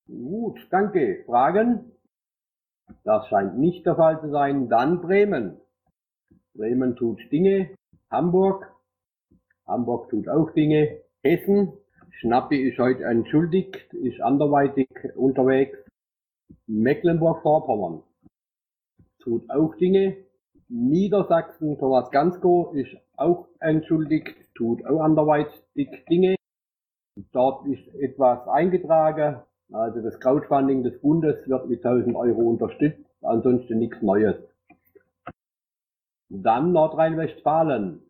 Gut, 0.07 0.59
danke. 0.69 1.23
Fragen? 1.25 1.91
Das 3.03 3.27
scheint 3.29 3.57
nicht 3.57 3.85
der 3.85 3.95
Fall 3.95 4.19
zu 4.21 4.29
sein. 4.29 4.67
Dann 4.69 5.01
Bremen. 5.01 5.57
Bremen 6.53 6.95
tut 6.97 7.19
Dinge. 7.31 7.73
Hamburg. 8.09 8.69
Hamburg 9.65 10.09
tut 10.09 10.27
auch 10.27 10.51
Dinge. 10.53 11.01
Hessen. 11.23 11.71
Schnappi 12.19 12.69
ist 12.69 12.77
heute 12.77 13.03
entschuldigt, 13.03 13.93
ist 13.93 14.21
anderweitig 14.21 14.87
unterwegs. 15.15 15.77
Mecklenburg-Vorpommern 16.67 18.03
tut 19.19 19.49
auch 19.49 19.75
Dinge. 19.75 20.17
Niedersachsen, 20.67 21.77
Thomas 21.79 22.11
Gansko 22.11 22.71
ist 22.73 22.95
auch 23.17 23.47
entschuldigt, 23.59 24.35
tut 24.55 24.85
auch 24.85 25.01
anderweitig 25.01 26.05
Dinge. 26.09 26.35
Dort 27.31 27.65
ist 27.67 27.87
etwas 27.95 28.47
eingetragen. 28.47 29.41
Also 29.71 30.01
das 30.01 30.19
Crowdfunding 30.19 30.83
des 30.83 30.99
Bundes 31.01 31.47
wird 31.47 31.67
mit 31.67 31.85
1000 31.85 32.15
Euro 32.15 32.41
unterstützt. 32.41 33.05
Ansonsten 33.21 33.79
nichts 33.79 34.01
Neues. 34.01 34.35
Dann 36.29 36.71
Nordrhein-Westfalen. 36.71 38.01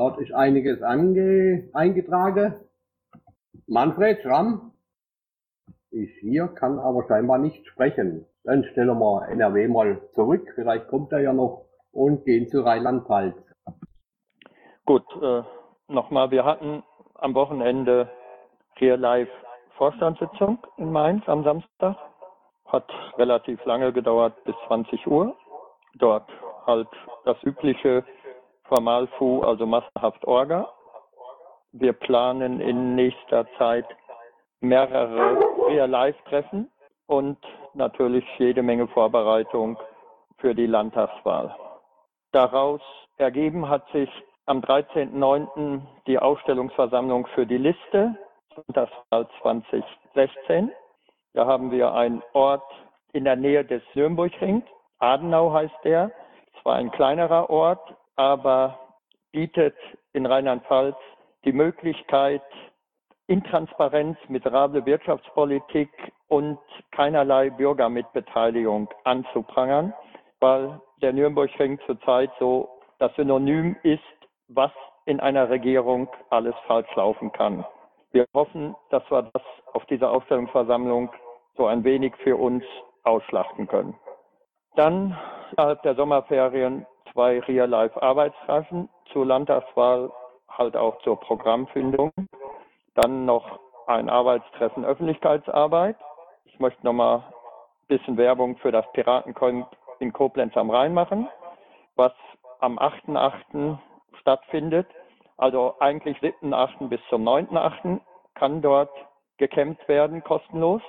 Dort 0.00 0.18
ist 0.18 0.32
einiges 0.32 0.80
ange 0.80 1.68
eingetragen. 1.74 2.54
Manfred 3.66 4.22
Schramm 4.22 4.72
ist 5.90 6.14
hier, 6.20 6.48
kann 6.48 6.78
aber 6.78 7.06
scheinbar 7.06 7.36
nicht 7.36 7.66
sprechen. 7.66 8.24
Dann 8.44 8.64
stellen 8.64 8.98
wir 8.98 9.28
NRW 9.28 9.68
mal 9.68 10.00
zurück, 10.14 10.50
vielleicht 10.54 10.88
kommt 10.88 11.12
er 11.12 11.20
ja 11.20 11.34
noch 11.34 11.66
und 11.92 12.24
gehen 12.24 12.48
zu 12.48 12.62
Rheinland-Pfalz. 12.62 13.36
Gut, 14.86 15.04
äh, 15.20 15.42
nochmal, 15.88 16.30
wir 16.30 16.46
hatten 16.46 16.82
am 17.16 17.34
Wochenende 17.34 18.08
Real 18.80 18.98
Life 18.98 19.32
Vorstandssitzung 19.76 20.66
in 20.78 20.90
Mainz 20.90 21.28
am 21.28 21.44
Samstag. 21.44 21.98
Hat 22.64 22.88
relativ 23.18 23.62
lange 23.66 23.92
gedauert, 23.92 24.32
bis 24.44 24.54
20 24.66 25.06
Uhr. 25.06 25.36
Dort 25.96 26.30
halt 26.66 26.88
das 27.26 27.36
übliche 27.42 28.02
Formalfu, 28.70 29.42
also 29.42 29.66
massenhaft 29.66 30.24
Orga. 30.26 30.68
Wir 31.72 31.92
planen 31.92 32.60
in 32.60 32.94
nächster 32.94 33.46
Zeit 33.58 33.86
mehrere 34.60 35.38
Real-Life-Treffen 35.68 36.70
und 37.06 37.38
natürlich 37.74 38.24
jede 38.38 38.62
Menge 38.62 38.86
Vorbereitung 38.88 39.76
für 40.38 40.54
die 40.54 40.66
Landtagswahl. 40.66 41.54
Daraus 42.32 42.80
ergeben 43.16 43.68
hat 43.68 43.90
sich 43.90 44.08
am 44.46 44.60
13.09. 44.60 45.80
die 46.06 46.18
Ausstellungsversammlung 46.18 47.26
für 47.34 47.46
die 47.46 47.58
Liste 47.58 48.16
Landtagswahl 48.54 49.28
2016. 49.42 50.70
Da 51.34 51.46
haben 51.46 51.72
wir 51.72 51.92
einen 51.94 52.22
Ort 52.34 52.64
in 53.12 53.24
der 53.24 53.36
Nähe 53.36 53.64
des 53.64 53.82
Nürnbergring. 53.94 54.62
Adenau 54.98 55.52
heißt 55.52 55.84
der. 55.84 56.12
Zwar 56.62 56.76
ein 56.76 56.90
kleinerer 56.90 57.48
Ort, 57.48 57.80
aber 58.16 58.78
bietet 59.32 59.76
in 60.12 60.26
Rheinland-Pfalz 60.26 60.96
die 61.44 61.52
Möglichkeit, 61.52 62.42
Intransparenz, 63.26 64.18
miserable 64.28 64.84
Wirtschaftspolitik 64.84 65.88
und 66.28 66.58
keinerlei 66.90 67.50
Bürgermitbeteiligung 67.50 68.88
anzuprangern, 69.04 69.94
weil 70.40 70.80
der 71.00 71.12
Nürnbergring 71.12 71.78
zurzeit 71.86 72.30
so 72.38 72.68
das 72.98 73.14
Synonym 73.14 73.76
ist, 73.82 74.02
was 74.48 74.72
in 75.06 75.20
einer 75.20 75.48
Regierung 75.48 76.08
alles 76.30 76.54
falsch 76.66 76.94
laufen 76.96 77.32
kann. 77.32 77.64
Wir 78.12 78.26
hoffen, 78.34 78.74
dass 78.90 79.08
wir 79.10 79.22
das 79.32 79.42
auf 79.72 79.84
dieser 79.86 80.10
Ausstellungsversammlung 80.10 81.10
so 81.56 81.66
ein 81.66 81.84
wenig 81.84 82.14
für 82.16 82.36
uns 82.36 82.64
ausschlachten 83.04 83.68
können. 83.68 83.94
Dann 84.74 85.16
innerhalb 85.52 85.82
der 85.82 85.94
Sommerferien 85.94 86.86
zwei 87.12 87.40
Real-Life-Arbeitstreffen 87.40 88.88
zur 89.12 89.26
Landtagswahl, 89.26 90.10
halt 90.48 90.76
auch 90.76 90.98
zur 91.02 91.18
Programmfindung. 91.20 92.12
Dann 92.94 93.24
noch 93.24 93.60
ein 93.86 94.08
Arbeitstreffen 94.08 94.84
Öffentlichkeitsarbeit. 94.84 95.96
Ich 96.44 96.58
möchte 96.58 96.84
nochmal 96.84 97.18
ein 97.18 97.88
bisschen 97.88 98.16
Werbung 98.16 98.56
für 98.58 98.72
das 98.72 98.84
Piratencamp 98.92 99.68
in 99.98 100.12
Koblenz 100.12 100.56
am 100.56 100.70
Rhein 100.70 100.94
machen, 100.94 101.28
was 101.96 102.12
am 102.60 102.78
8.8. 102.78 103.78
stattfindet. 104.20 104.86
Also 105.36 105.74
eigentlich 105.80 106.18
7.8. 106.18 106.88
bis 106.88 107.00
zum 107.08 107.26
9.8. 107.26 108.00
kann 108.34 108.62
dort 108.62 108.90
gecampt 109.38 109.88
werden, 109.88 110.22
kostenlos. 110.22 110.82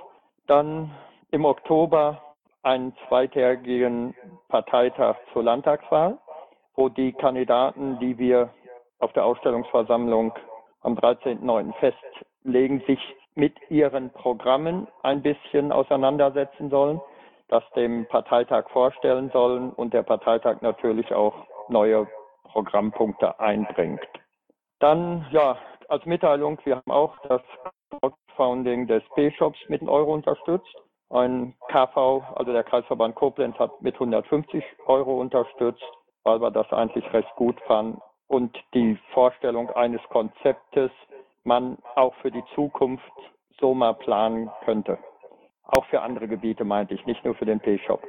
Dann 0.47 0.91
im 1.31 1.45
Oktober 1.45 2.21
einen 2.63 2.95
zweitägigen 3.07 4.15
Parteitag 4.47 5.17
zur 5.33 5.43
Landtagswahl, 5.43 6.17
wo 6.75 6.89
die 6.89 7.13
Kandidaten, 7.13 7.99
die 7.99 8.17
wir 8.17 8.49
auf 8.99 9.13
der 9.13 9.25
Ausstellungsversammlung 9.25 10.33
am 10.81 10.95
13.09. 10.95 11.73
festlegen, 11.79 12.81
sich 12.85 12.99
mit 13.35 13.55
ihren 13.69 14.11
Programmen 14.11 14.87
ein 15.03 15.21
bisschen 15.21 15.71
auseinandersetzen 15.71 16.69
sollen, 16.69 17.01
das 17.47 17.63
dem 17.75 18.05
Parteitag 18.07 18.69
vorstellen 18.69 19.29
sollen 19.31 19.71
und 19.71 19.93
der 19.93 20.03
Parteitag 20.03 20.61
natürlich 20.61 21.13
auch 21.13 21.33
neue 21.69 22.07
Programmpunkte 22.43 23.39
einbringt. 23.39 24.01
Dann, 24.79 25.25
ja, 25.31 25.57
als 25.87 26.05
Mitteilung, 26.05 26.59
wir 26.63 26.77
haben 26.77 26.91
auch 26.91 27.17
das 27.27 27.41
Crowdfunding 27.89 28.87
des 28.87 29.03
B-Shops 29.15 29.59
mit 29.67 29.81
einem 29.81 29.89
Euro 29.89 30.13
unterstützt. 30.13 30.75
Ein 31.11 31.55
KV, 31.67 32.23
also 32.35 32.53
der 32.53 32.63
Kreisverband 32.63 33.15
Koblenz, 33.15 33.57
hat 33.59 33.81
mit 33.81 33.95
150 33.95 34.63
Euro 34.85 35.19
unterstützt, 35.19 35.83
weil 36.23 36.39
wir 36.39 36.51
das 36.51 36.71
eigentlich 36.71 37.11
recht 37.11 37.35
gut 37.35 37.59
fanden. 37.67 38.01
Und 38.27 38.57
die 38.73 38.97
Vorstellung 39.13 39.69
eines 39.71 40.01
Konzeptes 40.09 40.91
man 41.43 41.77
auch 41.95 42.13
für 42.21 42.31
die 42.31 42.43
Zukunft 42.55 43.11
so 43.59 43.73
mal 43.73 43.93
planen 43.93 44.49
könnte. 44.63 44.97
Auch 45.63 45.85
für 45.85 46.01
andere 46.01 46.27
Gebiete 46.27 46.63
meinte 46.63 46.93
ich, 46.93 47.05
nicht 47.05 47.25
nur 47.25 47.35
für 47.35 47.45
den 47.45 47.59
P-Shop. 47.59 48.01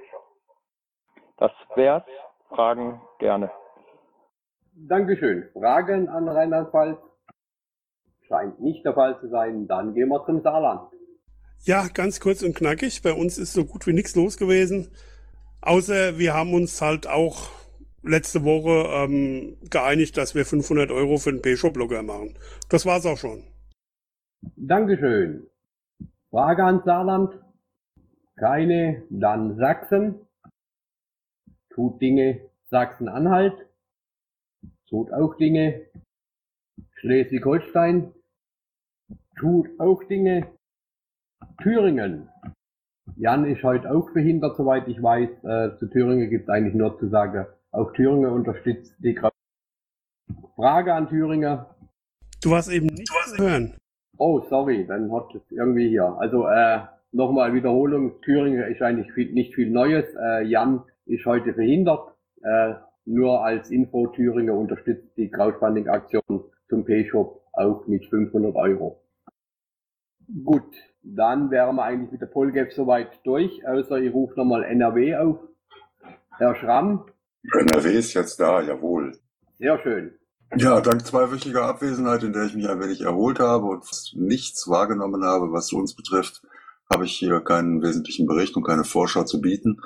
Das 1.38 1.52
wär's. 1.74 2.04
Fragen 2.50 3.00
gerne. 3.18 3.50
Dankeschön. 4.74 5.48
Fragen 5.54 6.08
an 6.08 6.28
Rheinland-Pfalz? 6.28 6.98
Scheint 8.28 8.60
nicht 8.60 8.84
der 8.84 8.94
Fall 8.94 9.18
zu 9.20 9.28
sein. 9.28 9.66
Dann 9.66 9.94
gehen 9.94 10.08
wir 10.08 10.24
zum 10.24 10.42
Saarland. 10.42 10.92
Ja, 11.64 11.87
ganz 11.87 12.18
kurz 12.18 12.42
und 12.42 12.57
knackig. 12.57 13.03
Bei 13.03 13.12
uns 13.12 13.38
ist 13.38 13.53
so 13.53 13.64
gut 13.64 13.87
wie 13.87 13.92
nichts 13.92 14.16
los 14.16 14.37
gewesen. 14.37 14.88
Außer 15.61 16.18
wir 16.18 16.35
haben 16.35 16.55
uns 16.55 16.83
halt 16.83 17.07
auch 17.07 17.51
letzte 18.03 18.42
Woche 18.42 18.88
ähm, 18.92 19.57
geeinigt, 19.70 20.16
dass 20.16 20.35
wir 20.35 20.44
500 20.44 20.90
Euro 20.90 21.18
für 21.18 21.31
den 21.31 21.40
P-Shop-Blogger 21.40 22.03
machen. 22.03 22.35
Das 22.68 22.85
war's 22.85 23.07
auch 23.07 23.16
schon. 23.16 23.44
Dankeschön. 24.57 25.46
Frage 26.31 26.64
an 26.64 26.83
Saarland? 26.85 27.38
Keine. 28.35 29.05
Dann 29.11 29.57
Sachsen. 29.57 30.16
Tut 31.70 32.03
Dinge. 32.03 32.40
Sachsen-Anhalt. 32.70 33.55
Tut 34.88 35.12
auch 35.12 35.37
Dinge. 35.37 35.83
Schleswig-Holstein. 36.94 38.12
Tut 39.38 39.68
auch 39.79 40.03
Dinge. 40.05 40.48
Thüringen. 41.62 42.28
Jan 43.16 43.44
ist 43.44 43.62
heute 43.62 43.90
auch 43.90 44.11
behindert, 44.12 44.57
soweit 44.57 44.88
ich 44.88 45.02
weiß. 45.02 45.28
Äh, 45.44 45.76
zu 45.78 45.87
Thüringen 45.88 46.31
gibt 46.31 46.44
es 46.44 46.48
eigentlich 46.48 46.74
nur 46.74 46.98
zu 46.98 47.09
sagen, 47.09 47.46
auch 47.70 47.92
Thüringen 47.92 48.31
unterstützt 48.31 48.94
die 48.98 49.14
Gra 49.14 49.31
Frage 50.57 50.94
an 50.94 51.09
Thüringen. 51.09 51.61
Du 52.42 52.50
warst 52.50 52.70
eben 52.70 52.87
nicht 52.87 53.09
zu 53.09 53.42
hören. 53.42 53.74
Oh, 54.18 54.40
sorry, 54.48 54.87
dann 54.87 55.12
hat 55.12 55.35
es 55.35 55.42
irgendwie 55.50 55.88
hier. 55.88 56.05
Also 56.18 56.46
äh, 56.46 56.81
nochmal 57.12 57.55
Wiederholung. 57.55 58.20
Thüringen 58.22 58.62
ist 58.70 58.83
eigentlich 58.83 59.12
viel, 59.12 59.33
nicht 59.33 59.55
viel 59.55 59.70
Neues. 59.70 60.05
Äh, 60.14 60.44
Jan 60.44 60.83
ist 61.07 61.24
heute 61.26 61.55
verhindert. 61.55 62.14
Äh, 62.42 62.74
Nur 63.05 63.44
als 63.44 63.70
Info, 63.70 64.07
Thüringen 64.09 64.55
unterstützt 64.55 65.16
die 65.16 65.31
Crowdfunding-Aktion 65.31 66.44
zum 66.68 66.85
P-Shop 66.85 67.42
auch 67.52 67.87
mit 67.87 68.07
500 68.07 68.55
Euro. 68.55 69.02
Gut, 70.44 70.72
dann 71.02 71.50
wären 71.50 71.76
wir 71.76 71.84
eigentlich 71.84 72.12
mit 72.12 72.20
der 72.20 72.26
Polgef 72.26 72.72
soweit 72.72 73.20
durch, 73.24 73.66
außer 73.66 73.98
ich 73.98 74.12
rufe 74.12 74.34
nochmal 74.36 74.64
NRW 74.64 75.16
auf. 75.16 75.38
Herr 76.38 76.54
Schramm. 76.56 77.04
NRW 77.52 77.92
ist 77.92 78.14
jetzt 78.14 78.38
da, 78.38 78.62
jawohl. 78.62 79.18
Sehr 79.58 79.78
schön. 79.80 80.12
Ja, 80.56 80.80
dank 80.80 81.04
zweiwöchiger 81.04 81.64
Abwesenheit, 81.64 82.22
in 82.22 82.32
der 82.32 82.44
ich 82.44 82.54
mich 82.54 82.68
ein 82.68 82.80
wenig 82.80 83.00
erholt 83.00 83.40
habe 83.40 83.66
und 83.66 83.84
nichts 84.14 84.68
wahrgenommen 84.68 85.24
habe, 85.24 85.50
was 85.50 85.72
uns 85.72 85.94
betrifft, 85.94 86.42
habe 86.92 87.06
ich 87.06 87.12
hier 87.12 87.40
keinen 87.40 87.82
wesentlichen 87.82 88.26
Bericht 88.26 88.54
und 88.56 88.64
keine 88.64 88.84
Vorschau 88.84 89.24
zu 89.24 89.40
bieten. 89.40 89.80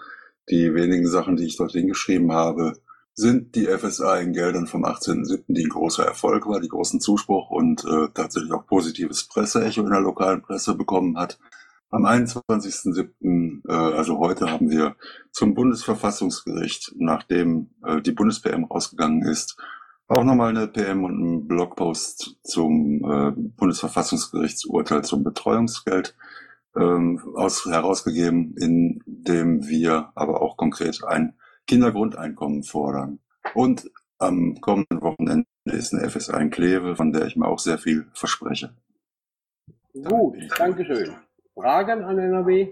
Die 0.50 0.74
wenigen 0.74 1.06
Sachen, 1.06 1.36
die 1.36 1.46
ich 1.46 1.56
dort 1.56 1.72
hingeschrieben 1.72 2.32
habe, 2.32 2.74
sind 3.16 3.54
die 3.54 3.66
FSA 3.66 4.18
in 4.18 4.34
Geldern 4.34 4.66
vom 4.66 4.84
18.07., 4.84 5.44
die 5.48 5.64
ein 5.64 5.70
großer 5.70 6.04
Erfolg 6.04 6.46
war, 6.46 6.60
die 6.60 6.68
großen 6.68 7.00
Zuspruch 7.00 7.50
und 7.50 7.82
äh, 7.84 8.08
tatsächlich 8.12 8.52
auch 8.52 8.66
positives 8.66 9.26
Presseecho 9.26 9.80
in 9.80 9.90
der 9.90 10.02
lokalen 10.02 10.42
Presse 10.42 10.74
bekommen 10.74 11.16
hat. 11.16 11.38
Am 11.88 12.04
21.07., 12.04 13.66
äh, 13.66 13.72
also 13.72 14.18
heute, 14.18 14.50
haben 14.50 14.70
wir 14.70 14.96
zum 15.32 15.54
Bundesverfassungsgericht, 15.54 16.92
nachdem 16.98 17.70
äh, 17.86 18.02
die 18.02 18.12
Bundes-PM 18.12 18.64
rausgegangen 18.64 19.22
ist, 19.22 19.56
auch 20.08 20.22
nochmal 20.22 20.50
eine 20.50 20.68
PM 20.68 21.02
und 21.02 21.14
einen 21.14 21.48
Blogpost 21.48 22.36
zum 22.42 23.02
äh, 23.02 23.32
Bundesverfassungsgerichtsurteil 23.34 25.04
zum 25.04 25.24
Betreuungsgeld 25.24 26.14
ähm, 26.76 27.22
aus, 27.34 27.64
herausgegeben, 27.64 28.54
in 28.58 29.02
dem 29.06 29.66
wir 29.66 30.12
aber 30.14 30.42
auch 30.42 30.58
konkret 30.58 31.02
ein 31.02 31.32
Kindergrundeinkommen 31.66 32.62
fordern. 32.62 33.18
Und 33.54 33.90
am 34.18 34.60
kommenden 34.60 35.02
Wochenende 35.02 35.46
ist 35.64 35.92
eine 35.92 36.08
FSA 36.08 36.38
in 36.40 36.50
Kleve, 36.50 36.96
von 36.96 37.12
der 37.12 37.26
ich 37.26 37.36
mir 37.36 37.48
auch 37.48 37.58
sehr 37.58 37.78
viel 37.78 38.06
verspreche. 38.12 38.70
Gut, 39.92 40.36
Dankeschön. 40.58 41.14
Fragen 41.54 42.04
an 42.04 42.18
NRW? 42.18 42.68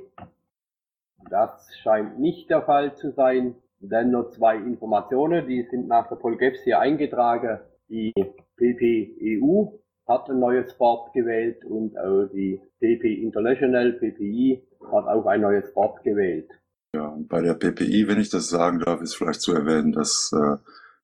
Das 1.30 1.68
scheint 1.82 2.18
nicht 2.18 2.50
der 2.50 2.62
Fall 2.62 2.94
zu 2.96 3.12
sein. 3.12 3.54
Dann 3.80 4.10
nur 4.10 4.30
zwei 4.30 4.56
Informationen, 4.56 5.46
die 5.46 5.62
sind 5.70 5.88
nach 5.88 6.08
der 6.08 6.16
Polgeps 6.16 6.60
hier 6.64 6.80
eingetragen. 6.80 7.60
Die 7.88 8.12
PPEU 8.56 9.78
hat 10.06 10.28
ein 10.30 10.38
neues 10.38 10.76
Board 10.76 11.12
gewählt 11.12 11.64
und 11.64 11.96
auch 11.98 12.26
die 12.26 12.60
PP 12.80 13.22
International, 13.22 13.92
PPI, 13.92 14.62
hat 14.92 15.06
auch 15.06 15.26
ein 15.26 15.40
neues 15.40 15.72
Board 15.72 16.02
gewählt. 16.02 16.50
Ja, 16.94 17.08
und 17.08 17.26
bei 17.26 17.40
der 17.42 17.54
PPI, 17.54 18.06
wenn 18.06 18.20
ich 18.20 18.30
das 18.30 18.48
sagen 18.48 18.78
darf, 18.78 19.00
ist 19.00 19.16
vielleicht 19.16 19.40
zu 19.40 19.52
erwähnen, 19.52 19.90
dass 19.90 20.30
äh, 20.32 20.36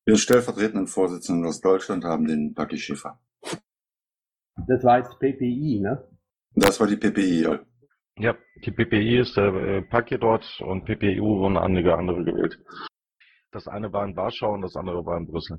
wir 0.04 0.14
einen 0.14 0.16
stellvertretenden 0.18 0.86
Vorsitzenden 0.86 1.44
aus 1.44 1.60
Deutschland 1.60 2.04
haben, 2.04 2.28
den 2.28 2.54
Paki 2.54 2.76
Schiffer. 2.76 3.18
Das 4.68 4.84
war 4.84 4.98
jetzt 4.98 5.18
PPI, 5.18 5.80
ne? 5.80 6.08
Das 6.54 6.78
war 6.78 6.86
die 6.86 6.96
PPI, 6.96 7.42
ja. 7.42 7.58
Ja, 8.18 8.36
die 8.64 8.70
PPI 8.70 9.18
ist 9.18 9.36
der 9.36 9.52
äh, 9.52 9.82
Paki 9.82 10.18
dort 10.18 10.44
und 10.60 10.84
PPIU 10.84 11.40
wurden 11.40 11.56
einige 11.56 11.96
andere 11.96 12.22
gewählt. 12.22 12.62
Das 13.50 13.66
eine 13.66 13.92
war 13.92 14.04
in 14.04 14.14
Warschau 14.14 14.52
und 14.54 14.62
das 14.62 14.76
andere 14.76 15.04
war 15.04 15.16
in 15.18 15.26
Brüssel. 15.26 15.58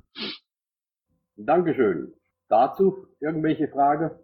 Dankeschön. 1.36 2.14
Dazu 2.48 3.06
irgendwelche 3.20 3.68
Frage? 3.68 4.18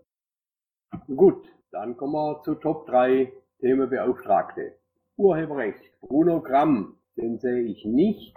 Gut, 1.06 1.46
dann 1.70 1.98
kommen 1.98 2.14
wir 2.14 2.40
zu 2.44 2.54
Top 2.54 2.86
3 2.86 3.30
Themenbeauftragte. 3.60 4.77
Urheberrecht. 5.18 5.82
Bruno 6.00 6.40
Gramm, 6.40 6.96
den 7.16 7.38
sehe 7.40 7.62
ich 7.62 7.84
nicht. 7.84 8.36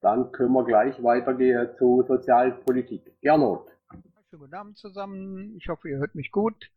Dann 0.00 0.30
können 0.30 0.52
wir 0.52 0.64
gleich 0.64 1.02
weitergehen 1.02 1.68
zu 1.78 2.04
Sozialpolitik. 2.06 3.02
Gernot. 3.20 3.66
Schönen 4.30 4.40
guten 4.42 4.54
Abend 4.54 4.78
zusammen. 4.78 5.56
Ich 5.56 5.68
hoffe, 5.68 5.88
ihr 5.88 5.98
hört 5.98 6.14
mich 6.14 6.30
gut. 6.30 6.70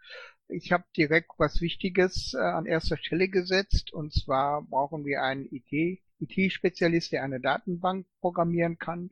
Ich 0.47 0.71
habe 0.71 0.83
direkt 0.97 1.29
was 1.37 1.61
Wichtiges 1.61 2.33
äh, 2.33 2.39
an 2.39 2.65
erster 2.65 2.97
Stelle 2.97 3.29
gesetzt. 3.29 3.93
Und 3.93 4.13
zwar 4.13 4.63
brauchen 4.63 5.05
wir 5.05 5.21
einen 5.21 5.47
IT, 5.51 5.99
IT-Spezialist, 6.19 7.11
der 7.11 7.23
eine 7.23 7.39
Datenbank 7.39 8.07
programmieren 8.21 8.79
kann. 8.79 9.11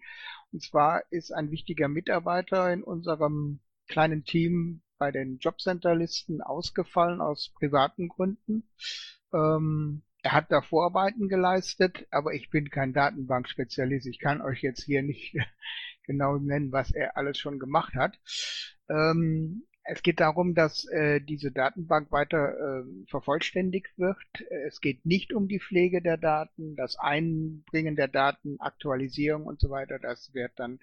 Und 0.52 0.64
zwar 0.64 1.04
ist 1.12 1.32
ein 1.32 1.52
wichtiger 1.52 1.90
Mitarbeiter 1.90 2.74
in 2.74 2.82
unserem 2.82 3.60
kleinen 3.88 4.24
Team 4.24 4.82
bei 4.98 5.12
den 5.12 5.38
Jobcenter-Listen 5.38 6.42
ausgefallen 6.42 7.22
aus 7.22 7.52
privaten 7.54 8.08
Gründen. 8.08 8.70
Ähm, 9.34 10.04
er 10.24 10.34
hat 10.34 10.52
da 10.52 10.62
Vorarbeiten 10.62 11.30
geleistet, 11.30 12.08
aber 12.12 12.34
ich 12.34 12.50
bin 12.50 12.70
kein 12.70 12.94
Datenbankspezialist. 12.94 14.08
Ich 14.08 14.20
kann 14.20 14.42
euch 14.42 14.62
jetzt 14.62 14.84
hier 14.84 15.02
nicht 15.02 15.36
genau 16.06 16.38
nennen, 16.38 16.72
was 16.72 16.92
er 16.92 17.18
alles 17.18 17.38
schon 17.38 17.60
gemacht 17.60 17.94
hat. 17.96 18.20
Ähm, 18.90 19.64
es 19.90 20.04
geht 20.04 20.20
darum, 20.20 20.54
dass 20.54 20.86
äh, 20.90 21.22
diese 21.22 21.52
Datenbank 21.52 22.12
weiter 22.12 22.82
äh, 22.82 22.84
vervollständigt 23.10 23.98
wird. 23.98 24.18
Es 24.68 24.82
geht 24.82 25.06
nicht 25.06 25.32
um 25.32 25.48
die 25.48 25.62
Pflege 25.62 26.02
der 26.02 26.18
Daten, 26.18 26.76
das 26.76 26.98
Einbringen 27.00 27.96
der 27.96 28.10
Daten, 28.10 28.60
Aktualisierung 28.60 29.46
und 29.46 29.62
so 29.62 29.70
weiter. 29.70 29.98
Das 29.98 30.34
wird 30.34 30.52
dann 30.58 30.80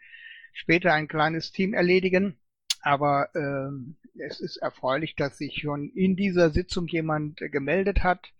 später 0.54 0.94
ein 0.94 1.06
kleines 1.06 1.52
Team 1.52 1.74
erledigen. 1.74 2.38
Aber 2.84 3.28
äh, 3.34 4.20
es 4.20 4.40
ist 4.40 4.58
erfreulich, 4.58 5.16
dass 5.16 5.38
sich 5.38 5.60
schon 5.60 5.88
in 5.90 6.16
dieser 6.16 6.50
Sitzung 6.50 6.86
jemand 6.86 7.38
gemeldet 7.38 8.02
hat 8.02 8.32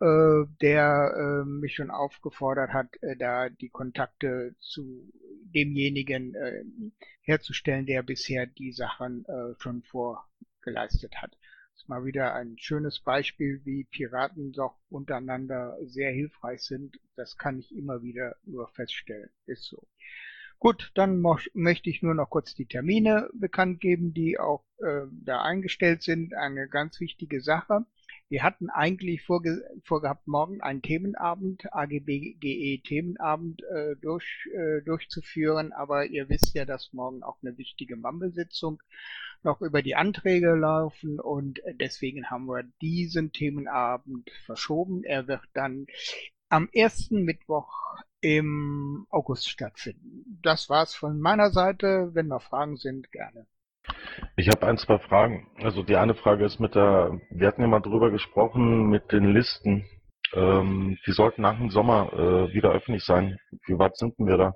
äh, 0.00 0.44
der 0.60 1.14
äh, 1.16 1.44
mich 1.44 1.76
schon 1.76 1.90
aufgefordert 1.90 2.72
hat, 2.72 2.88
äh, 3.02 3.16
da 3.16 3.48
die 3.48 3.70
Kontakte 3.70 4.54
zu 4.58 5.10
demjenigen 5.54 6.34
äh, 6.34 6.64
herzustellen, 7.22 7.86
der 7.86 8.02
bisher 8.02 8.46
die 8.46 8.72
Sachen 8.72 9.24
äh, 9.26 9.54
schon 9.58 9.82
vorgeleistet 9.82 11.16
hat. 11.22 11.30
Das 11.30 11.82
ist 11.82 11.88
mal 11.88 12.04
wieder 12.04 12.34
ein 12.34 12.58
schönes 12.58 13.00
Beispiel, 13.00 13.60
wie 13.64 13.84
Piraten 13.84 14.52
doch 14.52 14.76
untereinander 14.90 15.76
sehr 15.84 16.10
hilfreich 16.10 16.62
sind. 16.62 16.98
Das 17.16 17.36
kann 17.36 17.58
ich 17.58 17.74
immer 17.74 18.02
wieder 18.02 18.36
nur 18.44 18.68
feststellen. 18.68 19.30
Ist 19.46 19.64
so. 19.64 19.86
Gut, 20.64 20.92
dann 20.94 21.22
möchte 21.52 21.90
ich 21.90 22.00
nur 22.00 22.14
noch 22.14 22.30
kurz 22.30 22.54
die 22.54 22.64
Termine 22.64 23.28
bekannt 23.34 23.82
geben, 23.82 24.14
die 24.14 24.38
auch 24.38 24.64
äh, 24.78 25.02
da 25.10 25.42
eingestellt 25.42 26.02
sind. 26.02 26.32
Eine 26.32 26.70
ganz 26.70 27.00
wichtige 27.00 27.42
Sache. 27.42 27.84
Wir 28.30 28.42
hatten 28.42 28.70
eigentlich 28.70 29.20
vorge 29.20 29.62
vorgehabt, 29.82 30.26
morgen 30.26 30.62
einen 30.62 30.80
Themenabend, 30.80 31.70
AGBGE 31.70 32.80
Themenabend 32.82 33.62
äh, 33.64 33.96
durch, 34.00 34.48
äh, 34.54 34.80
durchzuführen, 34.80 35.74
aber 35.74 36.06
ihr 36.06 36.30
wisst 36.30 36.54
ja, 36.54 36.64
dass 36.64 36.94
morgen 36.94 37.22
auch 37.22 37.36
eine 37.42 37.58
wichtige 37.58 37.96
Mammelsitzung 37.96 38.82
noch 39.42 39.60
über 39.60 39.82
die 39.82 39.96
Anträge 39.96 40.54
laufen 40.54 41.20
und 41.20 41.60
deswegen 41.74 42.30
haben 42.30 42.46
wir 42.46 42.64
diesen 42.80 43.32
Themenabend 43.32 44.30
verschoben. 44.46 45.04
Er 45.04 45.28
wird 45.28 45.42
dann 45.52 45.84
am 46.48 46.70
ersten 46.72 47.24
Mittwoch 47.24 47.68
im 48.24 49.06
August 49.10 49.50
stattfinden. 49.50 50.40
Das 50.42 50.70
war's 50.70 50.94
von 50.94 51.20
meiner 51.20 51.50
Seite. 51.50 52.08
Wenn 52.14 52.28
noch 52.28 52.40
Fragen 52.42 52.78
sind, 52.78 53.12
gerne. 53.12 53.46
Ich 54.36 54.48
habe 54.48 54.66
ein, 54.66 54.78
zwei 54.78 54.98
Fragen. 54.98 55.46
Also 55.62 55.82
die 55.82 55.96
eine 55.96 56.14
Frage 56.14 56.46
ist 56.46 56.58
mit 56.58 56.74
der, 56.74 57.20
wir 57.28 57.46
hatten 57.46 57.60
ja 57.60 57.68
mal 57.68 57.80
drüber 57.80 58.10
gesprochen 58.10 58.88
mit 58.88 59.12
den 59.12 59.34
Listen. 59.34 59.84
Ähm, 60.32 60.96
die 61.06 61.12
sollten 61.12 61.42
nach 61.42 61.58
dem 61.58 61.68
Sommer 61.68 62.10
äh, 62.14 62.50
wieder 62.54 62.72
öffentlich 62.72 63.04
sein. 63.04 63.36
Wie 63.66 63.78
weit 63.78 63.98
sind 63.98 64.14
wir 64.18 64.38
da? 64.38 64.54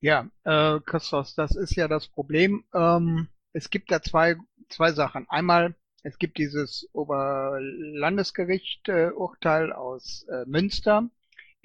Ja, 0.00 0.26
äh, 0.42 0.80
Christos, 0.80 1.36
das 1.36 1.54
ist 1.54 1.76
ja 1.76 1.86
das 1.86 2.08
Problem. 2.08 2.64
Ähm, 2.74 3.28
es 3.52 3.70
gibt 3.70 3.92
da 3.92 4.02
zwei, 4.02 4.34
zwei 4.68 4.90
Sachen. 4.90 5.26
Einmal, 5.28 5.76
es 6.02 6.18
gibt 6.18 6.38
dieses 6.38 6.90
Oberlandesgericht-Urteil 6.92 9.70
äh, 9.70 9.74
aus 9.74 10.26
äh, 10.28 10.44
Münster. 10.46 11.08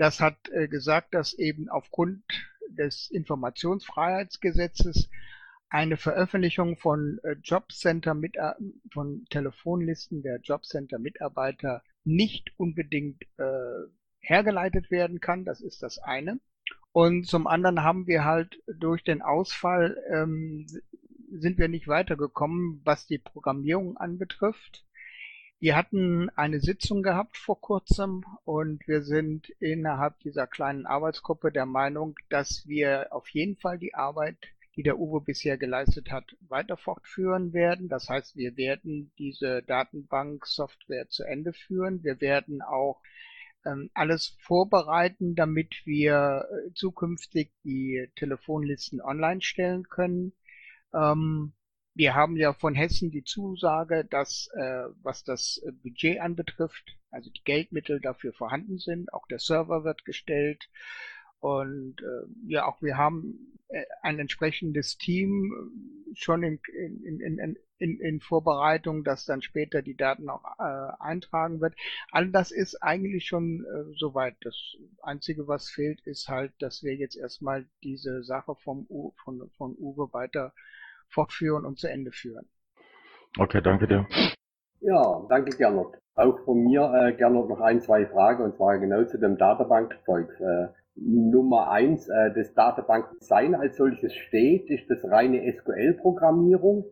Das 0.01 0.19
hat 0.19 0.49
äh, 0.49 0.67
gesagt, 0.67 1.13
dass 1.13 1.35
eben 1.35 1.69
aufgrund 1.69 2.23
des 2.69 3.11
Informationsfreiheitsgesetzes 3.11 5.11
eine 5.69 5.95
Veröffentlichung 5.95 6.75
von 6.75 7.19
äh, 7.21 7.35
Jobcenter 7.43 8.15
mit 8.15 8.35
äh, 8.35 8.53
von 8.91 9.27
Telefonlisten 9.29 10.23
der 10.23 10.39
Jobcenter 10.39 10.97
Mitarbeiter 10.97 11.83
nicht 12.03 12.51
unbedingt 12.57 13.21
äh, 13.37 13.91
hergeleitet 14.21 14.89
werden 14.89 15.19
kann. 15.19 15.45
Das 15.45 15.61
ist 15.61 15.83
das 15.83 15.99
eine. 15.99 16.39
Und 16.91 17.27
zum 17.27 17.45
anderen 17.45 17.83
haben 17.83 18.07
wir 18.07 18.25
halt 18.25 18.59
durch 18.65 19.03
den 19.03 19.21
Ausfall 19.21 20.03
ähm, 20.09 20.65
sind 21.29 21.59
wir 21.59 21.67
nicht 21.67 21.87
weitergekommen, 21.87 22.81
was 22.83 23.05
die 23.05 23.19
Programmierung 23.19 23.97
anbetrifft. 23.97 24.83
Wir 25.61 25.77
hatten 25.77 26.31
eine 26.31 26.59
Sitzung 26.59 27.03
gehabt 27.03 27.37
vor 27.37 27.61
kurzem 27.61 28.25
und 28.45 28.87
wir 28.87 29.03
sind 29.03 29.47
innerhalb 29.59 30.19
dieser 30.21 30.47
kleinen 30.47 30.87
Arbeitsgruppe 30.87 31.51
der 31.51 31.67
Meinung, 31.67 32.15
dass 32.29 32.67
wir 32.67 33.09
auf 33.11 33.29
jeden 33.29 33.57
Fall 33.57 33.77
die 33.77 33.93
Arbeit 33.93 34.37
die 34.75 34.81
der 34.81 34.97
Uwe 34.97 35.21
bisher 35.21 35.59
geleistet 35.59 36.11
hat, 36.11 36.35
weiter 36.47 36.77
fortführen 36.77 37.53
werden. 37.53 37.89
Das 37.89 38.09
heißt, 38.09 38.35
wir 38.35 38.57
werden 38.57 39.11
diese 39.19 39.61
Datenbank-Software 39.61 41.09
zu 41.09 41.23
Ende 41.25 41.53
führen. 41.53 42.03
Wir 42.03 42.21
werden 42.21 42.63
auch 42.63 42.99
ähm, 43.63 43.91
alles 43.93 44.35
vorbereiten, 44.39 45.35
damit 45.35 45.85
wir 45.85 46.47
äh, 46.49 46.73
zukünftig 46.73 47.51
die 47.63 48.09
Telefonlisten 48.15 48.99
online 48.99 49.41
stellen 49.41 49.83
können. 49.89 50.33
Ähm, 50.91 51.53
wir 52.01 52.15
haben 52.15 52.35
ja 52.35 52.51
von 52.51 52.73
Hessen 52.73 53.11
die 53.11 53.23
Zusage, 53.23 54.05
dass 54.09 54.49
äh, 54.55 54.85
was 55.03 55.23
das 55.23 55.61
Budget 55.83 56.19
anbetrifft, 56.19 56.97
also 57.11 57.29
die 57.29 57.43
Geldmittel 57.43 58.01
dafür 58.01 58.33
vorhanden 58.33 58.79
sind, 58.79 59.13
auch 59.13 59.27
der 59.27 59.37
Server 59.37 59.83
wird 59.83 60.03
gestellt 60.03 60.67
und 61.41 62.01
äh, 62.01 62.25
ja, 62.47 62.65
auch 62.65 62.81
wir 62.81 62.97
haben 62.97 63.55
äh, 63.67 63.83
ein 64.01 64.17
entsprechendes 64.17 64.97
Team 64.97 65.53
äh, 66.11 66.15
schon 66.15 66.41
in, 66.41 66.59
in, 66.73 67.19
in, 67.19 67.57
in, 67.77 67.99
in 67.99 68.19
Vorbereitung, 68.19 69.03
das 69.03 69.25
dann 69.25 69.43
später 69.43 69.83
die 69.83 69.95
Daten 69.95 70.27
auch 70.27 70.43
äh, 70.57 70.93
eintragen 70.99 71.61
wird. 71.61 71.75
All 72.11 72.31
das 72.31 72.49
ist 72.49 72.81
eigentlich 72.81 73.27
schon 73.27 73.63
äh, 73.63 73.93
soweit. 73.95 74.37
Das 74.41 74.55
Einzige, 75.03 75.47
was 75.47 75.69
fehlt, 75.69 76.01
ist 76.01 76.29
halt, 76.29 76.51
dass 76.57 76.81
wir 76.81 76.95
jetzt 76.95 77.15
erstmal 77.15 77.67
diese 77.83 78.23
Sache 78.23 78.55
vom 78.55 78.87
U 78.89 79.11
von, 79.23 79.51
von 79.55 79.75
Uwe 79.77 80.11
weiter 80.13 80.51
fortführen 81.11 81.65
und 81.65 81.79
zu 81.79 81.87
Ende 81.87 82.11
führen. 82.11 82.47
Okay, 83.37 83.61
danke 83.61 83.87
dir. 83.87 84.07
Ja, 84.81 85.25
danke 85.29 85.55
Gernot. 85.55 85.95
Auch 86.15 86.39
von 86.43 86.63
mir, 86.63 86.81
äh, 86.93 87.13
Gernot, 87.13 87.49
noch 87.49 87.61
ein, 87.61 87.81
zwei 87.81 88.05
Fragen, 88.05 88.43
und 88.43 88.55
zwar 88.55 88.77
genau 88.79 89.03
zu 89.05 89.17
dem 89.17 89.37
Datenbankzeug. 89.37 90.29
Äh, 90.39 90.67
Nummer 90.95 91.69
eins, 91.71 92.07
äh, 92.09 92.33
das 92.35 92.53
Datenbankdesign 92.53 93.55
als 93.55 93.77
solches 93.77 94.13
steht, 94.13 94.69
ist 94.69 94.89
das 94.89 95.09
reine 95.09 95.41
SQL-Programmierung. 95.53 96.85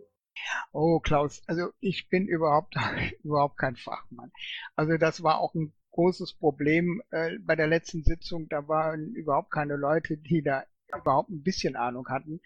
Oh, 0.71 0.99
Klaus, 0.99 1.41
also 1.47 1.69
ich 1.79 2.07
bin 2.09 2.27
überhaupt, 2.27 2.75
überhaupt 3.23 3.57
kein 3.57 3.75
Fachmann. 3.75 4.31
Also 4.75 4.97
das 4.97 5.21
war 5.21 5.39
auch 5.39 5.53
ein 5.53 5.73
großes 5.91 6.33
Problem 6.39 7.01
äh, 7.11 7.37
bei 7.41 7.55
der 7.55 7.67
letzten 7.67 8.03
Sitzung. 8.03 8.47
Da 8.49 8.67
waren 8.67 9.13
überhaupt 9.15 9.51
keine 9.51 9.75
Leute, 9.75 10.17
die 10.17 10.41
da 10.41 10.63
überhaupt 10.95 11.29
ein 11.29 11.43
bisschen 11.43 11.75
Ahnung 11.75 12.07
hatten. 12.07 12.39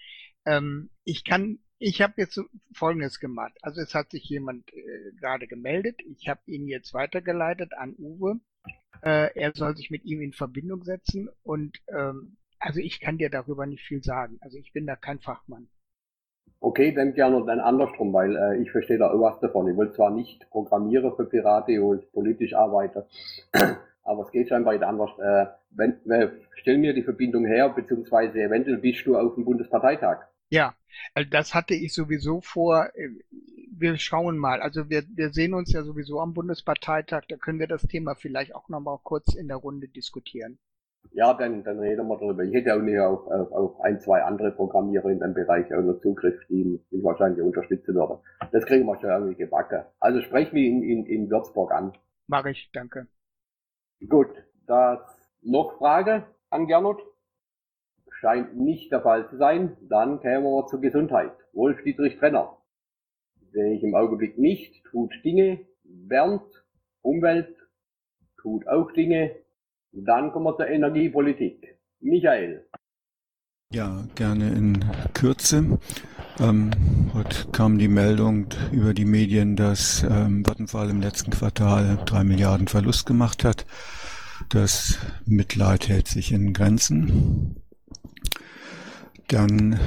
Ähm, 0.46 0.90
ich 1.04 1.24
kann, 1.24 1.60
ich 1.80 2.02
habe 2.02 2.14
jetzt 2.18 2.40
Folgendes 2.74 3.20
gemacht. 3.20 3.54
Also 3.62 3.82
es 3.82 3.94
hat 3.94 4.12
sich 4.12 4.24
jemand 4.26 4.72
äh, 4.74 5.12
gerade 5.20 5.48
gemeldet. 5.48 6.02
Ich 6.06 6.28
habe 6.28 6.42
ihn 6.46 6.68
jetzt 6.68 6.94
weitergeleitet 6.94 7.74
an 7.74 7.96
Uwe. 7.98 8.40
Äh, 9.02 9.30
er 9.36 9.52
soll 9.54 9.76
sich 9.76 9.90
mit 9.90 10.06
ihm 10.06 10.22
in 10.22 10.34
Verbindung 10.34 10.84
setzen 10.84 11.30
und 11.44 11.78
ähm, 11.88 12.38
also 12.60 12.80
ich 12.80 13.02
kann 13.02 13.18
dir 13.18 13.30
darüber 13.30 13.66
nicht 13.66 13.84
viel 13.84 14.02
sagen. 14.02 14.38
Also 14.40 14.58
ich 14.58 14.72
bin 14.72 14.88
da 14.88 14.96
kein 14.96 15.20
Fachmann. 15.20 15.68
Okay, 16.62 16.94
dann 16.94 17.14
gerne 17.14 17.44
dann 17.46 17.60
andersrum, 17.60 18.14
weil 18.14 18.38
äh, 18.38 18.62
ich 18.62 18.72
verstehe 18.72 18.98
da 18.98 19.12
was 19.20 19.38
davon. 19.42 19.68
Ich 19.68 19.78
will 19.78 19.92
zwar 19.92 20.12
nicht 20.12 20.50
programmieren 20.50 21.14
für 21.14 21.26
Pirate, 21.26 21.82
wo 21.82 21.96
ich 21.96 22.10
politisch 22.14 22.54
arbeite, 22.54 23.06
aber 24.04 24.24
es 24.24 24.32
geht 24.32 24.48
scheinbar 24.48 24.82
anders. 24.82 25.10
Äh, 25.20 25.48
wenn, 25.72 25.98
wenn, 26.06 26.32
stell 26.56 26.78
mir 26.78 26.94
die 26.94 27.04
Verbindung 27.04 27.46
her, 27.46 27.68
beziehungsweise 27.68 28.42
eventuell 28.42 28.78
bist 28.78 29.06
du 29.06 29.18
auf 29.18 29.36
dem 29.36 29.44
Bundesparteitag. 29.44 30.30
Ja, 30.54 30.76
also 31.16 31.28
das 31.32 31.56
hatte 31.56 31.74
ich 31.74 31.96
sowieso 31.96 32.40
vor. 32.40 32.92
Äh, 32.94 33.10
wir 33.76 33.98
schauen 33.98 34.38
mal. 34.38 34.62
Also 34.62 34.88
wir, 34.88 35.02
wir 35.16 35.32
sehen 35.32 35.56
uns 35.56 35.74
ja 35.74 35.82
sowieso 35.82 36.20
am 36.20 36.36
Bundesparteitag. 36.36 37.24
Da 37.28 37.38
können 37.38 37.58
wir 37.58 37.66
das 37.66 37.82
Thema 37.88 38.14
vielleicht 38.14 38.54
auch 38.54 38.70
nochmal 38.70 39.00
kurz 39.02 39.34
in 39.34 39.48
der 39.48 39.58
Runde 39.58 39.88
diskutieren. 39.88 40.60
Ja, 41.12 41.34
dann, 41.34 41.64
dann 41.64 41.80
reden 41.80 42.08
wir 42.08 42.20
darüber. 42.20 42.44
Ich 42.44 42.54
hätte 42.54 42.70
ja 42.70 42.76
auch 42.78 42.84
nicht 42.84 43.00
auf, 43.00 43.26
auf, 43.26 43.52
auf 43.52 43.82
ein, 43.82 44.00
zwei 44.00 44.22
andere 44.22 44.52
Programmierer 44.52 45.10
in 45.10 45.22
dem 45.22 45.34
Bereich 45.34 45.74
auch 45.74 45.82
noch 45.82 46.00
Zugriff, 46.02 46.40
die 46.50 46.80
mich 46.92 47.04
wahrscheinlich 47.04 47.42
unterstützen 47.42 47.96
würden. 47.96 48.20
Das 48.52 48.64
kriegen 48.68 48.86
wir 48.86 49.00
schon 49.00 49.10
irgendwie 49.10 49.36
gebacken. 49.36 49.86
Also 50.00 50.22
sprech 50.22 50.54
mich 50.54 50.68
in, 50.68 50.84
in, 50.84 51.06
in 51.08 51.32
Würzburg 51.32 51.72
an. 51.72 51.94
Mach 52.28 52.46
ich, 52.46 52.70
danke. 52.74 53.08
Gut, 54.08 54.30
das 54.68 55.00
noch 55.42 55.80
Frage 55.80 56.28
an 56.52 56.68
Gernot? 56.68 57.02
Scheint 58.20 58.56
nicht 58.56 58.92
der 58.92 59.02
Fall 59.02 59.30
zu 59.30 59.38
sein. 59.38 59.78
Dann 59.82 60.20
kämen 60.22 60.44
wir 60.44 60.68
zur 60.68 60.82
Gesundheit. 60.82 61.34
Wolf 61.54 61.82
Dietrich 61.84 62.18
Trenner. 62.18 62.58
Sehe 63.52 63.74
ich 63.76 63.84
im 63.84 63.96
Augenblick 63.96 64.38
nicht. 64.38 64.84
Tut 64.86 65.14
Dinge. 65.24 65.60
Bernd. 65.84 66.44
Umwelt. 67.02 67.56
Tut 68.42 68.68
auch 68.68 68.92
Dinge. 68.92 69.36
Dann 69.92 70.32
kommen 70.32 70.46
wir 70.46 70.58
zur 70.58 70.68
Energiepolitik. 70.68 71.78
Michael. 72.00 72.66
Ja, 73.72 74.06
gerne 74.16 74.50
in 74.50 74.86
Kürze. 75.14 75.80
Ähm, 76.40 76.72
heute 77.14 77.48
kam 77.52 77.78
die 77.78 77.88
Meldung 77.88 78.48
über 78.72 78.94
die 78.94 79.06
Medien, 79.06 79.56
dass 79.56 80.04
ähm, 80.04 80.46
Vattenfall 80.46 80.90
im 80.90 81.02
letzten 81.02 81.32
Quartal 81.32 81.98
drei 82.06 82.24
Milliarden 82.24 82.68
Verlust 82.68 83.06
gemacht 83.06 83.44
hat. 83.44 83.66
Das 84.50 85.00
Mitleid 85.26 85.88
hält 85.88 86.08
sich 86.08 86.32
in 86.32 86.54
Grenzen. 86.54 87.63
Dann 89.28 89.80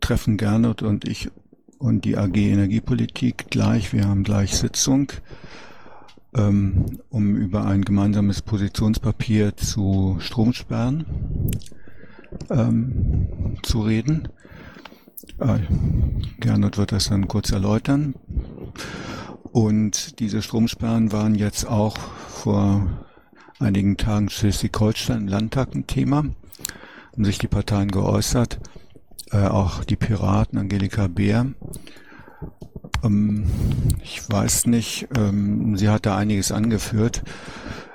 treffen 0.00 0.36
Gernot 0.36 0.82
und 0.82 1.06
ich 1.06 1.30
und 1.78 2.04
die 2.04 2.16
AG 2.16 2.36
Energiepolitik 2.36 3.50
gleich. 3.50 3.92
Wir 3.92 4.06
haben 4.08 4.22
gleich 4.22 4.56
Sitzung, 4.56 5.12
ähm, 6.34 7.00
um 7.10 7.36
über 7.36 7.66
ein 7.66 7.84
gemeinsames 7.84 8.42
Positionspapier 8.42 9.56
zu 9.56 10.16
Stromsperren 10.20 11.04
ähm, 12.50 13.58
zu 13.62 13.80
reden. 13.82 14.28
Äh, 15.38 15.58
Gernot 16.38 16.78
wird 16.78 16.92
das 16.92 17.08
dann 17.08 17.28
kurz 17.28 17.50
erläutern. 17.50 18.14
Und 19.52 20.20
diese 20.20 20.40
Stromsperren 20.40 21.12
waren 21.12 21.34
jetzt 21.34 21.66
auch 21.66 21.98
vor 21.98 22.86
einigen 23.58 23.96
Tagen 23.96 24.30
Schleswig-Holstein 24.30 25.22
im 25.22 25.28
Landtag 25.28 25.74
ein 25.74 25.86
Thema, 25.86 26.24
haben 27.12 27.24
sich 27.24 27.38
die 27.38 27.48
Parteien 27.48 27.90
geäußert, 27.90 28.58
äh, 29.30 29.46
auch 29.46 29.84
die 29.84 29.96
Piraten, 29.96 30.58
Angelika 30.58 31.08
Beer. 31.08 31.46
Ähm, 33.04 33.46
ich 34.02 34.28
weiß 34.28 34.66
nicht, 34.66 35.08
ähm, 35.16 35.76
sie 35.76 35.88
hat 35.88 36.06
da 36.06 36.16
einiges 36.16 36.52
angeführt, 36.52 37.22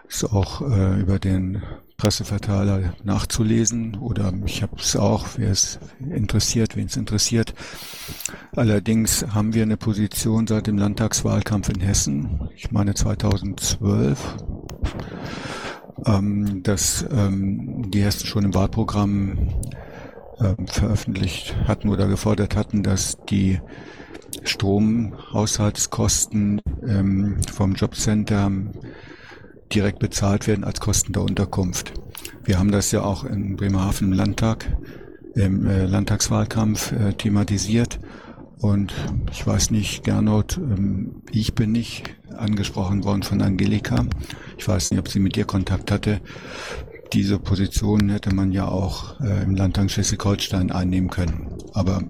ist 0.07 0.23
auch 0.23 0.61
äh, 0.61 0.99
über 0.99 1.19
den 1.19 1.63
Presseverteiler 1.97 2.93
nachzulesen 3.03 3.97
oder 3.97 4.31
ich 4.45 4.61
habe 4.61 4.75
es 4.77 4.95
auch, 4.95 5.25
wer 5.37 5.49
es 5.49 5.79
interessiert, 5.99 6.75
wen 6.75 6.85
es 6.85 6.95
interessiert. 6.95 7.55
Allerdings 8.55 9.25
haben 9.33 9.55
wir 9.55 9.63
eine 9.63 9.77
Position 9.77 10.45
seit 10.45 10.67
dem 10.67 10.77
Landtagswahlkampf 10.77 11.69
in 11.69 11.79
Hessen, 11.79 12.49
ich 12.55 12.71
meine 12.71 12.93
2012, 12.93 14.37
ähm, 16.05 16.61
dass 16.63 17.05
ähm, 17.11 17.91
die 17.91 18.03
Hessen 18.03 18.27
schon 18.27 18.45
im 18.45 18.53
Wahlprogramm 18.53 19.49
ähm, 20.39 20.67
veröffentlicht 20.67 21.55
hatten 21.67 21.89
oder 21.89 22.07
gefordert 22.07 22.55
hatten, 22.55 22.83
dass 22.83 23.17
die 23.29 23.59
Stromhaushaltskosten 24.43 26.61
ähm, 26.87 27.37
vom 27.51 27.73
Jobcenter 27.73 28.51
direkt 29.73 29.97
bezahlt 29.99 30.47
werden 30.47 30.63
als 30.63 30.79
Kosten 30.79 31.11
der 31.13 31.23
Unterkunft. 31.23 31.93
Wir 32.43 32.59
haben 32.59 32.71
das 32.71 32.91
ja 32.91 33.03
auch 33.03 33.23
in 33.25 33.55
Bremerhaven 33.57 34.11
im 34.11 34.13
Landtag, 34.13 34.65
im 35.35 35.67
äh, 35.67 35.85
Landtagswahlkampf 35.85 36.93
äh, 36.93 37.13
thematisiert. 37.13 37.99
Und 38.59 38.93
ich 39.31 39.45
weiß 39.45 39.71
nicht, 39.71 40.03
Gernot, 40.03 40.57
ähm, 40.57 41.21
ich 41.31 41.53
bin 41.53 41.71
nicht 41.71 42.15
angesprochen 42.35 43.03
worden 43.03 43.23
von 43.23 43.41
Angelika. 43.41 44.05
Ich 44.57 44.67
weiß 44.67 44.91
nicht, 44.91 44.99
ob 44.99 45.09
sie 45.09 45.19
mit 45.19 45.35
dir 45.35 45.45
Kontakt 45.45 45.91
hatte. 45.91 46.21
Diese 47.13 47.39
Position 47.39 48.09
hätte 48.09 48.33
man 48.33 48.51
ja 48.51 48.67
auch 48.67 49.19
äh, 49.21 49.43
im 49.43 49.55
Landtag 49.55 49.91
Schleswig-Holstein 49.91 50.71
einnehmen 50.71 51.09
können. 51.09 51.53
Aber 51.73 52.03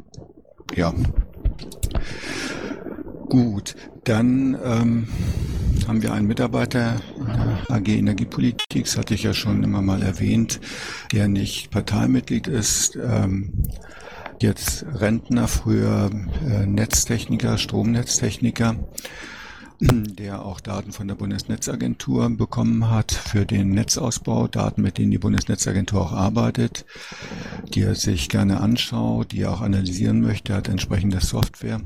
ja. 0.75 0.93
Gut, 3.29 3.75
dann 4.05 4.57
ähm, 4.63 5.07
haben 5.87 6.01
wir 6.01 6.13
einen 6.13 6.27
Mitarbeiter 6.27 7.01
in 7.17 7.25
der 7.25 7.65
AG 7.69 7.87
Energiepolitik, 7.87 8.85
das 8.85 8.97
hatte 8.97 9.13
ich 9.13 9.23
ja 9.23 9.33
schon 9.33 9.63
immer 9.63 9.81
mal 9.81 10.01
erwähnt, 10.01 10.59
der 11.11 11.27
nicht 11.27 11.71
Parteimitglied 11.71 12.47
ist, 12.47 12.95
ähm, 12.95 13.51
jetzt 14.43 14.85
Rentner, 14.93 15.47
früher 15.47 16.09
äh, 16.45 16.65
Netztechniker, 16.65 17.57
Stromnetztechniker 17.57 18.75
der 19.79 20.43
auch 20.43 20.59
Daten 20.59 20.91
von 20.91 21.07
der 21.07 21.15
Bundesnetzagentur 21.15 22.29
bekommen 22.31 22.89
hat 22.89 23.11
für 23.11 23.45
den 23.45 23.69
Netzausbau, 23.69 24.47
Daten, 24.47 24.81
mit 24.81 24.97
denen 24.97 25.11
die 25.11 25.19
Bundesnetzagentur 25.19 26.01
auch 26.01 26.13
arbeitet, 26.13 26.85
die 27.73 27.81
er 27.81 27.95
sich 27.95 28.29
gerne 28.29 28.59
anschaut, 28.59 29.31
die 29.31 29.41
er 29.41 29.51
auch 29.51 29.61
analysieren 29.61 30.21
möchte, 30.21 30.55
hat 30.55 30.67
entsprechende 30.67 31.19
Software. 31.21 31.81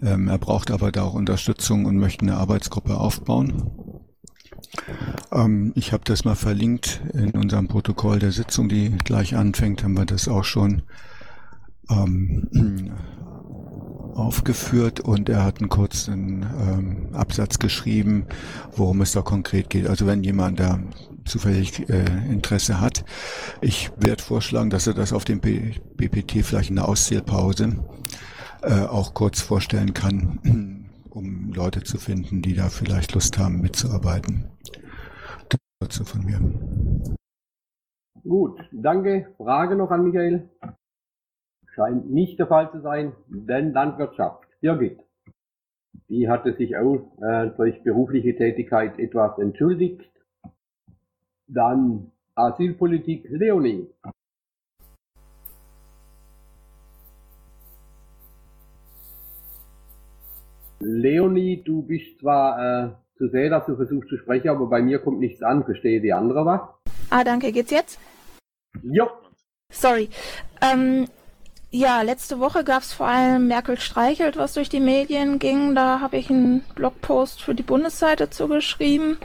Ähm, 0.00 0.28
er 0.28 0.38
braucht 0.38 0.70
aber 0.70 0.92
da 0.92 1.02
auch 1.02 1.14
Unterstützung 1.14 1.84
und 1.84 1.98
möchte 1.98 2.22
eine 2.22 2.36
Arbeitsgruppe 2.36 2.96
aufbauen. 2.96 3.70
Ähm, 5.32 5.72
ich 5.74 5.92
habe 5.92 6.04
das 6.04 6.24
mal 6.24 6.36
verlinkt 6.36 7.00
in 7.12 7.32
unserem 7.32 7.66
Protokoll 7.66 8.20
der 8.20 8.32
Sitzung, 8.32 8.68
die 8.68 8.90
gleich 8.90 9.34
anfängt, 9.34 9.82
haben 9.82 9.96
wir 9.96 10.06
das 10.06 10.28
auch 10.28 10.44
schon 10.44 10.82
ähm, 11.92 12.92
aufgeführt 14.14 15.00
und 15.00 15.28
er 15.28 15.44
hat 15.44 15.60
einen 15.60 15.68
kurzen 15.68 16.46
ähm, 16.60 17.08
Absatz 17.14 17.58
geschrieben, 17.58 18.26
worum 18.76 19.00
es 19.00 19.12
da 19.12 19.22
konkret 19.22 19.70
geht. 19.70 19.88
Also 19.88 20.06
wenn 20.06 20.22
jemand 20.22 20.60
da 20.60 20.78
zufällig 21.24 21.88
äh, 21.88 22.04
Interesse 22.30 22.80
hat. 22.80 23.04
Ich 23.60 23.90
werde 23.96 24.22
vorschlagen, 24.22 24.70
dass 24.70 24.86
er 24.86 24.94
das 24.94 25.12
auf 25.12 25.24
dem 25.24 25.40
BPT 25.40 26.44
vielleicht 26.44 26.70
in 26.70 26.76
der 26.76 26.88
Auszählpause 26.88 27.76
äh, 28.62 28.82
auch 28.82 29.14
kurz 29.14 29.40
vorstellen 29.40 29.94
kann, 29.94 30.88
um 31.10 31.52
Leute 31.52 31.82
zu 31.82 31.98
finden, 31.98 32.42
die 32.42 32.54
da 32.54 32.68
vielleicht 32.68 33.14
Lust 33.14 33.38
haben 33.38 33.60
mitzuarbeiten. 33.60 34.46
Dazu 35.80 36.04
von 36.04 36.24
mir. 36.24 36.40
Gut, 38.22 38.60
danke. 38.70 39.34
Frage 39.36 39.74
noch 39.74 39.90
an 39.90 40.04
Michael? 40.04 40.48
Scheint 41.74 42.10
nicht 42.10 42.38
der 42.38 42.46
Fall 42.46 42.70
zu 42.70 42.80
sein, 42.80 43.12
denn 43.28 43.72
Landwirtschaft. 43.72 44.46
Birgit. 44.60 45.00
Die 46.08 46.28
hatte 46.28 46.54
sich 46.54 46.76
auch 46.76 47.10
äh, 47.22 47.50
durch 47.56 47.82
berufliche 47.82 48.36
Tätigkeit 48.36 48.98
etwas 48.98 49.38
entschuldigt. 49.38 50.02
Dann 51.48 52.12
Asylpolitik 52.34 53.26
Leonie. 53.28 53.88
Leonie, 60.80 61.62
du 61.62 61.82
bist 61.82 62.18
zwar 62.20 62.58
äh, 62.58 62.90
zu 63.16 63.28
sehen, 63.28 63.50
dass 63.50 63.66
du 63.66 63.76
versuchst 63.76 64.08
zu 64.08 64.18
sprechen, 64.18 64.48
aber 64.48 64.66
bei 64.66 64.82
mir 64.82 64.98
kommt 64.98 65.20
nichts 65.20 65.42
an. 65.42 65.64
Verstehe 65.64 66.00
die 66.00 66.12
andere 66.12 66.44
was? 66.44 66.60
Ah, 67.10 67.24
danke. 67.24 67.52
Geht's 67.52 67.70
jetzt? 67.70 67.98
Jo. 68.82 69.08
Sorry. 69.70 70.08
Ähm, 70.60 71.06
ja, 71.72 72.02
letzte 72.02 72.38
Woche 72.38 72.64
gab 72.64 72.82
es 72.82 72.92
vor 72.92 73.06
allem 73.06 73.48
Merkel 73.48 73.80
streichelt, 73.80 74.36
was 74.36 74.52
durch 74.52 74.68
die 74.68 74.78
Medien 74.78 75.38
ging. 75.38 75.74
Da 75.74 76.00
habe 76.00 76.18
ich 76.18 76.28
einen 76.28 76.60
Blogpost 76.74 77.42
für 77.42 77.54
die 77.54 77.62
Bundesseite 77.62 78.28
zugeschrieben. 78.28 79.16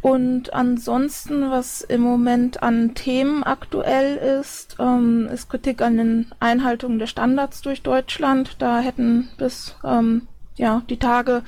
Und 0.00 0.54
ansonsten, 0.54 1.50
was 1.50 1.82
im 1.82 2.00
Moment 2.00 2.62
an 2.62 2.94
Themen 2.94 3.44
aktuell 3.44 4.16
ist, 4.16 4.76
ähm, 4.78 5.28
ist 5.32 5.50
Kritik 5.50 5.82
an 5.82 5.98
den 5.98 6.32
Einhaltungen 6.40 6.98
der 6.98 7.06
Standards 7.06 7.60
durch 7.60 7.82
Deutschland. 7.82 8.56
Da 8.60 8.80
hätten 8.80 9.28
bis 9.36 9.76
ähm, 9.84 10.26
ja, 10.56 10.82
die 10.88 10.98
Tage 10.98 11.42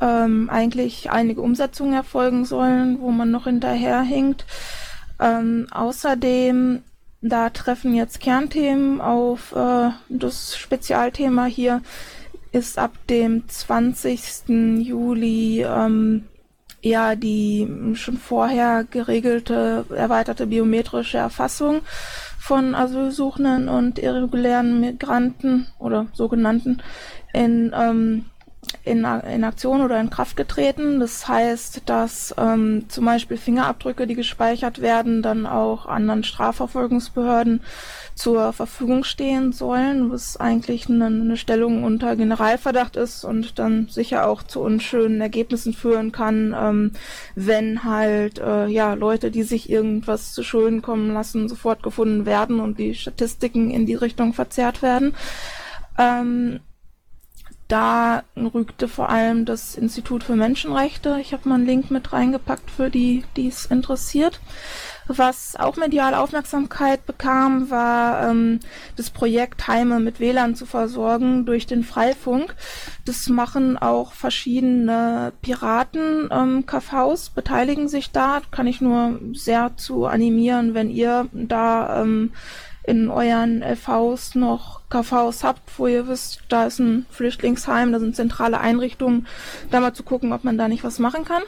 ähm, 0.00 0.48
eigentlich 0.50 1.10
einige 1.10 1.40
Umsetzungen 1.40 1.94
erfolgen 1.94 2.44
sollen, 2.44 3.00
wo 3.00 3.10
man 3.10 3.32
noch 3.32 3.44
hinterherhinkt. 3.44 4.44
Ähm, 5.20 5.66
außerdem, 5.72 6.84
da 7.20 7.50
treffen 7.50 7.94
jetzt 7.94 8.20
Kernthemen 8.20 9.00
auf. 9.00 9.52
Äh, 9.54 9.90
das 10.08 10.56
Spezialthema 10.56 11.46
hier 11.46 11.82
ist 12.52 12.78
ab 12.78 12.92
dem 13.08 13.48
20. 13.48 14.86
Juli 14.86 15.62
ähm, 15.62 16.24
ja 16.80 17.16
die 17.16 17.68
schon 17.94 18.16
vorher 18.16 18.84
geregelte 18.88 19.84
erweiterte 19.90 20.46
biometrische 20.46 21.18
Erfassung 21.18 21.82
von 22.38 22.74
Asylsuchenden 22.74 23.68
und 23.68 23.98
irregulären 23.98 24.80
Migranten 24.80 25.66
oder 25.78 26.06
sogenannten 26.14 26.80
in 27.34 27.74
ähm, 27.76 28.24
in, 28.84 29.04
in 29.04 29.44
Aktion 29.44 29.80
oder 29.80 30.00
in 30.00 30.10
Kraft 30.10 30.36
getreten. 30.36 31.00
Das 31.00 31.28
heißt, 31.28 31.82
dass 31.86 32.34
ähm, 32.38 32.84
zum 32.88 33.04
Beispiel 33.04 33.36
Fingerabdrücke, 33.36 34.06
die 34.06 34.14
gespeichert 34.14 34.80
werden, 34.80 35.22
dann 35.22 35.46
auch 35.46 35.86
anderen 35.86 36.24
Strafverfolgungsbehörden 36.24 37.60
zur 38.14 38.52
Verfügung 38.52 39.04
stehen 39.04 39.52
sollen, 39.52 40.10
was 40.10 40.36
eigentlich 40.36 40.88
eine, 40.88 41.06
eine 41.06 41.36
Stellung 41.36 41.84
unter 41.84 42.16
Generalverdacht 42.16 42.96
ist 42.96 43.24
und 43.24 43.58
dann 43.58 43.86
sicher 43.88 44.26
auch 44.26 44.42
zu 44.42 44.60
unschönen 44.60 45.20
Ergebnissen 45.20 45.72
führen 45.72 46.10
kann, 46.10 46.54
ähm, 46.58 46.92
wenn 47.36 47.84
halt 47.84 48.38
äh, 48.38 48.66
ja 48.66 48.94
Leute, 48.94 49.30
die 49.30 49.44
sich 49.44 49.70
irgendwas 49.70 50.32
zu 50.32 50.42
Schulden 50.42 50.82
kommen 50.82 51.12
lassen, 51.14 51.48
sofort 51.48 51.82
gefunden 51.82 52.26
werden 52.26 52.58
und 52.58 52.78
die 52.78 52.94
Statistiken 52.94 53.70
in 53.70 53.86
die 53.86 53.94
Richtung 53.94 54.32
verzerrt 54.32 54.82
werden. 54.82 55.14
Ähm, 55.96 56.60
da 57.68 58.24
rügte 58.36 58.88
vor 58.88 59.10
allem 59.10 59.44
das 59.44 59.74
Institut 59.74 60.24
für 60.24 60.36
Menschenrechte. 60.36 61.18
Ich 61.20 61.32
habe 61.32 61.48
mal 61.48 61.56
einen 61.56 61.66
Link 61.66 61.90
mit 61.90 62.12
reingepackt 62.12 62.70
für 62.70 62.90
die, 62.90 63.24
die 63.36 63.48
es 63.48 63.66
interessiert. 63.66 64.40
Was 65.06 65.56
auch 65.56 65.76
medial 65.76 66.14
Aufmerksamkeit 66.14 67.06
bekam, 67.06 67.70
war 67.70 68.28
ähm, 68.28 68.60
das 68.96 69.08
Projekt 69.08 69.66
Heime 69.66 70.00
mit 70.00 70.20
WLAN 70.20 70.54
zu 70.54 70.66
versorgen 70.66 71.46
durch 71.46 71.66
den 71.66 71.82
Freifunk. 71.82 72.54
Das 73.06 73.28
machen 73.30 73.78
auch 73.78 74.12
verschiedene 74.12 75.32
Piraten-KVs, 75.40 77.28
ähm, 77.28 77.34
beteiligen 77.34 77.88
sich 77.88 78.10
da. 78.10 78.42
Kann 78.50 78.66
ich 78.66 78.82
nur 78.82 79.18
sehr 79.32 79.76
zu 79.78 80.04
animieren, 80.04 80.74
wenn 80.74 80.90
ihr 80.90 81.26
da 81.32 82.02
ähm, 82.02 82.32
in 82.88 83.10
euren 83.10 83.62
LVs 83.62 84.34
noch 84.34 84.80
KVs 84.88 85.44
habt, 85.44 85.78
wo 85.78 85.86
ihr 85.86 86.08
wisst, 86.08 86.40
da 86.48 86.64
ist 86.64 86.78
ein 86.78 87.04
Flüchtlingsheim, 87.10 87.92
da 87.92 88.00
sind 88.00 88.16
zentrale 88.16 88.60
Einrichtungen, 88.60 89.26
da 89.70 89.80
mal 89.80 89.92
zu 89.92 90.02
gucken, 90.02 90.32
ob 90.32 90.42
man 90.42 90.56
da 90.56 90.68
nicht 90.68 90.84
was 90.84 90.98
machen 90.98 91.24
kann. 91.24 91.42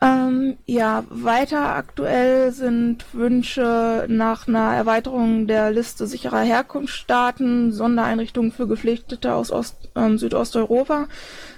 Ähm, 0.00 0.56
ja, 0.66 1.02
weiter 1.10 1.74
aktuell 1.74 2.52
sind 2.52 3.04
Wünsche 3.12 4.06
nach 4.08 4.46
einer 4.46 4.76
Erweiterung 4.76 5.48
der 5.48 5.72
Liste 5.72 6.06
sicherer 6.06 6.42
Herkunftsstaaten, 6.42 7.72
Sondereinrichtungen 7.72 8.52
für 8.52 8.68
Geflüchtete 8.68 9.34
aus 9.34 9.50
Ost, 9.50 9.90
ähm, 9.96 10.16
Südosteuropa, 10.16 11.08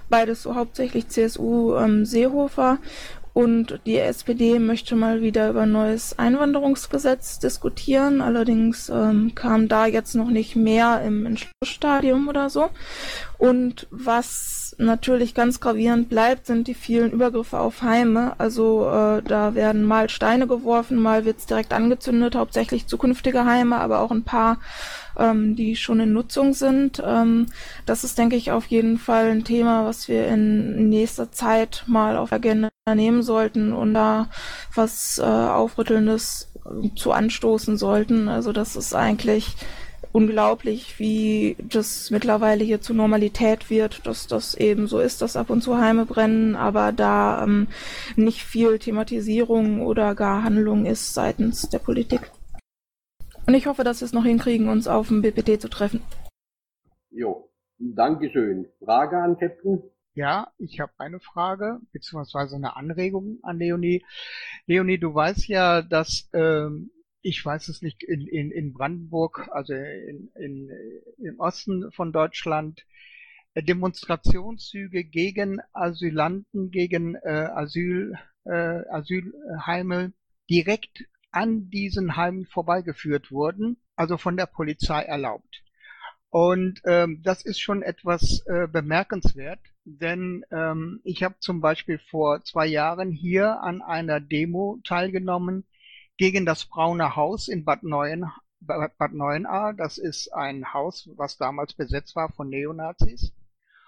beides 0.09 0.43
so 0.43 0.55
hauptsächlich 0.55 1.09
CSU 1.09 1.75
ähm, 1.77 2.07
Seehofer 2.07 2.79
und 3.41 3.81
die 3.87 3.97
SPD 3.97 4.59
möchte 4.59 4.95
mal 4.97 5.23
wieder 5.23 5.49
über 5.49 5.63
ein 5.63 5.73
neues 5.73 6.19
Einwanderungsgesetz 6.19 7.39
diskutieren. 7.39 8.21
Allerdings 8.21 8.91
ähm, 8.91 9.35
kam 9.35 9.67
da 9.67 9.87
jetzt 9.87 10.15
noch 10.15 10.29
nicht 10.29 10.57
mehr 10.57 11.01
im 11.03 11.25
Entschlussstadium 11.25 12.29
oder 12.29 12.51
so. 12.51 12.69
Und 13.39 13.87
was 13.91 14.77
natürlich 14.77 15.33
ganz 15.33 15.59
gravierend 15.59 16.11
bleibt, 16.11 16.45
sind 16.45 16.69
die 16.69 16.75
vielen 16.75 17.13
Übergriffe 17.13 17.59
auf 17.59 17.81
Heime. 17.81 18.39
Also 18.39 18.87
äh, 18.87 19.23
da 19.23 19.55
werden 19.55 19.85
mal 19.85 20.11
Steine 20.11 20.47
geworfen, 20.47 20.99
mal 20.99 21.25
wird's 21.25 21.47
direkt 21.47 21.73
angezündet, 21.73 22.35
hauptsächlich 22.35 22.89
zukünftige 22.89 23.47
Heime, 23.47 23.79
aber 23.79 24.01
auch 24.01 24.11
ein 24.11 24.25
paar 24.25 24.59
ähm, 25.19 25.57
die 25.57 25.77
schon 25.77 26.01
in 26.01 26.13
Nutzung 26.13 26.53
sind. 26.53 27.03
Ähm, 27.05 27.47
das 27.87 28.05
ist, 28.05 28.19
denke 28.19 28.37
ich, 28.37 28.53
auf 28.53 28.67
jeden 28.67 28.99
Fall 28.99 29.31
ein 29.31 29.45
Thema, 29.45 29.87
was 29.87 30.09
wir 30.09 30.27
in 30.29 30.89
nächster 30.89 31.33
Zeit 31.33 31.85
mal 31.87 32.17
auf 32.17 32.33
Agenda 32.33 32.69
nehmen 32.95 33.23
sollten 33.23 33.73
und 33.73 33.95
da 33.95 34.29
was 34.75 35.19
äh, 35.19 35.23
Aufrüttelndes 35.23 36.53
zu 36.97 37.13
anstoßen 37.13 37.77
sollten. 37.77 38.29
Also 38.29 38.53
das 38.53 38.77
ist 38.77 38.95
eigentlich 38.95 39.57
unglaublich, 40.13 40.99
wie 40.99 41.57
das 41.59 42.11
mittlerweile 42.11 42.65
hier 42.65 42.81
zur 42.81 42.97
Normalität 42.97 43.71
wird, 43.71 44.07
dass 44.07 44.27
das 44.27 44.55
eben 44.55 44.87
so 44.87 44.99
ist, 44.99 45.23
dass 45.23 45.37
ab 45.37 45.51
und 45.51 45.63
zu 45.63 45.79
Heime 45.79 46.05
brennen, 46.07 46.57
aber 46.57 46.93
da 46.93 47.45
ähm, 47.45 47.69
nicht 48.17 48.43
viel 48.43 48.79
Thematisierung 48.79 49.83
oder 49.83 50.15
gar 50.15 50.43
Handlung 50.43 50.87
ist 50.87 51.15
seitens 51.15 51.69
der 51.69 51.79
Politik. 51.79 52.31
Und 53.47 53.55
ich 53.55 53.67
hoffe, 53.67 53.85
dass 53.85 54.01
wir 54.01 54.07
es 54.07 54.13
noch 54.13 54.25
hinkriegen, 54.25 54.69
uns 54.69 54.89
auf 54.89 55.09
dem 55.09 55.23
BPT 55.23 55.61
zu 55.61 55.69
treffen. 55.69 56.03
Jo, 57.11 57.49
Dankeschön. 57.79 58.67
Frage 58.85 59.17
an 59.17 59.39
Captain? 59.39 59.83
Ja, 60.15 60.53
ich 60.59 60.81
habe 60.81 60.93
eine 60.99 61.21
Frage, 61.21 61.81
beziehungsweise 61.93 62.57
eine 62.57 62.77
Anregung 62.77 63.39
an 63.43 63.59
Leonie. 63.59 64.05
Leonie, 64.67 64.99
du 64.99 65.15
weißt 65.15 65.47
ja, 65.47 65.83
dass, 65.83 66.29
ähm, 66.33 66.91
ich 67.23 67.45
weiß 67.45 67.69
es 67.69 67.81
nicht, 67.81 68.03
in, 68.03 68.27
in, 68.27 68.51
in 68.51 68.73
Brandenburg, 68.73 69.49
also 69.53 69.73
in, 69.73 70.31
in, 70.35 70.71
im 71.19 71.39
Osten 71.39 71.93
von 71.93 72.13
Deutschland, 72.13 72.85
äh, 73.55 73.63
Demonstrationszüge 73.63 75.05
gegen 75.05 75.61
Asylanten, 75.73 76.71
gegen 76.73 77.15
äh, 77.15 77.49
Asyl, 77.55 78.15
äh, 78.45 78.83
Asylheime 78.91 80.13
direkt 80.51 81.05
an 81.31 81.71
diesen 81.71 82.17
Heimen 82.17 82.47
vorbeigeführt 82.47 83.31
wurden, 83.31 83.77
also 83.95 84.17
von 84.17 84.37
der 84.37 84.47
Polizei 84.47 85.03
erlaubt. 85.03 85.63
Und 86.31 86.81
ähm, 86.85 87.23
das 87.23 87.45
ist 87.45 87.61
schon 87.61 87.83
etwas 87.83 88.43
äh, 88.47 88.67
bemerkenswert, 88.67 89.61
denn 89.85 90.45
ähm, 90.51 91.01
ich 91.05 91.23
habe 91.23 91.37
zum 91.41 91.61
Beispiel 91.61 91.99
vor 92.11 92.43
zwei 92.45 92.67
Jahren 92.67 93.11
hier 93.11 93.63
an 93.63 93.83
einer 93.83 94.21
Demo 94.21 94.79
teilgenommen 94.85 95.65
gegen 96.17 96.45
das 96.45 96.67
Braune 96.67 97.17
Haus 97.17 97.49
in 97.49 97.65
Bad, 97.65 97.83
Neuen, 97.83 98.27
Bad 98.61 99.13
Neuenahr. 99.13 99.73
Das 99.73 99.99
ist 99.99 100.33
ein 100.35 100.75
Haus, 100.75 101.09
was 101.17 101.39
damals 101.39 101.73
besetzt 101.73 102.15
war 102.15 102.31
von 102.33 102.49
Neonazis. 102.51 103.33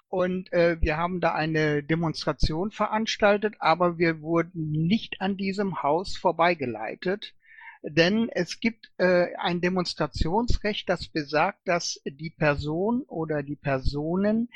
Und 0.08 0.52
äh, 0.52 0.80
wir 0.80 0.96
haben 0.96 1.20
da 1.20 1.34
eine 1.34 1.82
Demonstration 1.82 2.70
veranstaltet, 2.70 3.54
aber 3.60 3.98
wir 3.98 4.20
wurden 4.20 4.70
nicht 4.70 5.20
an 5.20 5.36
diesem 5.36 5.82
Haus 5.82 6.16
vorbeigeleitet. 6.16 7.34
Denn 7.82 8.28
es 8.28 8.60
gibt 8.60 8.92
äh, 8.98 9.34
ein 9.36 9.60
Demonstrationsrecht, 9.60 10.88
das 10.88 11.08
besagt, 11.08 11.66
dass 11.66 12.00
die 12.04 12.30
Person 12.30 13.02
oder 13.08 13.42
die 13.42 13.56
Personen 13.56 14.48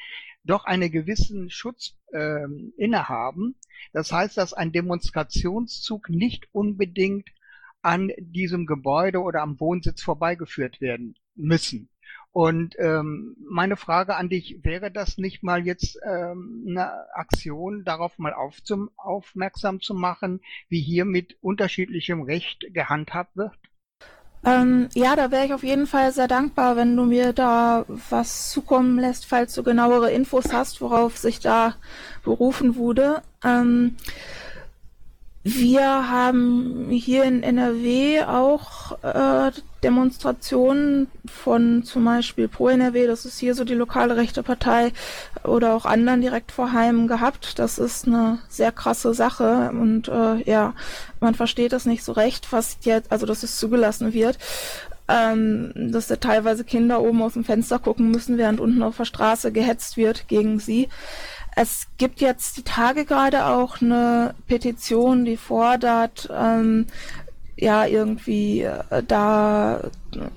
doch 0.47 0.65
einen 0.65 0.91
gewissen 0.91 1.51
Schutz 1.51 1.97
äh, 2.13 2.47
innehaben. 2.77 3.57
Das 3.93 4.13
heißt, 4.13 4.37
dass 4.37 4.53
ein 4.53 4.73
Demonstrationszug 4.73 6.09
nicht 6.09 6.49
unbedingt 6.53 7.29
an 7.83 8.11
diesem 8.19 8.67
Gebäude 8.67 9.21
oder 9.21 9.43
am 9.43 9.61
Wohnsitz 9.61 10.03
vorbeigeführt 10.03 10.81
werden 10.81 11.15
müssen. 11.35 11.89
Und 12.33 12.75
ähm, 12.79 13.35
meine 13.49 13.77
Frage 13.77 14.17
an 14.17 14.29
dich, 14.29 14.59
wäre 14.63 14.91
das 14.91 15.17
nicht 15.17 15.43
mal 15.43 15.65
jetzt 15.65 15.99
ähm, 16.07 16.67
eine 16.69 16.93
Aktion, 17.15 17.83
darauf 17.85 18.19
mal 18.19 18.35
aufzum 18.35 18.91
aufmerksam 18.97 19.81
zu 19.81 19.95
machen, 19.95 20.41
wie 20.69 20.83
hier 20.83 21.07
mit 21.07 21.39
unterschiedlichem 21.41 22.23
Recht 22.23 22.67
gehandhabt 22.75 23.37
wird? 23.37 23.57
Ähm, 24.47 24.89
ja, 24.95 25.17
da 25.17 25.33
wäre 25.33 25.45
ich 25.45 25.53
auf 25.53 25.65
jeden 25.65 25.89
Fall 25.89 26.13
sehr 26.13 26.29
dankbar, 26.29 26.77
wenn 26.77 26.97
du 26.97 27.05
mir 27.05 27.33
da 27.33 27.85
was 27.89 28.51
zukommen 28.53 28.97
lässt, 28.97 29.27
falls 29.27 29.53
du 29.55 29.65
genauere 29.65 30.13
Infos 30.13 30.53
hast, 30.53 30.81
worauf 30.81 31.19
sich 31.19 31.41
da 31.41 31.75
berufen 32.23 32.77
wurde. 32.77 33.23
Ähm, 33.45 33.97
wir 35.49 36.11
haben 36.11 36.89
hier 36.91 37.23
in 37.23 37.45
NRW 37.45 38.23
auch 38.23 39.01
äh, 39.05 39.53
Demonstrationen 39.85 41.07
von 41.25 41.85
zum 41.85 42.05
Beispiel 42.05 42.49
Pro 42.49 42.67
NRW, 42.67 43.07
das 43.07 43.25
ist 43.25 43.39
hier 43.39 43.55
so 43.55 43.63
die 43.63 43.75
lokale 43.75 44.17
rechte 44.17 44.43
Partei, 44.43 44.93
oder 45.45 45.75
auch 45.75 45.85
anderen 45.85 46.21
direkt 46.21 46.51
vor 46.51 46.73
Heim 46.73 47.07
gehabt. 47.07 47.61
Das 47.61 47.79
ist 47.79 48.09
eine 48.09 48.41
sehr 48.49 48.73
krasse 48.73 49.15
Sache 49.15 49.71
und 49.71 50.09
äh, 50.09 50.43
ja, 50.51 50.75
man 51.21 51.37
versteht 51.37 51.73
das 51.73 51.87
nicht 51.87 52.03
so 52.03 52.11
recht, 52.11 52.51
was 52.51 52.79
jetzt, 52.83 53.13
also 53.13 53.25
dass 53.25 53.45
es 53.45 53.57
zugelassen 53.57 54.13
wird. 54.13 54.39
Ähm, 55.09 55.73
dass 55.77 56.09
da 56.09 56.17
teilweise 56.17 56.65
Kinder 56.65 57.01
oben 57.01 57.23
aus 57.23 57.35
dem 57.35 57.45
Fenster 57.45 57.79
gucken 57.79 58.11
müssen, 58.11 58.39
während 58.39 58.59
unten 58.59 58.83
auf 58.83 58.97
der 58.97 59.05
Straße 59.05 59.53
gehetzt 59.53 59.97
wird 59.97 60.27
gegen 60.27 60.59
sie. 60.59 60.89
Es 61.59 61.87
gibt 61.97 62.21
jetzt 62.21 62.59
die 62.59 62.65
Tage 62.65 63.07
gerade 63.07 63.47
auch 63.47 63.81
eine 63.81 64.35
Petition, 64.47 65.25
die 65.25 65.39
fordert, 65.39 66.29
ähm, 66.31 66.87
ja, 67.57 67.87
irgendwie 67.87 68.61
äh, 68.61 69.03
da 69.03 69.81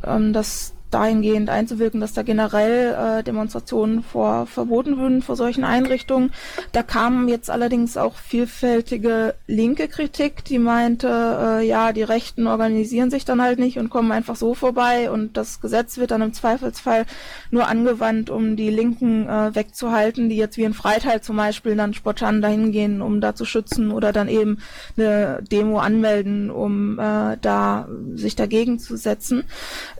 ähm, 0.05 0.31
das 0.31 0.73
dahingehend 0.91 1.49
einzuwirken, 1.49 2.01
dass 2.01 2.13
da 2.13 2.23
generell 2.23 3.19
äh, 3.19 3.23
Demonstrationen 3.23 4.03
vor 4.03 4.45
verboten 4.45 4.97
würden 4.97 5.21
vor 5.21 5.35
solchen 5.35 5.63
Einrichtungen. 5.63 6.31
Da 6.71 6.83
kam 6.83 7.27
jetzt 7.27 7.49
allerdings 7.49 7.97
auch 7.97 8.15
vielfältige 8.15 9.35
linke 9.47 9.87
Kritik, 9.87 10.43
die 10.45 10.59
meinte, 10.59 11.07
äh, 11.07 11.67
ja, 11.67 11.93
die 11.93 12.03
Rechten 12.03 12.47
organisieren 12.47 13.11
sich 13.11 13.25
dann 13.25 13.41
halt 13.41 13.59
nicht 13.59 13.77
und 13.77 13.89
kommen 13.89 14.11
einfach 14.11 14.35
so 14.35 14.53
vorbei 14.53 15.11
und 15.11 15.37
das 15.37 15.61
Gesetz 15.61 15.97
wird 15.97 16.11
dann 16.11 16.21
im 16.21 16.33
Zweifelsfall 16.33 17.05
nur 17.51 17.67
angewandt, 17.67 18.29
um 18.29 18.55
die 18.55 18.69
Linken 18.69 19.27
äh, 19.27 19.55
wegzuhalten, 19.55 20.29
die 20.29 20.37
jetzt 20.37 20.57
wie 20.57 20.63
in 20.63 20.73
Freital 20.73 21.21
zum 21.21 21.37
Beispiel 21.37 21.75
dann 21.75 21.93
spontan 21.93 22.41
dahin 22.41 22.71
gehen, 22.71 23.01
um 23.01 23.21
da 23.21 23.35
zu 23.35 23.45
schützen 23.45 23.91
oder 23.91 24.11
dann 24.11 24.27
eben 24.27 24.59
eine 24.97 25.43
Demo 25.51 25.79
anmelden, 25.79 26.51
um 26.51 26.99
äh, 26.99 27.37
da 27.41 27.87
sich 28.15 28.35
dagegen 28.35 28.79
zu 28.79 28.97
setzen. 28.97 29.43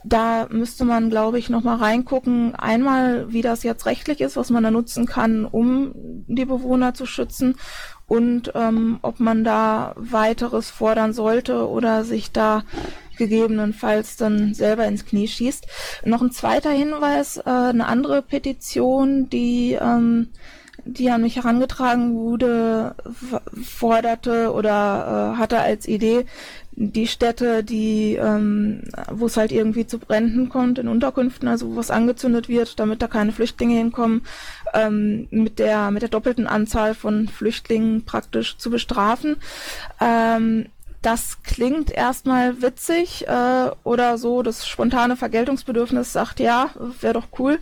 Da 0.04 0.48
müsste 0.50 0.79
müsste 0.80 0.94
man, 0.94 1.10
glaube 1.10 1.38
ich, 1.40 1.50
nochmal 1.50 1.76
reingucken. 1.76 2.56
Einmal, 2.56 3.34
wie 3.34 3.42
das 3.42 3.64
jetzt 3.64 3.86
rechtlich 3.86 4.22
ist, 4.22 4.38
was 4.38 4.50
man 4.50 4.64
da 4.64 4.72
nutzen 4.72 5.06
kann, 5.06 5.44
um 5.44 5.92
die 6.28 6.46
Bewohner 6.46 6.94
zu 6.94 7.06
schützen 7.06 7.56
und 8.08 8.54
ähm, 8.56 9.00
ob 9.02 9.20
man 9.20 9.44
da 9.44 9.94
weiteres 9.98 10.70
fordern 10.70 11.12
sollte 11.12 11.68
oder 11.68 12.06
sich 12.06 12.32
da 12.32 12.64
gegebenenfalls 13.18 14.16
dann 14.16 14.54
selber 14.54 14.86
ins 14.86 15.06
Knie 15.06 15.28
schießt. 15.28 15.68
Noch 16.06 16.22
ein 16.22 16.32
zweiter 16.32 16.72
Hinweis, 16.72 17.36
äh, 17.36 17.50
eine 17.50 17.88
andere 17.88 18.22
Petition, 18.22 19.30
die 19.30 19.78
ähm, 19.82 20.30
die 20.86 21.10
an 21.12 21.22
mich 21.22 21.36
herangetragen 21.36 22.16
wurde, 22.16 22.96
forderte 23.64 24.54
oder 24.54 25.34
äh, 25.36 25.38
hatte 25.38 25.60
als 25.60 25.88
Idee, 25.88 26.26
die 26.82 27.08
Städte, 27.08 27.62
die, 27.62 28.16
ähm, 28.16 28.84
wo 29.12 29.26
es 29.26 29.36
halt 29.36 29.52
irgendwie 29.52 29.86
zu 29.86 30.00
Bränden 30.00 30.48
kommt 30.48 30.80
in 30.80 30.88
Unterkünften, 30.88 31.50
also 31.50 31.70
wo 31.70 31.76
was 31.76 31.92
angezündet 31.92 32.48
wird, 32.48 32.80
damit 32.80 33.02
da 33.02 33.08
keine 33.08 33.34
Flüchtlinge 33.34 33.76
hinkommen, 33.76 34.22
ähm, 34.74 35.28
mit 35.30 35.60
der 35.60 35.92
mit 35.92 36.04
der 36.04 36.10
doppelten 36.10 36.48
Anzahl 36.48 36.96
von 36.96 37.28
Flüchtlingen 37.28 38.06
praktisch 38.06 38.58
zu 38.58 38.70
bestrafen. 38.70 39.36
Ähm, 40.00 40.68
das 41.02 41.44
klingt 41.44 41.92
erstmal 41.92 42.62
witzig 42.62 43.26
äh, 43.28 43.70
oder 43.84 44.18
so, 44.18 44.44
das 44.44 44.68
spontane 44.68 45.16
Vergeltungsbedürfnis 45.16 46.12
sagt, 46.12 46.42
ja, 46.42 46.72
wäre 47.00 47.14
doch 47.14 47.28
cool. 47.40 47.60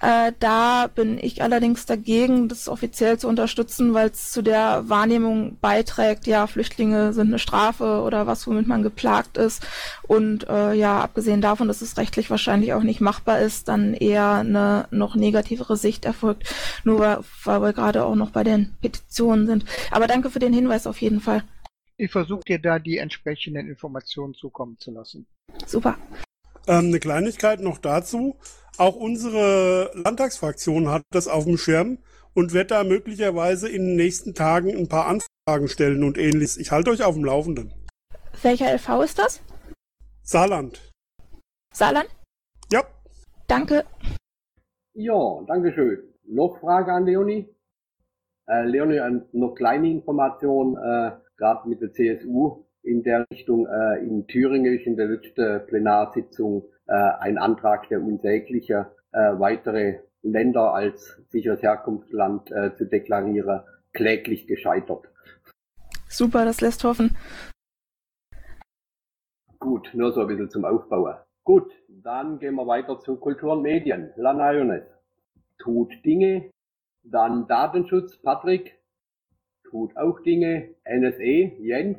Äh, 0.00 0.32
da 0.40 0.86
bin 0.86 1.18
ich 1.18 1.42
allerdings 1.42 1.84
dagegen, 1.84 2.48
das 2.48 2.66
offiziell 2.66 3.18
zu 3.18 3.28
unterstützen, 3.28 3.92
weil 3.92 4.08
es 4.08 4.32
zu 4.32 4.40
der 4.40 4.88
Wahrnehmung 4.88 5.58
beiträgt, 5.60 6.26
ja, 6.26 6.46
Flüchtlinge 6.46 7.12
sind 7.12 7.28
eine 7.28 7.38
Strafe 7.38 8.00
oder 8.00 8.26
was, 8.26 8.46
womit 8.46 8.66
man 8.66 8.82
geplagt 8.82 9.36
ist. 9.36 9.66
Und 10.06 10.48
äh, 10.48 10.72
ja, 10.72 11.00
abgesehen 11.00 11.42
davon, 11.42 11.68
dass 11.68 11.82
es 11.82 11.98
rechtlich 11.98 12.30
wahrscheinlich 12.30 12.72
auch 12.72 12.82
nicht 12.82 13.02
machbar 13.02 13.40
ist, 13.40 13.68
dann 13.68 13.92
eher 13.92 14.32
eine 14.36 14.86
noch 14.90 15.14
negativere 15.14 15.76
Sicht 15.76 16.06
erfolgt, 16.06 16.44
nur 16.84 17.00
weil, 17.00 17.18
weil 17.44 17.62
wir 17.62 17.72
gerade 17.74 18.04
auch 18.06 18.14
noch 18.14 18.30
bei 18.30 18.44
den 18.44 18.74
Petitionen 18.80 19.46
sind. 19.46 19.66
Aber 19.90 20.06
danke 20.06 20.30
für 20.30 20.38
den 20.38 20.54
Hinweis 20.54 20.86
auf 20.86 21.02
jeden 21.02 21.20
Fall. 21.20 21.42
Ich 22.00 22.12
versuche 22.12 22.42
dir 22.46 22.58
da 22.60 22.78
die 22.78 22.98
entsprechenden 22.98 23.68
Informationen 23.68 24.32
zukommen 24.32 24.78
zu 24.78 24.92
lassen. 24.92 25.26
Super. 25.66 25.98
Ähm, 26.68 26.86
eine 26.86 27.00
Kleinigkeit 27.00 27.60
noch 27.60 27.78
dazu. 27.78 28.36
Auch 28.76 28.94
unsere 28.94 29.90
Landtagsfraktion 29.94 30.88
hat 30.90 31.02
das 31.10 31.26
auf 31.26 31.44
dem 31.44 31.58
Schirm 31.58 31.98
und 32.34 32.52
wird 32.52 32.70
da 32.70 32.84
möglicherweise 32.84 33.68
in 33.68 33.84
den 33.84 33.96
nächsten 33.96 34.32
Tagen 34.32 34.70
ein 34.76 34.88
paar 34.88 35.06
Anfragen 35.06 35.66
stellen 35.66 36.04
und 36.04 36.18
ähnliches. 36.18 36.56
Ich 36.56 36.70
halte 36.70 36.90
euch 36.90 37.02
auf 37.02 37.16
dem 37.16 37.24
Laufenden. 37.24 37.74
Welcher 38.42 38.72
LV 38.72 39.02
ist 39.02 39.18
das? 39.18 39.42
Saarland. 40.22 40.92
Saarland? 41.74 42.08
Ja. 42.70 42.84
Danke. 43.48 43.84
Ja, 44.94 45.42
danke 45.48 45.72
schön. 45.72 45.98
Noch 46.26 46.60
Frage 46.60 46.92
an 46.92 47.06
Leonie? 47.06 47.48
Äh, 48.46 48.66
Leonie, 48.66 49.00
noch 49.32 49.56
kleine 49.56 49.90
Information. 49.90 50.76
Äh, 50.76 51.10
gerade 51.38 51.68
mit 51.68 51.80
der 51.80 51.92
CSU 51.92 52.64
in 52.82 53.02
der 53.02 53.24
Richtung. 53.32 53.66
Äh, 53.66 54.04
in 54.04 54.26
Thüringen 54.26 54.74
ist 54.78 54.86
in 54.86 54.96
der 54.96 55.06
letzten 55.06 55.66
Plenarsitzung 55.66 56.64
äh, 56.86 56.92
ein 56.92 57.38
Antrag 57.38 57.88
der 57.88 58.02
unsäglicher 58.02 58.92
äh, 59.12 59.38
weitere 59.38 60.00
Länder 60.22 60.74
als 60.74 61.16
sicheres 61.30 61.62
Herkunftsland 61.62 62.50
äh, 62.50 62.74
zu 62.76 62.84
deklarieren, 62.84 63.62
kläglich 63.92 64.46
gescheitert. 64.46 65.08
Super, 66.08 66.44
das 66.44 66.60
lässt 66.60 66.84
hoffen. 66.84 67.16
Gut, 69.58 69.90
nur 69.94 70.12
so 70.12 70.22
ein 70.22 70.26
bisschen 70.26 70.50
zum 70.50 70.64
Aufbauen. 70.64 71.16
Gut, 71.44 71.72
dann 71.88 72.38
gehen 72.38 72.54
wir 72.54 72.66
weiter 72.66 72.98
zu 73.00 73.16
Kultur 73.16 73.52
und 73.52 73.62
Medien. 73.62 74.12
Lanayones 74.16 74.84
tut 75.58 75.92
Dinge. 76.04 76.50
Dann 77.02 77.46
Datenschutz, 77.46 78.18
Patrick 78.18 78.77
tut 79.70 79.96
auch 79.96 80.20
Dinge. 80.20 80.74
NSE, 80.84 81.56
Jens, 81.60 81.98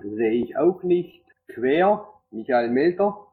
sehe 0.00 0.44
ich 0.44 0.56
auch 0.56 0.82
nicht. 0.82 1.24
Quer, 1.48 2.06
Michael 2.30 2.70
Melter, 2.70 3.26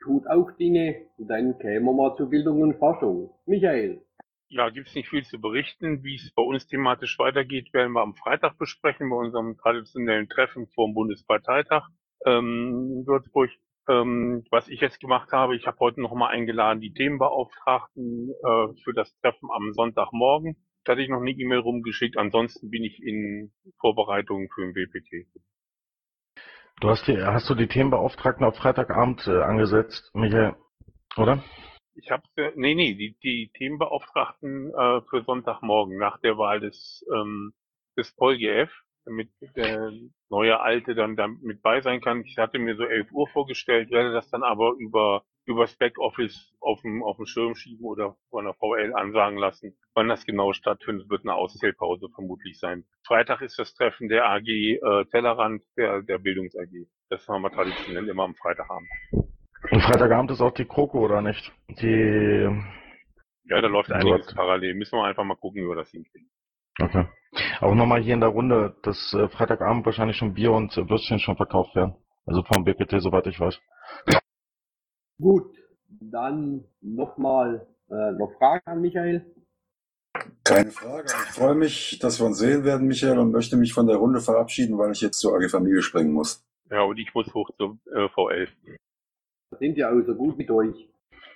tut 0.00 0.26
auch 0.28 0.50
Dinge. 0.52 1.06
Dann 1.18 1.58
kämen 1.58 1.86
wir 1.86 1.92
mal 1.92 2.16
zu 2.16 2.28
Bildung 2.28 2.62
und 2.62 2.78
Forschung. 2.78 3.30
Michael. 3.46 4.02
Ja, 4.48 4.70
gibt 4.70 4.88
es 4.88 4.94
nicht 4.94 5.08
viel 5.08 5.24
zu 5.24 5.40
berichten. 5.40 6.04
Wie 6.04 6.14
es 6.14 6.32
bei 6.34 6.42
uns 6.42 6.66
thematisch 6.68 7.18
weitergeht, 7.18 7.72
werden 7.74 7.92
wir 7.92 8.02
am 8.02 8.14
Freitag 8.14 8.58
besprechen, 8.58 9.10
bei 9.10 9.16
unserem 9.16 9.56
traditionellen 9.56 10.28
Treffen 10.28 10.68
vor 10.68 10.86
dem 10.86 10.94
Bundesparteitag 10.94 11.88
ähm, 12.24 12.92
in 12.98 13.06
Würzburg. 13.06 13.50
Ähm, 13.88 14.44
was 14.50 14.68
ich 14.68 14.80
jetzt 14.80 15.00
gemacht 15.00 15.32
habe, 15.32 15.56
ich 15.56 15.66
habe 15.66 15.78
heute 15.80 16.00
nochmal 16.00 16.32
eingeladen, 16.32 16.80
die 16.80 16.92
Themenbeauftragten 16.92 18.30
äh, 18.30 18.82
für 18.82 18.92
das 18.94 19.16
Treffen 19.20 19.48
am 19.52 19.72
Sonntagmorgen. 19.72 20.56
Da 20.86 20.92
hatte 20.92 21.02
ich 21.02 21.08
noch 21.08 21.20
eine 21.20 21.32
E-Mail 21.32 21.58
rumgeschickt. 21.58 22.16
Ansonsten 22.16 22.70
bin 22.70 22.84
ich 22.84 23.02
in 23.02 23.52
Vorbereitungen 23.80 24.48
für 24.48 24.62
den 24.62 24.72
BPT. 24.72 25.26
Du 26.80 26.88
hast 26.88 27.08
die, 27.08 27.20
hast 27.20 27.50
du 27.50 27.56
die 27.56 27.66
Themenbeauftragten 27.66 28.46
auf 28.46 28.56
Freitagabend 28.56 29.26
äh, 29.26 29.42
angesetzt, 29.42 30.10
Michael, 30.14 30.54
oder? 31.16 31.42
Ich 31.94 32.10
habe 32.10 32.22
nee, 32.54 32.74
nee, 32.74 32.94
die, 32.94 33.16
die 33.22 33.50
Themenbeauftragten 33.56 34.70
äh, 34.70 35.00
für 35.10 35.22
Sonntagmorgen 35.24 35.98
nach 35.98 36.20
der 36.20 36.38
Wahl 36.38 36.60
des 36.60 37.04
ähm, 37.12 37.52
des 37.96 38.14
PolGF, 38.14 38.70
damit 39.04 39.30
der 39.56 39.90
neue 40.28 40.60
Alte 40.60 40.94
dann 40.94 41.16
da 41.16 41.26
mit 41.26 41.62
bei 41.62 41.80
sein 41.80 42.00
kann. 42.00 42.24
Ich 42.24 42.36
hatte 42.38 42.58
mir 42.58 42.76
so 42.76 42.84
11 42.84 43.10
Uhr 43.10 43.26
vorgestellt, 43.28 43.90
werde 43.90 44.12
das 44.12 44.28
dann 44.30 44.42
aber 44.42 44.74
über 44.78 45.24
übers 45.46 45.76
Backoffice 45.76 46.52
auf 46.60 46.80
dem, 46.82 47.02
auf 47.02 47.16
dem 47.16 47.26
Schirm 47.26 47.54
schieben 47.54 47.84
oder 47.84 48.16
von 48.30 48.44
der 48.44 48.54
VL 48.54 48.92
ansagen 48.94 49.38
lassen. 49.38 49.76
Wann 49.94 50.08
das 50.08 50.26
genau 50.26 50.52
stattfindet, 50.52 51.08
wird 51.08 51.22
eine 51.24 51.34
Auszählpause 51.34 52.08
vermutlich 52.14 52.58
sein. 52.58 52.84
Freitag 53.06 53.40
ist 53.40 53.58
das 53.58 53.74
Treffen 53.74 54.08
der 54.08 54.28
AG 54.28 54.48
äh, 54.48 55.04
Tellerrand, 55.10 55.62
der, 55.76 56.02
der 56.02 56.18
Bildungs 56.18 56.56
AG. 56.56 56.86
Das 57.08 57.26
haben 57.28 57.42
wir 57.42 57.50
traditionell 57.50 58.08
immer 58.08 58.24
am 58.24 58.34
Freitagabend. 58.34 58.88
Und 59.70 59.80
Freitagabend 59.82 60.30
ist 60.32 60.40
auch 60.40 60.52
die 60.52 60.64
Kroko, 60.64 61.04
oder 61.04 61.22
nicht? 61.22 61.52
Die. 61.68 62.48
Ja, 63.48 63.60
da 63.60 63.68
läuft 63.68 63.92
einiges 63.92 64.34
parallel. 64.34 64.74
Müssen 64.74 64.98
wir 64.98 65.04
einfach 65.04 65.24
mal 65.24 65.36
gucken, 65.36 65.62
wie 65.62 65.68
wir 65.68 65.76
das 65.76 65.90
hinkriegen. 65.90 66.28
Okay. 66.80 67.06
Auch 67.60 67.74
nochmal 67.74 68.02
hier 68.02 68.14
in 68.14 68.20
der 68.20 68.30
Runde, 68.30 68.76
dass 68.82 69.14
äh, 69.14 69.28
Freitagabend 69.28 69.86
wahrscheinlich 69.86 70.16
schon 70.16 70.34
Bier 70.34 70.52
und 70.52 70.76
äh, 70.76 70.88
Würstchen 70.88 71.18
schon 71.18 71.36
verkauft 71.36 71.74
werden. 71.74 71.94
Also 72.26 72.42
vom 72.42 72.64
BPT, 72.64 73.00
soweit 73.00 73.26
ich 73.28 73.38
weiß. 73.38 73.58
Gut, 75.18 75.56
dann 75.88 76.64
nochmal 76.80 77.66
äh, 77.90 78.12
noch 78.12 78.32
Fragen 78.38 78.66
an 78.66 78.80
Michael. 78.80 79.24
Keine 80.44 80.70
Frage. 80.70 81.06
Ich 81.06 81.34
freue 81.34 81.54
mich, 81.54 81.98
dass 82.00 82.20
wir 82.20 82.26
uns 82.26 82.38
sehen 82.38 82.64
werden, 82.64 82.86
Michael, 82.86 83.18
und 83.18 83.32
möchte 83.32 83.56
mich 83.56 83.72
von 83.72 83.86
der 83.86 83.96
Runde 83.96 84.20
verabschieden, 84.20 84.78
weil 84.78 84.92
ich 84.92 85.00
jetzt 85.00 85.18
zur 85.18 85.36
AG 85.36 85.48
Familie 85.48 85.82
springen 85.82 86.12
muss. 86.12 86.44
Ja, 86.70 86.82
und 86.82 86.98
ich 86.98 87.14
muss 87.14 87.32
hoch 87.34 87.50
zur 87.56 87.78
äh, 87.92 88.06
V11. 88.06 88.48
Sind 89.58 89.76
ja 89.76 89.88
also 89.88 90.14
gut 90.14 90.36
mit 90.36 90.50
euch. 90.50 90.88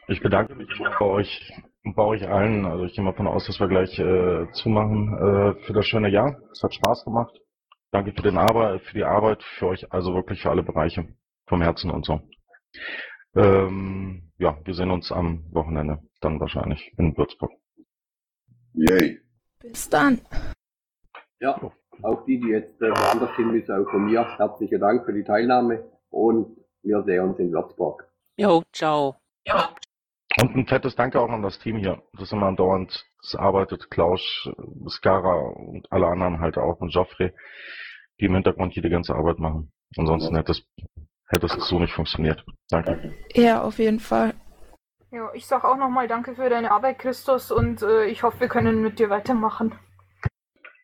Ich 0.09 0.21
bedanke 0.21 0.55
mich 0.55 0.69
bei 0.99 1.05
euch, 1.05 1.53
bei 1.85 2.03
euch 2.03 2.29
allen. 2.29 2.67
Also 2.67 2.85
ich 2.85 2.95
gehe 2.95 3.05
mal 3.05 3.13
davon 3.13 3.29
aus, 3.29 3.47
dass 3.47 3.61
wir 3.61 3.69
gleich 3.69 3.99
äh, 3.99 4.51
zumachen 4.53 5.15
äh, 5.15 5.55
für 5.65 5.73
das 5.73 5.87
schöne 5.87 6.11
Jahr. 6.11 6.41
Es 6.51 6.63
hat 6.63 6.75
Spaß 6.75 7.05
gemacht. 7.05 7.41
Danke 7.93 8.13
für 8.13 8.23
den 8.23 8.39
Arbeit, 8.39 8.83
für 8.83 8.95
die 8.95 9.05
Arbeit, 9.05 9.43
für 9.43 9.69
euch, 9.69 9.93
also 9.93 10.15
wirklich 10.15 10.43
für 10.43 10.51
alle 10.51 10.63
Bereiche. 10.63 11.09
Vom 11.49 11.63
Herzen 11.63 11.91
und 11.91 12.05
so. 12.05 12.21
Ähm, 13.35 14.33
ja, 14.39 14.59
wir 14.65 14.75
sehen 14.75 14.91
uns 14.91 15.13
am 15.13 15.45
Wochenende 15.53 15.99
dann 16.21 16.41
wahrscheinlich 16.41 16.93
in 16.99 17.17
Würzburg. 17.17 17.53
Yay. 18.75 19.21
Bis 19.61 19.89
dann. 19.89 20.21
Ja, 21.41 21.61
auch 22.03 22.25
die, 22.25 22.41
die 22.41 22.49
jetzt 22.49 22.81
äh, 22.83 22.91
woanders 22.91 23.35
hin 23.37 23.51
müssen, 23.53 23.75
auch 23.75 23.91
von 23.91 24.07
mir 24.07 24.39
herzlichen 24.39 24.81
Dank 24.81 25.05
für 25.05 25.13
die 25.13 25.25
Teilnahme 25.25 25.85
und 26.11 26.57
wir 26.83 27.03
sehen 27.03 27.29
uns 27.29 27.39
in 27.39 27.53
Würzburg. 27.53 28.11
Jo, 28.37 28.63
ciao. 28.73 29.17
Und 30.41 30.57
ein 30.57 30.67
fettes 30.67 30.97
Danke 30.97 31.21
auch 31.21 31.29
an 31.29 31.43
das 31.43 31.59
Team 31.59 31.77
hier, 31.77 32.03
das 32.19 32.33
immer 32.33 32.47
andauernd 32.47 33.05
das 33.23 33.35
arbeitet. 33.35 33.91
Klaus, 33.91 34.49
Skara 34.89 35.51
und 35.51 35.91
alle 35.93 36.07
anderen 36.07 36.41
halt 36.41 36.57
auch 36.57 36.81
und 36.81 36.95
Joffrey, 36.95 37.33
die 38.21 38.27
im 38.27 38.35
Hintergrund 38.35 38.73
hier 38.73 38.83
die 38.83 38.89
ganze 38.89 39.15
Arbeit 39.15 39.39
machen. 39.39 39.73
Ansonsten 39.97 40.37
hätte 40.37 40.53
es, 40.53 40.65
hätte 41.31 41.47
es 41.47 41.53
so 41.53 41.79
nicht 41.79 41.95
funktioniert. 41.95 42.45
Danke. 42.69 43.15
Ja, 43.35 43.63
auf 43.63 43.79
jeden 43.79 44.01
Fall. 44.01 44.35
Ja, 45.13 45.31
ich 45.35 45.47
sag 45.47 45.65
auch 45.65 45.77
nochmal 45.77 46.07
Danke 46.07 46.35
für 46.35 46.49
deine 46.49 46.71
Arbeit, 46.71 46.99
Christus, 46.99 47.51
und 47.51 47.83
äh, 47.83 48.05
ich 48.07 48.23
hoffe, 48.23 48.41
wir 48.41 48.49
können 48.49 48.83
mit 48.83 48.99
dir 48.99 49.11
weitermachen. 49.11 49.75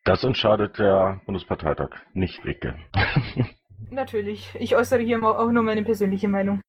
Das 0.04 0.24
entscheidet 0.24 0.78
der 0.78 1.20
Bundesparteitag, 1.26 1.90
nicht 2.12 2.44
Icke. 2.44 2.76
Natürlich. 3.90 4.54
Ich 4.58 4.76
äußere 4.76 5.00
hier 5.00 5.22
auch 5.22 5.50
nur 5.50 5.62
meine 5.62 5.82
persönliche 5.82 6.28
Meinung. 6.28 6.60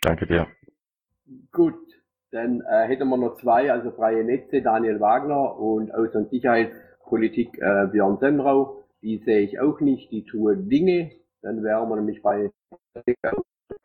Danke 0.00 0.26
dir. 0.26 0.46
Gut, 1.52 1.78
dann 2.30 2.62
äh, 2.62 2.86
hätten 2.86 3.08
wir 3.08 3.16
noch 3.16 3.36
zwei, 3.36 3.70
also 3.70 3.90
freie 3.92 4.24
Netze, 4.24 4.60
Daniel 4.62 5.00
Wagner 5.00 5.56
und 5.56 5.94
Außen- 5.94 6.16
und 6.16 6.30
Sicherheitspolitik 6.30 7.58
äh, 7.58 7.86
Björn 7.92 8.18
Semrau. 8.18 8.82
Die 9.02 9.18
sehe 9.18 9.40
ich 9.40 9.60
auch 9.60 9.80
nicht, 9.80 10.10
die 10.10 10.24
tun 10.24 10.68
Dinge. 10.68 11.12
Dann 11.42 11.62
wären 11.62 11.88
wir 11.88 11.96
nämlich 11.96 12.22
bei 12.22 12.50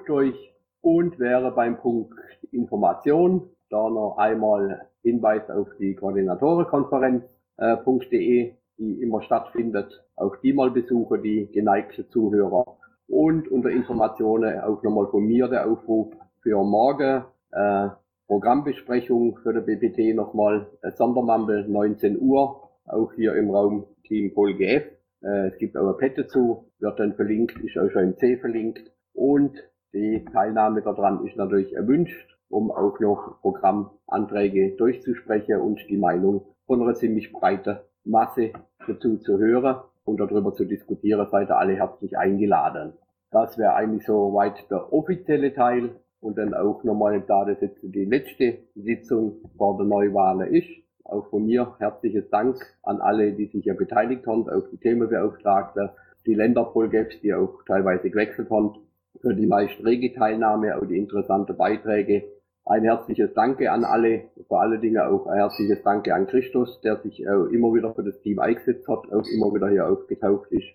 durch 0.05 0.53
und 0.81 1.19
wäre 1.19 1.51
beim 1.51 1.77
Punkt 1.77 2.13
Information 2.51 3.49
da 3.69 3.89
noch 3.89 4.17
einmal 4.17 4.87
Hinweis 5.03 5.49
auf 5.49 5.69
die 5.79 5.95
Koordinatorenkonferenz.de, 5.95 8.53
die 8.77 9.01
immer 9.01 9.21
stattfindet. 9.21 10.03
Auch 10.15 10.35
die 10.37 10.53
mal 10.53 10.71
besuche, 10.71 11.19
die 11.19 11.51
geneigte 11.51 12.07
Zuhörer. 12.09 12.77
Und 13.07 13.47
unter 13.49 13.69
Informationen 13.69 14.59
auch 14.59 14.81
nochmal 14.83 15.07
von 15.07 15.25
mir 15.25 15.47
der 15.47 15.69
Aufruf 15.69 16.13
für 16.41 16.63
morgen 16.63 17.23
äh, 17.51 17.89
Programmbesprechung 18.27 19.37
für 19.41 19.53
der 19.53 19.61
BPT 19.61 20.13
nochmal 20.15 20.67
äh, 20.81 20.91
Sondermampel 20.91 21.67
19 21.67 22.19
Uhr, 22.19 22.69
auch 22.85 23.13
hier 23.13 23.35
im 23.35 23.49
Raum 23.49 23.85
Team 24.03 24.33
Pol 24.33 24.53
GF. 24.55 24.83
Äh, 24.83 24.98
es 25.21 25.57
gibt 25.57 25.75
auch 25.77 25.89
ein 25.89 25.97
Pad 25.97 26.17
dazu, 26.17 26.71
wird 26.79 26.99
dann 26.99 27.13
verlinkt, 27.13 27.57
ist 27.63 27.77
auch 27.77 27.89
schon 27.89 28.03
im 28.03 28.17
C 28.17 28.37
verlinkt. 28.37 28.91
Und 29.13 29.57
die 29.93 30.25
Teilnahme 30.31 30.81
daran 30.81 31.25
ist 31.25 31.35
natürlich 31.35 31.73
erwünscht, 31.73 32.37
um 32.49 32.71
auch 32.71 32.99
noch 32.99 33.41
Programmanträge 33.41 34.75
durchzusprechen 34.77 35.59
und 35.59 35.79
die 35.89 35.97
Meinung 35.97 36.45
von 36.65 36.81
einer 36.81 36.93
ziemlich 36.93 37.31
breiten 37.31 37.79
Masse 38.03 38.53
dazu 38.87 39.17
zu 39.17 39.37
hören 39.37 39.81
und 40.05 40.19
darüber 40.19 40.53
zu 40.53 40.65
diskutieren, 40.65 41.27
seid 41.29 41.49
ihr 41.49 41.57
alle 41.57 41.75
herzlich 41.75 42.17
eingeladen. 42.17 42.93
Das 43.31 43.57
wäre 43.57 43.75
eigentlich 43.75 44.05
soweit 44.05 44.69
der 44.71 44.91
offizielle 44.91 45.53
Teil 45.53 45.95
und 46.19 46.37
dann 46.37 46.53
auch 46.53 46.83
nochmal, 46.83 47.21
da 47.21 47.45
das 47.45 47.61
jetzt 47.61 47.81
die 47.83 48.05
letzte 48.05 48.59
Sitzung 48.75 49.37
vor 49.57 49.77
der 49.77 49.85
Neuwahl 49.85 50.47
ist, 50.47 50.69
auch 51.11 51.29
von 51.29 51.45
mir 51.45 51.75
herzliches 51.79 52.29
Dank 52.29 52.57
an 52.83 53.01
alle, 53.01 53.33
die 53.33 53.47
sich 53.47 53.65
ja 53.65 53.73
beteiligt 53.73 54.25
haben, 54.27 54.49
auch 54.49 54.67
die 54.71 54.77
Themenbeauftragte, 54.77 55.91
die 56.25 56.35
Länderpolgaps, 56.35 57.19
die 57.21 57.33
auch 57.33 57.63
teilweise 57.65 58.09
gewechselt 58.09 58.49
haben, 58.49 58.75
für 59.21 59.33
die 59.33 59.47
meist 59.47 59.83
rege 59.83 60.13
Teilnahme, 60.13 60.77
auch 60.77 60.85
die 60.85 60.97
interessanten 60.97 61.57
Beiträge. 61.57 62.23
Ein 62.65 62.83
herzliches 62.83 63.33
Danke 63.33 63.71
an 63.71 63.83
alle, 63.83 64.25
vor 64.47 64.61
allen 64.61 64.79
Dingen 64.79 64.99
auch 64.99 65.25
ein 65.27 65.37
herzliches 65.37 65.81
Danke 65.83 66.13
an 66.13 66.27
Christus, 66.27 66.79
der 66.81 66.97
sich 66.97 67.19
immer 67.19 67.73
wieder 67.73 67.93
für 67.95 68.03
das 68.03 68.21
Team 68.21 68.39
eingesetzt 68.39 68.87
hat, 68.87 69.11
auch 69.11 69.25
immer 69.33 69.53
wieder 69.53 69.69
hier 69.69 69.89
aufgetaucht 69.89 70.51
ist. 70.51 70.67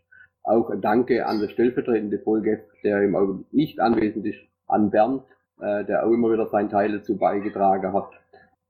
Auch 0.43 0.70
ein 0.70 0.80
Danke 0.80 1.24
an 1.26 1.41
das 1.41 1.53
stellvertretende 1.53 2.18
Folge, 2.18 2.64
der 2.82 3.03
im 3.03 3.14
Augenblick 3.14 3.53
nicht 3.53 3.80
anwesend 3.80 4.26
ist, 4.26 4.41
an 4.66 4.91
Bernd, 4.91 5.22
äh, 5.61 5.85
der 5.85 6.05
auch 6.05 6.11
immer 6.11 6.32
wieder 6.32 6.49
seinen 6.49 6.68
Teil 6.68 6.93
dazu 6.93 7.16
beigetragen 7.16 7.93
hat. 7.93 8.11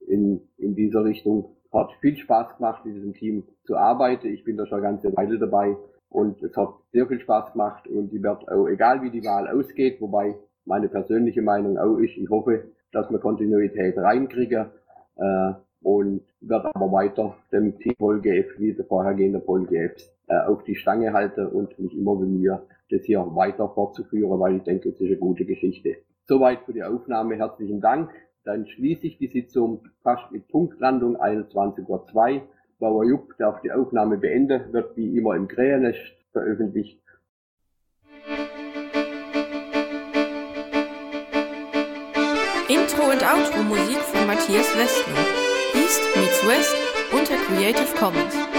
In, 0.07 0.43
in 0.59 0.75
dieser 0.75 1.03
Richtung 1.05 1.54
hat 1.75 1.93
viel 2.01 2.17
Spaß 2.17 2.57
gemacht, 2.57 2.85
in 2.87 2.95
diesem 2.95 3.15
Team 3.15 3.45
zu 3.65 3.77
arbeiten. 3.77 4.29
Ich 4.29 4.45
bin 4.45 4.57
da 4.57 4.67
schon 4.67 4.79
eine 4.79 4.89
ganze 4.89 5.15
Weile 5.17 5.39
dabei 5.39 5.77
und 6.09 6.43
es 6.43 6.57
hat 6.57 6.75
sehr 6.93 7.07
viel 7.07 7.21
Spaß 7.21 7.53
gemacht 7.53 7.87
und 7.89 8.13
ich 8.13 8.23
werde 8.23 8.51
auch, 8.53 8.69
egal 8.69 9.03
wie 9.03 9.11
die 9.11 9.25
Wahl 9.25 9.49
ausgeht, 9.49 10.01
wobei 10.01 10.37
meine 10.65 10.89
persönliche 10.89 11.43
Meinung 11.43 11.77
auch 11.77 11.99
ist, 11.99 12.17
ich 12.17 12.31
hoffe, 12.31 12.65
dass 12.93 13.11
wir 13.11 13.19
Kontinuität 13.19 13.99
reinkriegen 13.99 14.67
äh, 15.17 15.53
und 15.83 16.23
werde 16.41 16.75
aber 16.75 16.93
weiter 16.93 17.37
dem 17.53 17.79
Team 17.79 17.95
PolGF 17.99 18.59
wie 18.59 18.73
der 18.73 18.85
vorhergehende 18.85 19.41
PolGFs 19.41 20.15
äh, 20.29 20.39
auf 20.39 20.63
die 20.65 20.77
Stange 20.77 21.13
halten 21.13 21.47
und 21.47 21.79
mich 21.79 21.97
immer 21.97 22.17
bemühen, 22.17 22.59
das 22.91 23.03
hier 23.03 23.21
weiter 23.35 23.69
fortzuführen, 23.69 24.39
weil 24.41 24.57
ich 24.57 24.63
denke, 24.63 24.91
es 24.91 25.01
ist 25.01 25.07
eine 25.09 25.17
gute 25.17 25.45
Geschichte. 25.45 25.97
Soweit 26.27 26.61
für 26.65 26.73
die 26.73 26.85
Aufnahme. 26.85 27.37
Herzlichen 27.37 27.81
Dank. 27.81 28.11
Dann 28.45 28.67
schließe 28.67 29.07
ich 29.07 29.17
die 29.17 29.29
Sitzung 29.29 29.89
fast 30.03 30.31
mit 30.31 30.49
Punktlandung 30.49 31.17
21.02 31.17 32.35
Uhr. 32.35 32.43
Bauer 32.79 33.05
Jupp 33.05 33.35
darf 33.39 33.63
die 33.63 33.73
Aufnahme 33.73 34.19
beenden, 34.19 34.71
wird 34.73 34.95
wie 34.99 35.17
immer 35.17 35.35
im 35.35 35.49
Krähennest 35.49 35.99
veröffentlicht. 36.33 37.01
Intro 42.69 43.11
und 43.11 43.23
Outro 43.23 43.63
Musik 43.63 43.99
von 43.99 44.27
Matthias 44.27 44.77
Westner. 44.77 45.25
East 45.75 46.03
meets 46.15 46.47
West 46.47 46.77
unter 47.13 47.37
Creative 47.47 47.97
Commons. 47.99 48.54